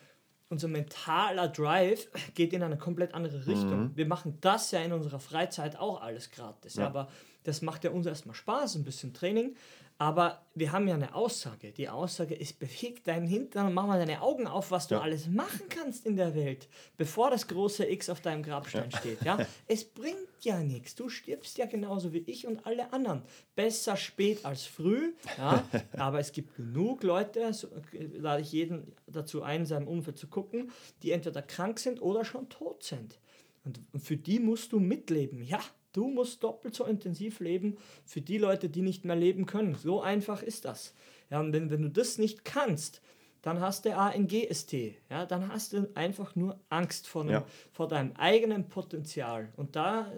unser 0.49 0.69
mentaler 0.69 1.49
Drive 1.49 2.07
geht 2.33 2.53
in 2.53 2.63
eine 2.63 2.77
komplett 2.77 3.13
andere 3.13 3.45
Richtung. 3.45 3.85
Mhm. 3.85 3.91
Wir 3.95 4.05
machen 4.05 4.37
das 4.39 4.71
ja 4.71 4.79
in 4.79 4.93
unserer 4.93 5.19
Freizeit 5.19 5.77
auch 5.77 6.01
alles 6.01 6.31
gratis, 6.31 6.75
ja. 6.75 6.87
aber 6.87 7.09
das 7.43 7.61
macht 7.61 7.83
ja 7.83 7.91
uns 7.91 8.05
erstmal 8.05 8.35
Spaß, 8.35 8.75
ein 8.75 8.85
bisschen 8.85 9.13
Training, 9.13 9.55
aber 10.03 10.41
wir 10.53 10.73
haben 10.73 10.85
ja 10.89 10.95
eine 10.95 11.15
Aussage. 11.15 11.71
Die 11.71 11.87
Aussage 11.87 12.35
ist, 12.35 12.59
beweg 12.59 13.05
deinen 13.05 13.25
Hintern 13.25 13.67
und 13.67 13.73
mach 13.73 13.87
mal 13.87 13.97
deine 13.97 14.21
Augen 14.21 14.47
auf, 14.47 14.69
was 14.69 14.89
du 14.89 14.95
ja. 14.95 15.01
alles 15.01 15.27
machen 15.27 15.61
kannst 15.69 16.05
in 16.05 16.17
der 16.17 16.35
Welt, 16.35 16.67
bevor 16.97 17.29
das 17.29 17.47
große 17.47 17.89
X 17.89 18.09
auf 18.09 18.19
deinem 18.19 18.43
Grabstein 18.43 18.89
ja. 18.91 18.99
steht. 18.99 19.23
Ja? 19.23 19.37
es 19.67 19.85
bringt 19.85 20.17
ja 20.41 20.59
nichts. 20.59 20.95
Du 20.95 21.07
stirbst 21.07 21.57
ja 21.57 21.67
genauso 21.67 22.11
wie 22.11 22.17
ich 22.17 22.45
und 22.45 22.65
alle 22.65 22.91
anderen. 22.91 23.21
Besser 23.55 23.95
spät 23.95 24.43
als 24.43 24.65
früh. 24.65 25.13
Ja? 25.37 25.63
Aber 25.97 26.19
es 26.19 26.33
gibt 26.33 26.57
genug 26.57 27.03
Leute, 27.03 27.53
so 27.53 27.69
lade 27.93 28.41
ich 28.41 28.51
jeden 28.51 28.91
dazu 29.07 29.41
ein, 29.41 29.61
in 29.61 29.65
seinem 29.65 29.87
Umfeld 29.87 30.17
zu 30.17 30.27
gucken, 30.27 30.69
die 31.01 31.11
entweder 31.11 31.41
krank 31.41 31.79
sind 31.79 32.01
oder 32.01 32.25
schon 32.25 32.49
tot 32.49 32.83
sind. 32.83 33.19
Und 33.63 33.79
für 33.95 34.17
die 34.17 34.39
musst 34.39 34.73
du 34.73 34.81
mitleben. 34.81 35.41
Ja, 35.43 35.61
Du 35.93 36.09
musst 36.09 36.43
doppelt 36.43 36.75
so 36.75 36.85
intensiv 36.85 37.39
leben 37.39 37.77
für 38.05 38.21
die 38.21 38.37
Leute, 38.37 38.67
die 38.67 38.81
nicht 38.81 39.05
mehr 39.05 39.15
leben 39.15 39.45
können. 39.45 39.75
So 39.75 40.01
einfach 40.01 40.41
ist 40.43 40.65
das. 40.65 40.93
Ja, 41.29 41.39
und 41.39 41.53
wenn, 41.53 41.69
wenn 41.69 41.83
du 41.83 41.89
das 41.89 42.17
nicht 42.17 42.43
kannst, 42.43 43.01
dann 43.43 43.59
hast 43.59 43.85
du 43.85 43.95
ANGST. 43.95 44.73
Ja, 45.09 45.25
dann 45.25 45.49
hast 45.49 45.73
du 45.73 45.89
einfach 45.95 46.35
nur 46.35 46.59
Angst 46.69 47.07
vor, 47.07 47.23
einem, 47.23 47.31
ja. 47.31 47.45
vor 47.71 47.87
deinem 47.87 48.13
eigenen 48.13 48.69
Potenzial. 48.69 49.51
Und 49.57 49.75
da 49.75 50.11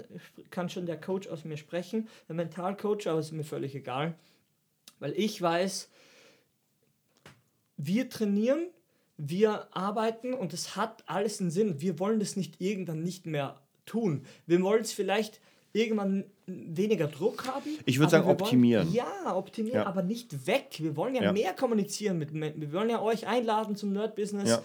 kann 0.51 0.69
schon 0.69 0.85
der 0.85 0.99
Coach 0.99 1.27
aus 1.27 1.43
mir 1.43 1.57
sprechen, 1.57 2.07
der 2.27 2.35
Mentalcoach, 2.35 3.07
aber 3.07 3.19
ist 3.19 3.31
mir 3.31 3.43
völlig 3.43 3.75
egal. 3.75 4.15
Weil 4.99 5.13
ich 5.13 5.41
weiß, 5.41 5.89
wir 7.77 8.09
trainieren, 8.09 8.67
wir 9.17 9.75
arbeiten 9.75 10.33
und 10.33 10.53
es 10.53 10.75
hat 10.75 11.03
alles 11.07 11.41
einen 11.41 11.51
Sinn. 11.51 11.81
Wir 11.81 11.99
wollen 11.99 12.19
das 12.19 12.35
nicht 12.35 12.61
irgendwann 12.61 13.01
nicht 13.01 13.25
mehr 13.25 13.59
tun. 13.85 14.25
Wir 14.45 14.61
wollen 14.61 14.81
es 14.81 14.91
vielleicht 14.91 15.41
irgendwann 15.75 16.23
weniger 16.47 17.07
Druck 17.07 17.45
haben. 17.47 17.69
Ich 17.85 17.99
würde 17.99 18.11
sagen, 18.11 18.29
optimieren. 18.29 18.87
Wollen, 18.87 18.95
ja, 18.95 19.35
optimieren, 19.35 19.81
ja. 19.81 19.85
aber 19.85 20.03
nicht 20.03 20.47
weg. 20.47 20.77
Wir 20.77 20.95
wollen 20.95 21.15
ja, 21.15 21.23
ja, 21.23 21.33
mehr 21.33 21.53
kommunizieren 21.53 22.17
mit 22.17 22.33
Wir 22.33 22.71
wollen 22.71 22.89
ja 22.89 23.01
euch 23.01 23.27
einladen 23.27 23.75
zum 23.75 23.91
Nerd-Business. 23.91 24.49
Ja. 24.49 24.61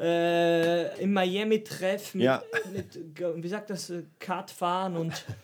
Äh, 0.00 1.02
Im 1.02 1.12
Miami-Treff 1.12 2.14
mit, 2.14 2.26
mit, 2.72 2.98
wie 3.36 3.48
sagt 3.48 3.70
das, 3.70 3.92
Kart 4.18 4.50
fahren 4.50 4.96
und 4.96 5.12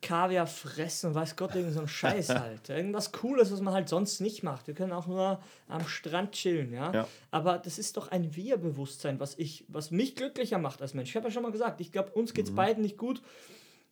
Kaviar 0.00 0.46
fressen, 0.46 1.14
weiß 1.14 1.34
Gott, 1.34 1.56
irgend 1.56 1.74
so 1.74 1.80
ein 1.80 1.88
Scheiß 1.88 2.28
halt. 2.28 2.68
Irgendwas 2.68 3.10
Cooles, 3.10 3.50
was 3.50 3.60
man 3.60 3.74
halt 3.74 3.88
sonst 3.88 4.20
nicht 4.20 4.44
macht. 4.44 4.68
Wir 4.68 4.74
können 4.74 4.92
auch 4.92 5.08
nur 5.08 5.40
am 5.66 5.86
Strand 5.88 6.32
chillen, 6.32 6.72
ja. 6.72 6.92
Ja. 6.92 7.08
Aber 7.32 7.58
das 7.58 7.78
ist 7.78 7.96
doch 7.96 8.08
ein 8.08 8.36
Wir-Bewusstsein, 8.36 9.18
was 9.18 9.36
ich, 9.36 9.64
was 9.66 9.90
mich 9.90 10.14
glücklicher 10.14 10.58
macht 10.58 10.80
als 10.80 10.94
Mensch. 10.94 11.10
Ich 11.10 11.16
habe 11.16 11.26
ja 11.26 11.32
schon 11.32 11.42
mal 11.42 11.50
gesagt, 11.50 11.80
ich 11.80 11.90
glaube, 11.90 12.12
uns 12.12 12.32
geht 12.32 12.44
Mhm. 12.44 12.50
es 12.50 12.56
beiden 12.56 12.82
nicht 12.84 12.96
gut, 12.96 13.20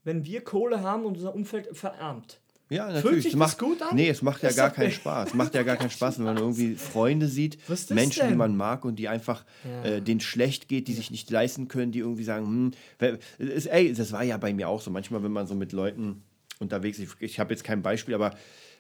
wenn 0.07 0.25
wir 0.25 0.41
Kohle 0.43 0.81
haben 0.83 1.05
und 1.05 1.17
unser 1.17 1.35
Umfeld 1.35 1.77
verarmt. 1.77 2.41
Ja, 2.69 2.85
Fühlt 2.85 2.95
natürlich. 3.05 3.23
sich 3.25 3.33
Es 3.35 3.39
das 3.39 3.49
macht, 3.51 3.59
gut 3.59 3.83
an? 3.83 3.95
Nee, 3.95 4.09
es 4.09 4.23
macht 4.23 4.43
ja 4.43 4.51
gar 4.51 4.71
keinen 4.71 4.91
Spaß. 4.91 5.29
Es 5.29 5.35
macht 5.35 5.55
ja 5.55 5.63
gar 5.63 5.77
keinen 5.77 5.91
Spaß, 5.91 6.19
wenn 6.19 6.25
man 6.25 6.37
irgendwie 6.37 6.75
Freunde 6.75 7.29
sieht, 7.29 7.59
Menschen, 7.91 8.23
die 8.23 8.29
denn? 8.31 8.39
man 8.39 8.57
mag 8.57 8.85
und 8.85 8.97
die 8.97 9.09
einfach 9.09 9.45
Ja. 9.65 9.85
äh, 9.85 10.03
denen 10.03 10.19
schlecht 10.21 10.67
geht, 10.69 10.89
die 10.89 10.95
sich 10.95 11.11
nicht 11.13 11.31
leisten 11.31 11.69
können, 11.69 11.93
die 11.93 12.01
irgendwie 12.01 12.25
sagen, 12.25 12.73
hm, 12.99 13.15
ist, 13.39 13.67
ey, 13.67 13.93
das 13.93 14.11
war 14.11 14.25
ja 14.25 14.37
bei 14.37 14.53
mir 14.53 14.69
auch 14.69 14.81
so. 14.81 14.91
Manchmal, 14.91 15.23
wenn 15.23 15.31
man 15.33 15.47
so 15.47 15.55
mit 15.55 15.73
Leuten 15.73 16.23
unterwegs 16.59 16.99
ist, 16.99 17.17
ich 17.21 17.39
habe 17.39 17.53
jetzt 17.53 17.63
kein 17.63 17.83
Beispiel, 17.83 18.15
aber 18.15 18.35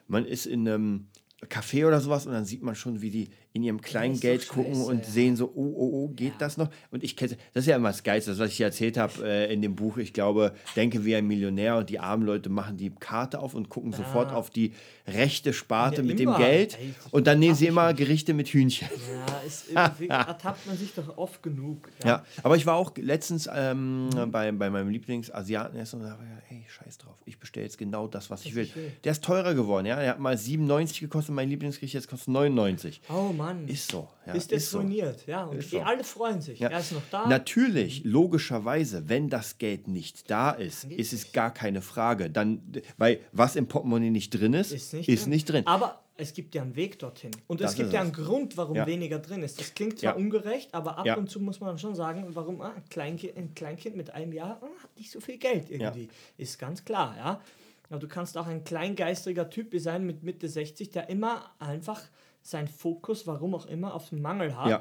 man 0.09 0.25
ist 0.25 0.47
in 0.47 0.67
einem 0.67 1.07
Café 1.49 1.87
oder 1.87 2.01
sowas 2.01 2.27
und 2.27 2.33
dann 2.33 2.45
sieht 2.45 2.63
man 2.63 2.75
schon, 2.75 3.03
wie 3.03 3.11
die 3.11 3.29
in 3.57 3.63
ihrem 3.63 3.81
kleinen 3.81 4.21
Geld 4.21 4.49
gucken 4.49 4.75
scheiße, 4.75 4.87
und 4.91 4.99
ja. 4.99 5.05
sehen 5.11 5.35
so, 5.35 5.51
oh, 5.55 5.75
oh, 5.77 5.91
oh, 5.93 6.09
geht 6.09 6.35
das 6.39 6.59
noch? 6.59 6.69
Und 6.91 7.03
ich 7.03 7.17
kenne, 7.17 7.39
das 7.55 7.65
ist 7.65 7.69
ja 7.69 7.77
immer 7.77 7.89
das 7.89 8.03
Geilste, 8.03 8.31
das, 8.31 8.39
was 8.39 8.51
ich 8.51 8.61
erzählt 8.61 8.99
habe 8.99 9.27
äh, 9.27 9.51
in 9.53 9.63
dem 9.63 9.75
Buch. 9.75 9.97
Ich 9.97 10.13
glaube, 10.13 10.53
denke 10.77 11.07
wie 11.07 11.17
ein 11.17 11.27
Millionär 11.27 11.79
und 11.79 11.89
die 11.89 11.99
armen 11.99 12.27
Leute 12.27 12.51
machen 12.51 12.77
die 12.77 12.91
Karte 12.91 13.39
auf 13.39 13.55
und 13.55 13.71
gucken 13.71 13.95
sofort 13.95 14.31
auf 14.31 14.51
die 14.51 14.75
rechte 15.09 15.55
Sparte 15.55 16.03
Ja, 16.03 16.07
mit 16.07 16.21
immer. 16.21 16.37
dem 16.37 16.39
Geld 16.43 16.79
Ey, 16.79 16.95
und 17.13 17.27
dann 17.27 17.39
nehmen 17.39 17.55
sie 17.55 17.67
immer. 17.67 17.95
Gerichte 17.95 18.35
mit 18.35 18.49
Hühnchen. 18.49 18.89
Ja, 18.91 19.39
ist 19.47 19.71
irgendwie 19.75 20.09
ertappt 20.09 20.67
man 20.67 20.77
sich 20.77 20.93
doch 20.93 21.17
oft 21.17 21.43
genug. 21.43 21.89
Ja, 22.05 22.27
aber 22.43 22.57
ich 22.57 22.67
war 22.67 22.75
auch 22.75 22.93
letztens 22.97 23.49
ähm, 23.51 24.11
bei, 24.31 24.53
bei 24.53 24.69
meinem 24.69 24.91
Lieblingsasiatenessen 24.91 26.01
und 26.01 26.07
da 26.07 26.19
war 26.19 26.25
ja, 26.25 26.43
ey, 26.51 26.67
scheiß 26.69 26.99
drauf, 26.99 27.15
ich 27.25 27.39
bestelle 27.39 27.65
jetzt 27.65 27.79
genau 27.79 28.07
das, 28.07 28.29
was 28.29 28.45
ich 28.45 28.55
will. 28.55 28.69
will. 28.75 28.93
Der 29.05 29.13
ist 29.13 29.25
teurer 29.25 29.55
geworden, 29.55 29.87
ja. 29.87 29.99
Der 29.99 30.11
hat 30.11 30.19
mal 30.21 30.37
97 30.37 31.01
gekostet, 31.01 31.35
mein 31.35 31.49
Lieblingsgericht 31.49 31.95
jetzt 31.95 32.09
kostet 32.09 32.29
99. 32.29 33.01
Oh 33.09 33.33
Mann. 33.33 33.46
Ist 33.67 33.91
so. 33.91 34.09
Ja, 34.27 34.33
ist 34.35 34.51
jetzt 34.51 34.71
so. 34.71 34.79
ruiniert, 34.79 35.27
ja. 35.27 35.45
Und 35.45 35.63
so. 35.63 35.81
alle 35.81 36.05
freuen 36.05 36.41
sich. 36.41 36.59
Ja. 36.61 36.69
Er 36.69 36.81
ist 36.81 36.93
noch 36.93 37.03
da. 37.11 37.27
Natürlich, 37.29 38.05
logischerweise, 38.05 39.09
wenn 39.09 39.29
das 39.29 39.59
Geld 39.59 39.89
nicht 39.89 40.31
da 40.31 40.51
ist, 40.51 40.85
ist 40.85 41.13
es 41.13 41.33
gar 41.33 41.53
keine 41.53 41.83
Frage. 41.83 42.31
Dann, 42.31 42.61
weil 42.97 43.21
was 43.33 43.57
im 43.57 43.67
Portemonnaie 43.69 44.11
nicht 44.11 44.31
drin 44.31 44.55
ist, 44.55 44.73
ist 44.73 44.93
nicht, 44.95 45.09
ist 45.09 45.25
drin. 45.25 45.31
nicht 45.31 45.49
drin. 45.51 45.67
Aber 45.67 46.03
es 46.17 46.33
gibt 46.33 46.55
ja 46.55 46.63
einen 46.63 46.77
Weg 46.77 46.99
dorthin. 46.99 47.31
Und 47.47 47.61
Das 47.61 47.73
es 47.73 47.77
gibt 47.77 47.93
ja 47.93 48.01
einen 48.01 48.13
Grund, 48.13 48.57
warum 48.57 48.77
Ja. 48.77 48.87
weniger 48.87 49.19
drin 49.19 49.43
ist. 49.43 49.61
Das 49.61 49.75
klingt 49.75 49.99
zwar 49.99 50.13
Ja. 50.13 50.17
ungerecht, 50.17 50.73
aber 50.75 50.99
ab 50.99 51.17
und 51.19 51.29
zu 51.31 51.41
muss 51.41 51.61
man 51.61 51.79
schon 51.79 51.95
sagen, 51.95 52.25
warum 52.31 52.61
ah, 52.63 52.73
ein, 52.75 52.85
Kleinkind, 52.89 53.37
ein 53.37 53.55
Kleinkind 53.55 53.97
mit 53.97 54.11
einem 54.11 54.33
Jahr 54.33 54.59
ah, 54.63 54.83
hat 54.83 54.97
nicht 54.97 55.11
so 55.11 55.21
viel 55.21 55.37
Geld 55.39 55.71
irgendwie. 55.71 56.09
Ist 56.39 56.59
ganz 56.59 56.85
klar, 56.85 57.15
ja. 57.19 57.41
Aber 57.89 58.01
du 58.01 58.09
kannst 58.09 58.37
auch 58.37 58.47
ein 58.47 58.65
kleingeistriger 58.65 59.49
Typ 59.49 59.73
sein 59.79 60.05
mit 60.07 60.23
Mitte 60.23 60.49
60, 60.49 60.91
der 60.91 61.09
immer 61.09 61.51
einfach 61.59 62.03
seinen 62.47 62.69
Fokus, 62.69 63.27
warum 63.27 63.55
auch 63.55 63.67
immer, 63.67 63.95
auf 63.95 64.09
den 64.11 64.23
Mangel 64.23 64.57
hat. 64.57 64.69
Ja. 64.69 64.79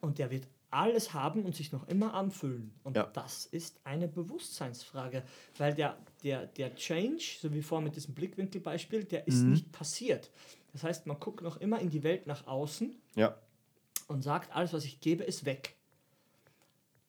Und 0.00 0.18
der 0.18 0.30
wird 0.30 0.46
alles 0.70 1.12
haben 1.12 1.44
und 1.44 1.54
sich 1.56 1.72
noch 1.72 1.88
immer 1.88 2.14
anfüllen. 2.14 2.72
Und 2.84 2.96
Ja. 2.96 3.04
das 3.12 3.46
ist 3.46 3.80
eine 3.84 4.06
Bewusstseinsfrage, 4.06 5.24
weil 5.58 5.74
der, 5.74 5.98
der, 6.22 6.46
der 6.46 6.74
Change, 6.76 7.38
so 7.40 7.52
wie 7.52 7.60
vorher 7.62 7.84
mit 7.84 7.96
diesem 7.96 8.14
Blickwinkelbeispiel, 8.14 9.02
der 9.04 9.26
ist 9.26 9.42
Mhm. 9.42 9.50
nicht 9.50 9.72
passiert. 9.72 10.30
Das 10.72 10.84
heißt, 10.84 11.06
man 11.06 11.18
guckt 11.18 11.42
noch 11.42 11.56
immer 11.56 11.80
in 11.80 11.90
die 11.90 12.04
Welt 12.04 12.26
nach 12.28 12.46
außen 12.46 12.94
Ja, 13.16 13.36
und 14.06 14.22
sagt, 14.22 14.54
alles, 14.54 14.72
was 14.72 14.84
ich 14.84 15.00
gebe, 15.00 15.24
ist 15.24 15.44
weg. 15.44 15.74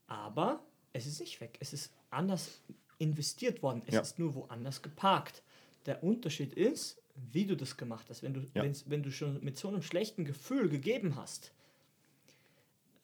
Aber 0.07 0.63
es 0.93 1.05
ist 1.05 1.19
nicht 1.19 1.39
weg. 1.41 1.57
Es 1.59 1.73
ist 1.73 1.91
anders 2.09 2.61
investiert 2.97 3.61
worden. 3.63 3.81
Es 3.85 3.93
Ja. 3.95 4.01
ist 4.01 4.19
nur 4.19 4.35
woanders 4.35 4.81
geparkt. 4.81 5.41
Der 5.85 6.03
Unterschied 6.03 6.53
ist, 6.53 7.00
wie 7.31 7.45
du 7.45 7.55
das 7.55 7.77
gemacht 7.77 8.07
hast. 8.09 8.23
Wenn 8.23 8.33
du, 8.33 8.41
Ja. 8.53 8.63
wenn's- 8.63 8.85
wenn 8.87 9.03
du 9.03 9.11
schon 9.11 9.43
mit 9.43 9.57
so 9.57 9.67
einem 9.67 9.81
schlechten 9.81 10.25
Gefühl 10.25 10.69
gegeben 10.69 11.15
hast, 11.15 11.51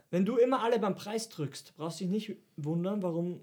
wenn 0.10 0.26
du 0.26 0.38
immer 0.38 0.62
alle 0.63 0.80
beim 0.80 0.96
Preis 0.96 1.30
drückst, 1.30 1.74
brauchst 1.76 2.00
du 2.00 2.06
dich 2.06 2.12
nicht 2.30 2.38
wundern, 2.56 3.02
warum 3.04 3.41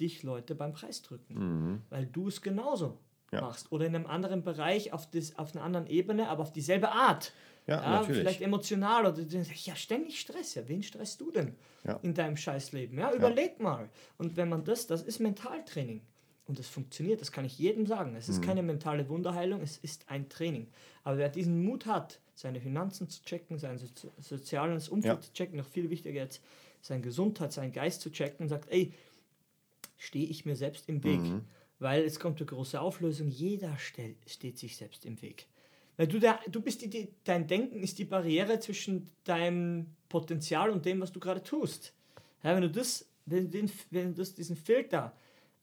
dich 0.00 0.22
Leute 0.22 0.54
beim 0.54 0.72
Preis 0.72 1.02
drücken. 1.02 1.82
Weil 1.90 2.06
du 2.06 2.28
es 2.28 2.40
genauso 2.42 2.88
Mhm. 2.88 2.96
Ja. 3.32 3.40
machst. 3.42 3.72
Oder 3.72 3.86
in 3.86 3.94
einem 3.94 4.06
anderen 4.06 4.42
Bereich, 4.42 4.92
auf, 4.92 5.10
das, 5.10 5.36
auf 5.38 5.54
einer 5.54 5.64
anderen 5.64 5.86
Ebene, 5.88 6.28
aber 6.28 6.42
auf 6.42 6.52
dieselbe 6.52 6.90
Art. 6.92 7.32
Ja, 7.66 7.80
natürlich. 7.80 8.20
Vielleicht 8.20 8.40
emotional 8.42 9.02
oder 9.06 9.12
du 9.14 9.26
denkst, 9.26 9.66
ja, 9.66 9.74
ständig 9.74 10.20
Stress. 10.20 10.54
Ja, 10.54 10.66
wen 10.68 10.82
stresst 10.84 11.20
du 11.20 11.32
denn 11.32 11.54
Ja. 11.84 11.98
in 12.02 12.14
deinem 12.14 12.36
Scheißleben? 12.36 12.96
Ja, 12.98 13.12
überleg 13.12 13.58
mal. 13.58 13.90
Und 14.18 14.36
wenn 14.36 14.48
man 14.48 14.62
das, 14.64 14.86
das 14.86 15.02
ist 15.02 15.18
Mentaltraining. 15.18 16.00
Und 16.46 16.58
das 16.60 16.68
funktioniert, 16.68 17.20
das 17.20 17.32
kann 17.32 17.44
ich 17.44 17.58
jedem 17.58 17.86
sagen. 17.86 18.14
Es 18.14 18.28
Mhm. 18.28 18.34
ist 18.34 18.42
keine 18.42 18.62
mentale 18.62 19.08
Wunderheilung, 19.08 19.60
es 19.62 19.78
ist 19.78 20.08
ein 20.08 20.28
Training. 20.28 20.68
Aber 21.02 21.18
wer 21.18 21.28
diesen 21.28 21.64
Mut 21.64 21.86
hat, 21.86 22.20
seine 22.34 22.60
Finanzen 22.60 23.08
zu 23.08 23.22
checken, 23.24 23.58
sein 23.58 23.78
Sozi 23.78 24.08
soziales 24.20 24.88
Umfeld 24.88 25.14
Ja. 25.16 25.20
zu 25.20 25.32
checken, 25.32 25.56
noch 25.58 25.66
viel 25.66 25.90
wichtiger 25.90 26.20
jetzt, 26.20 26.40
seine 26.82 27.02
Gesundheit, 27.02 27.52
seinen 27.52 27.72
Geist 27.72 28.00
zu 28.00 28.10
checken 28.12 28.44
und 28.44 28.48
sagt, 28.48 28.70
ey, 28.70 28.92
stehe 29.96 30.26
ich 30.28 30.44
mir 30.44 30.56
selbst 30.56 30.88
im 30.88 31.02
Weg. 31.02 31.20
Mhm. 31.20 31.42
Weil 31.78 32.04
es 32.04 32.20
kommt 32.20 32.38
eine 32.40 32.46
große 32.46 32.80
Auflösung, 32.80 33.28
jeder 33.28 33.76
steht 33.78 34.58
sich 34.58 34.76
selbst 34.76 35.04
im 35.04 35.20
Weg. 35.22 35.46
Weil 35.96 36.06
du, 36.06 36.18
der, 36.20 36.38
du 36.50 36.60
bist 36.60 36.82
die, 36.82 36.88
die, 36.90 37.08
dein 37.24 37.46
Denken 37.46 37.82
ist 37.82 37.98
die 37.98 38.04
Barriere 38.04 38.60
zwischen 38.60 39.10
deinem 39.24 39.86
Potenzial 40.08 40.70
und 40.70 40.84
dem, 40.84 41.00
was 41.00 41.12
du 41.12 41.20
gerade 41.20 41.42
tust. 41.42 41.92
Ja, 42.42 42.54
wenn 42.54 42.62
du 42.62 42.70
das, 42.70 43.06
wenn, 43.24 43.50
den, 43.50 43.70
wenn 43.90 44.08
du 44.14 44.20
das, 44.20 44.34
diesen 44.34 44.56
Filter 44.56 45.12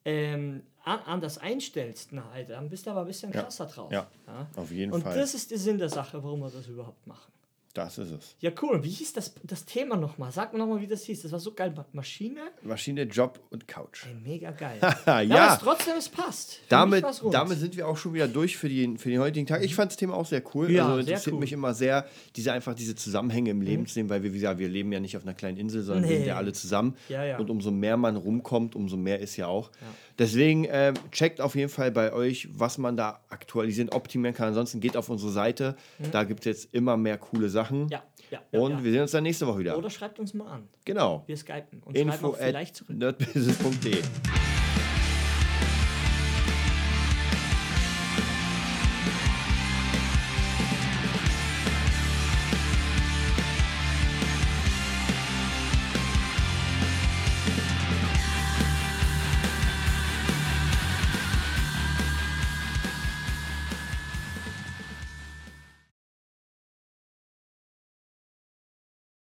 ähm, 0.06 0.64
an, 0.84 1.00
anders 1.06 1.38
einstellst, 1.38 2.10
na, 2.12 2.30
Alter, 2.32 2.54
dann 2.56 2.70
bist 2.70 2.86
du 2.86 2.92
aber 2.92 3.02
ein 3.02 3.08
bisschen 3.08 3.32
Ja. 3.32 3.44
krasser 3.44 3.66
drauf. 3.68 3.92
Ja, 3.92 4.08
auf 4.56 4.72
jeden 4.72 4.92
Und 4.92 5.02
Fall. 5.04 5.18
das 5.18 5.34
ist 5.34 5.52
der 5.52 5.58
Sinn 5.58 5.78
der 5.78 5.90
Sache, 5.90 6.22
warum 6.24 6.42
wir 6.42 6.50
das 6.50 6.68
überhaupt 6.68 7.06
machen. 7.08 7.32
Das 7.74 7.98
ist 7.98 8.12
es. 8.12 8.36
Ja, 8.40 8.52
cool. 8.62 8.84
Wie 8.84 8.90
hieß 8.90 9.14
das, 9.14 9.34
das 9.42 9.66
Thema 9.66 9.98
nochmal? 9.98 10.32
Sag 10.32 10.54
mir 10.54 10.60
nochmal, 10.60 10.80
wie 10.80 10.86
das 10.88 11.04
hieß. 11.06 11.24
Das 11.24 11.32
war 11.32 11.40
so 11.40 11.54
geil. 11.54 11.74
Maschine? 11.92 12.42
Maschine, 12.62 13.02
Job 13.04 13.40
und 13.50 13.68
Couch. 13.68 14.06
Ey, 14.06 14.14
mega 14.14 14.52
geil. 14.52 14.78
ja. 15.28 15.46
Aber 15.48 15.54
es 15.54 15.60
trotzdem, 15.60 15.94
es 15.98 16.08
passt. 16.08 16.54
Für 16.54 16.62
Damit, 16.70 17.04
damit 17.32 17.58
sind 17.58 17.76
wir 17.76 17.88
auch 17.88 17.98
schon 17.98 18.14
wieder 18.14 18.28
durch 18.28 18.58
für 18.58 18.70
den, 18.70 19.00
für 19.00 19.10
den 19.10 19.20
heutigen 19.20 19.48
Tag. 19.48 19.64
Ich 19.64 19.74
fand 19.74 19.90
das 19.92 19.98
Thema 19.98 20.14
auch 20.14 20.28
sehr 20.28 20.44
cool. 20.54 20.70
Ja, 20.70 20.84
also 20.84 20.94
sehr 20.98 21.00
interessiert 21.02 21.28
cool. 21.28 21.34
Mhm. 21.34 21.40
mich 21.40 21.52
immer 21.54 21.74
sehr, 21.74 22.06
diese 22.36 22.54
einfach 22.54 22.76
diese 22.76 22.94
Zusammenhänge 22.94 23.50
im 23.50 23.62
Leben 23.64 23.88
zu 23.88 23.96
sehen, 23.96 24.08
weil 24.08 24.22
wir, 24.22 24.32
wie 24.34 24.38
gesagt, 24.38 24.60
wir 24.60 24.70
leben 24.70 24.92
ja 24.92 25.00
nicht 25.00 25.18
auf 25.18 25.24
einer 25.24 25.34
kleinen 25.34 25.58
Insel, 25.58 25.82
sondern 25.82 26.04
wir 26.04 26.12
Nee. 26.12 26.18
sind 26.18 26.28
ja 26.28 26.38
alle 26.38 26.54
zusammen. 26.54 26.96
Ja, 27.10 27.24
ja. 27.26 27.40
Und 27.40 27.50
umso 27.50 27.72
mehr 27.72 27.98
man 27.98 28.18
rumkommt, 28.18 28.76
umso 28.76 28.98
mehr 28.98 29.20
ist 29.20 29.36
ja 29.36 29.48
auch. 29.48 29.72
Ja. 29.82 29.88
Deswegen 30.20 30.68
ähm, 30.70 30.94
checkt 31.12 31.42
auf 31.42 31.56
jeden 31.56 31.70
Fall 31.70 31.90
bei 31.92 32.14
euch, 32.14 32.48
was 32.54 32.78
man 32.78 32.96
da 32.98 33.22
aktualisieren, 33.30 33.90
optimieren 33.90 34.36
kann. 34.36 34.50
Ansonsten 34.50 34.80
geht 34.80 34.96
auf 34.96 35.10
unsere 35.10 35.32
Seite. 35.32 35.76
Da 36.12 36.24
gibt 36.24 36.42
es 36.42 36.46
jetzt 36.46 36.74
immer 36.76 36.98
mehr 36.98 37.18
coole 37.18 37.50
Sachen. 37.50 37.63
Mhm. 37.72 37.88
Ja, 37.90 38.04
ja. 38.32 38.42
ja, 38.52 38.60
Und 38.60 38.72
ja. 38.72 38.84
wir 38.84 38.92
sehen 38.92 39.02
uns 39.02 39.12
dann 39.12 39.24
nächste 39.24 39.48
Woche 39.48 39.60
wieder. 39.60 39.78
Oder 39.78 39.90
schreibt 39.90 40.20
uns 40.20 40.34
mal 40.34 40.48
an. 40.48 40.70
genau. 40.86 41.24
Wir 41.28 41.38
skypen 41.38 41.82
und 41.84 41.98
schreiben 41.98 42.10
Info 42.12 42.30
auch 42.30 42.38
vielleicht 42.38 42.76
zurück. 42.76 42.96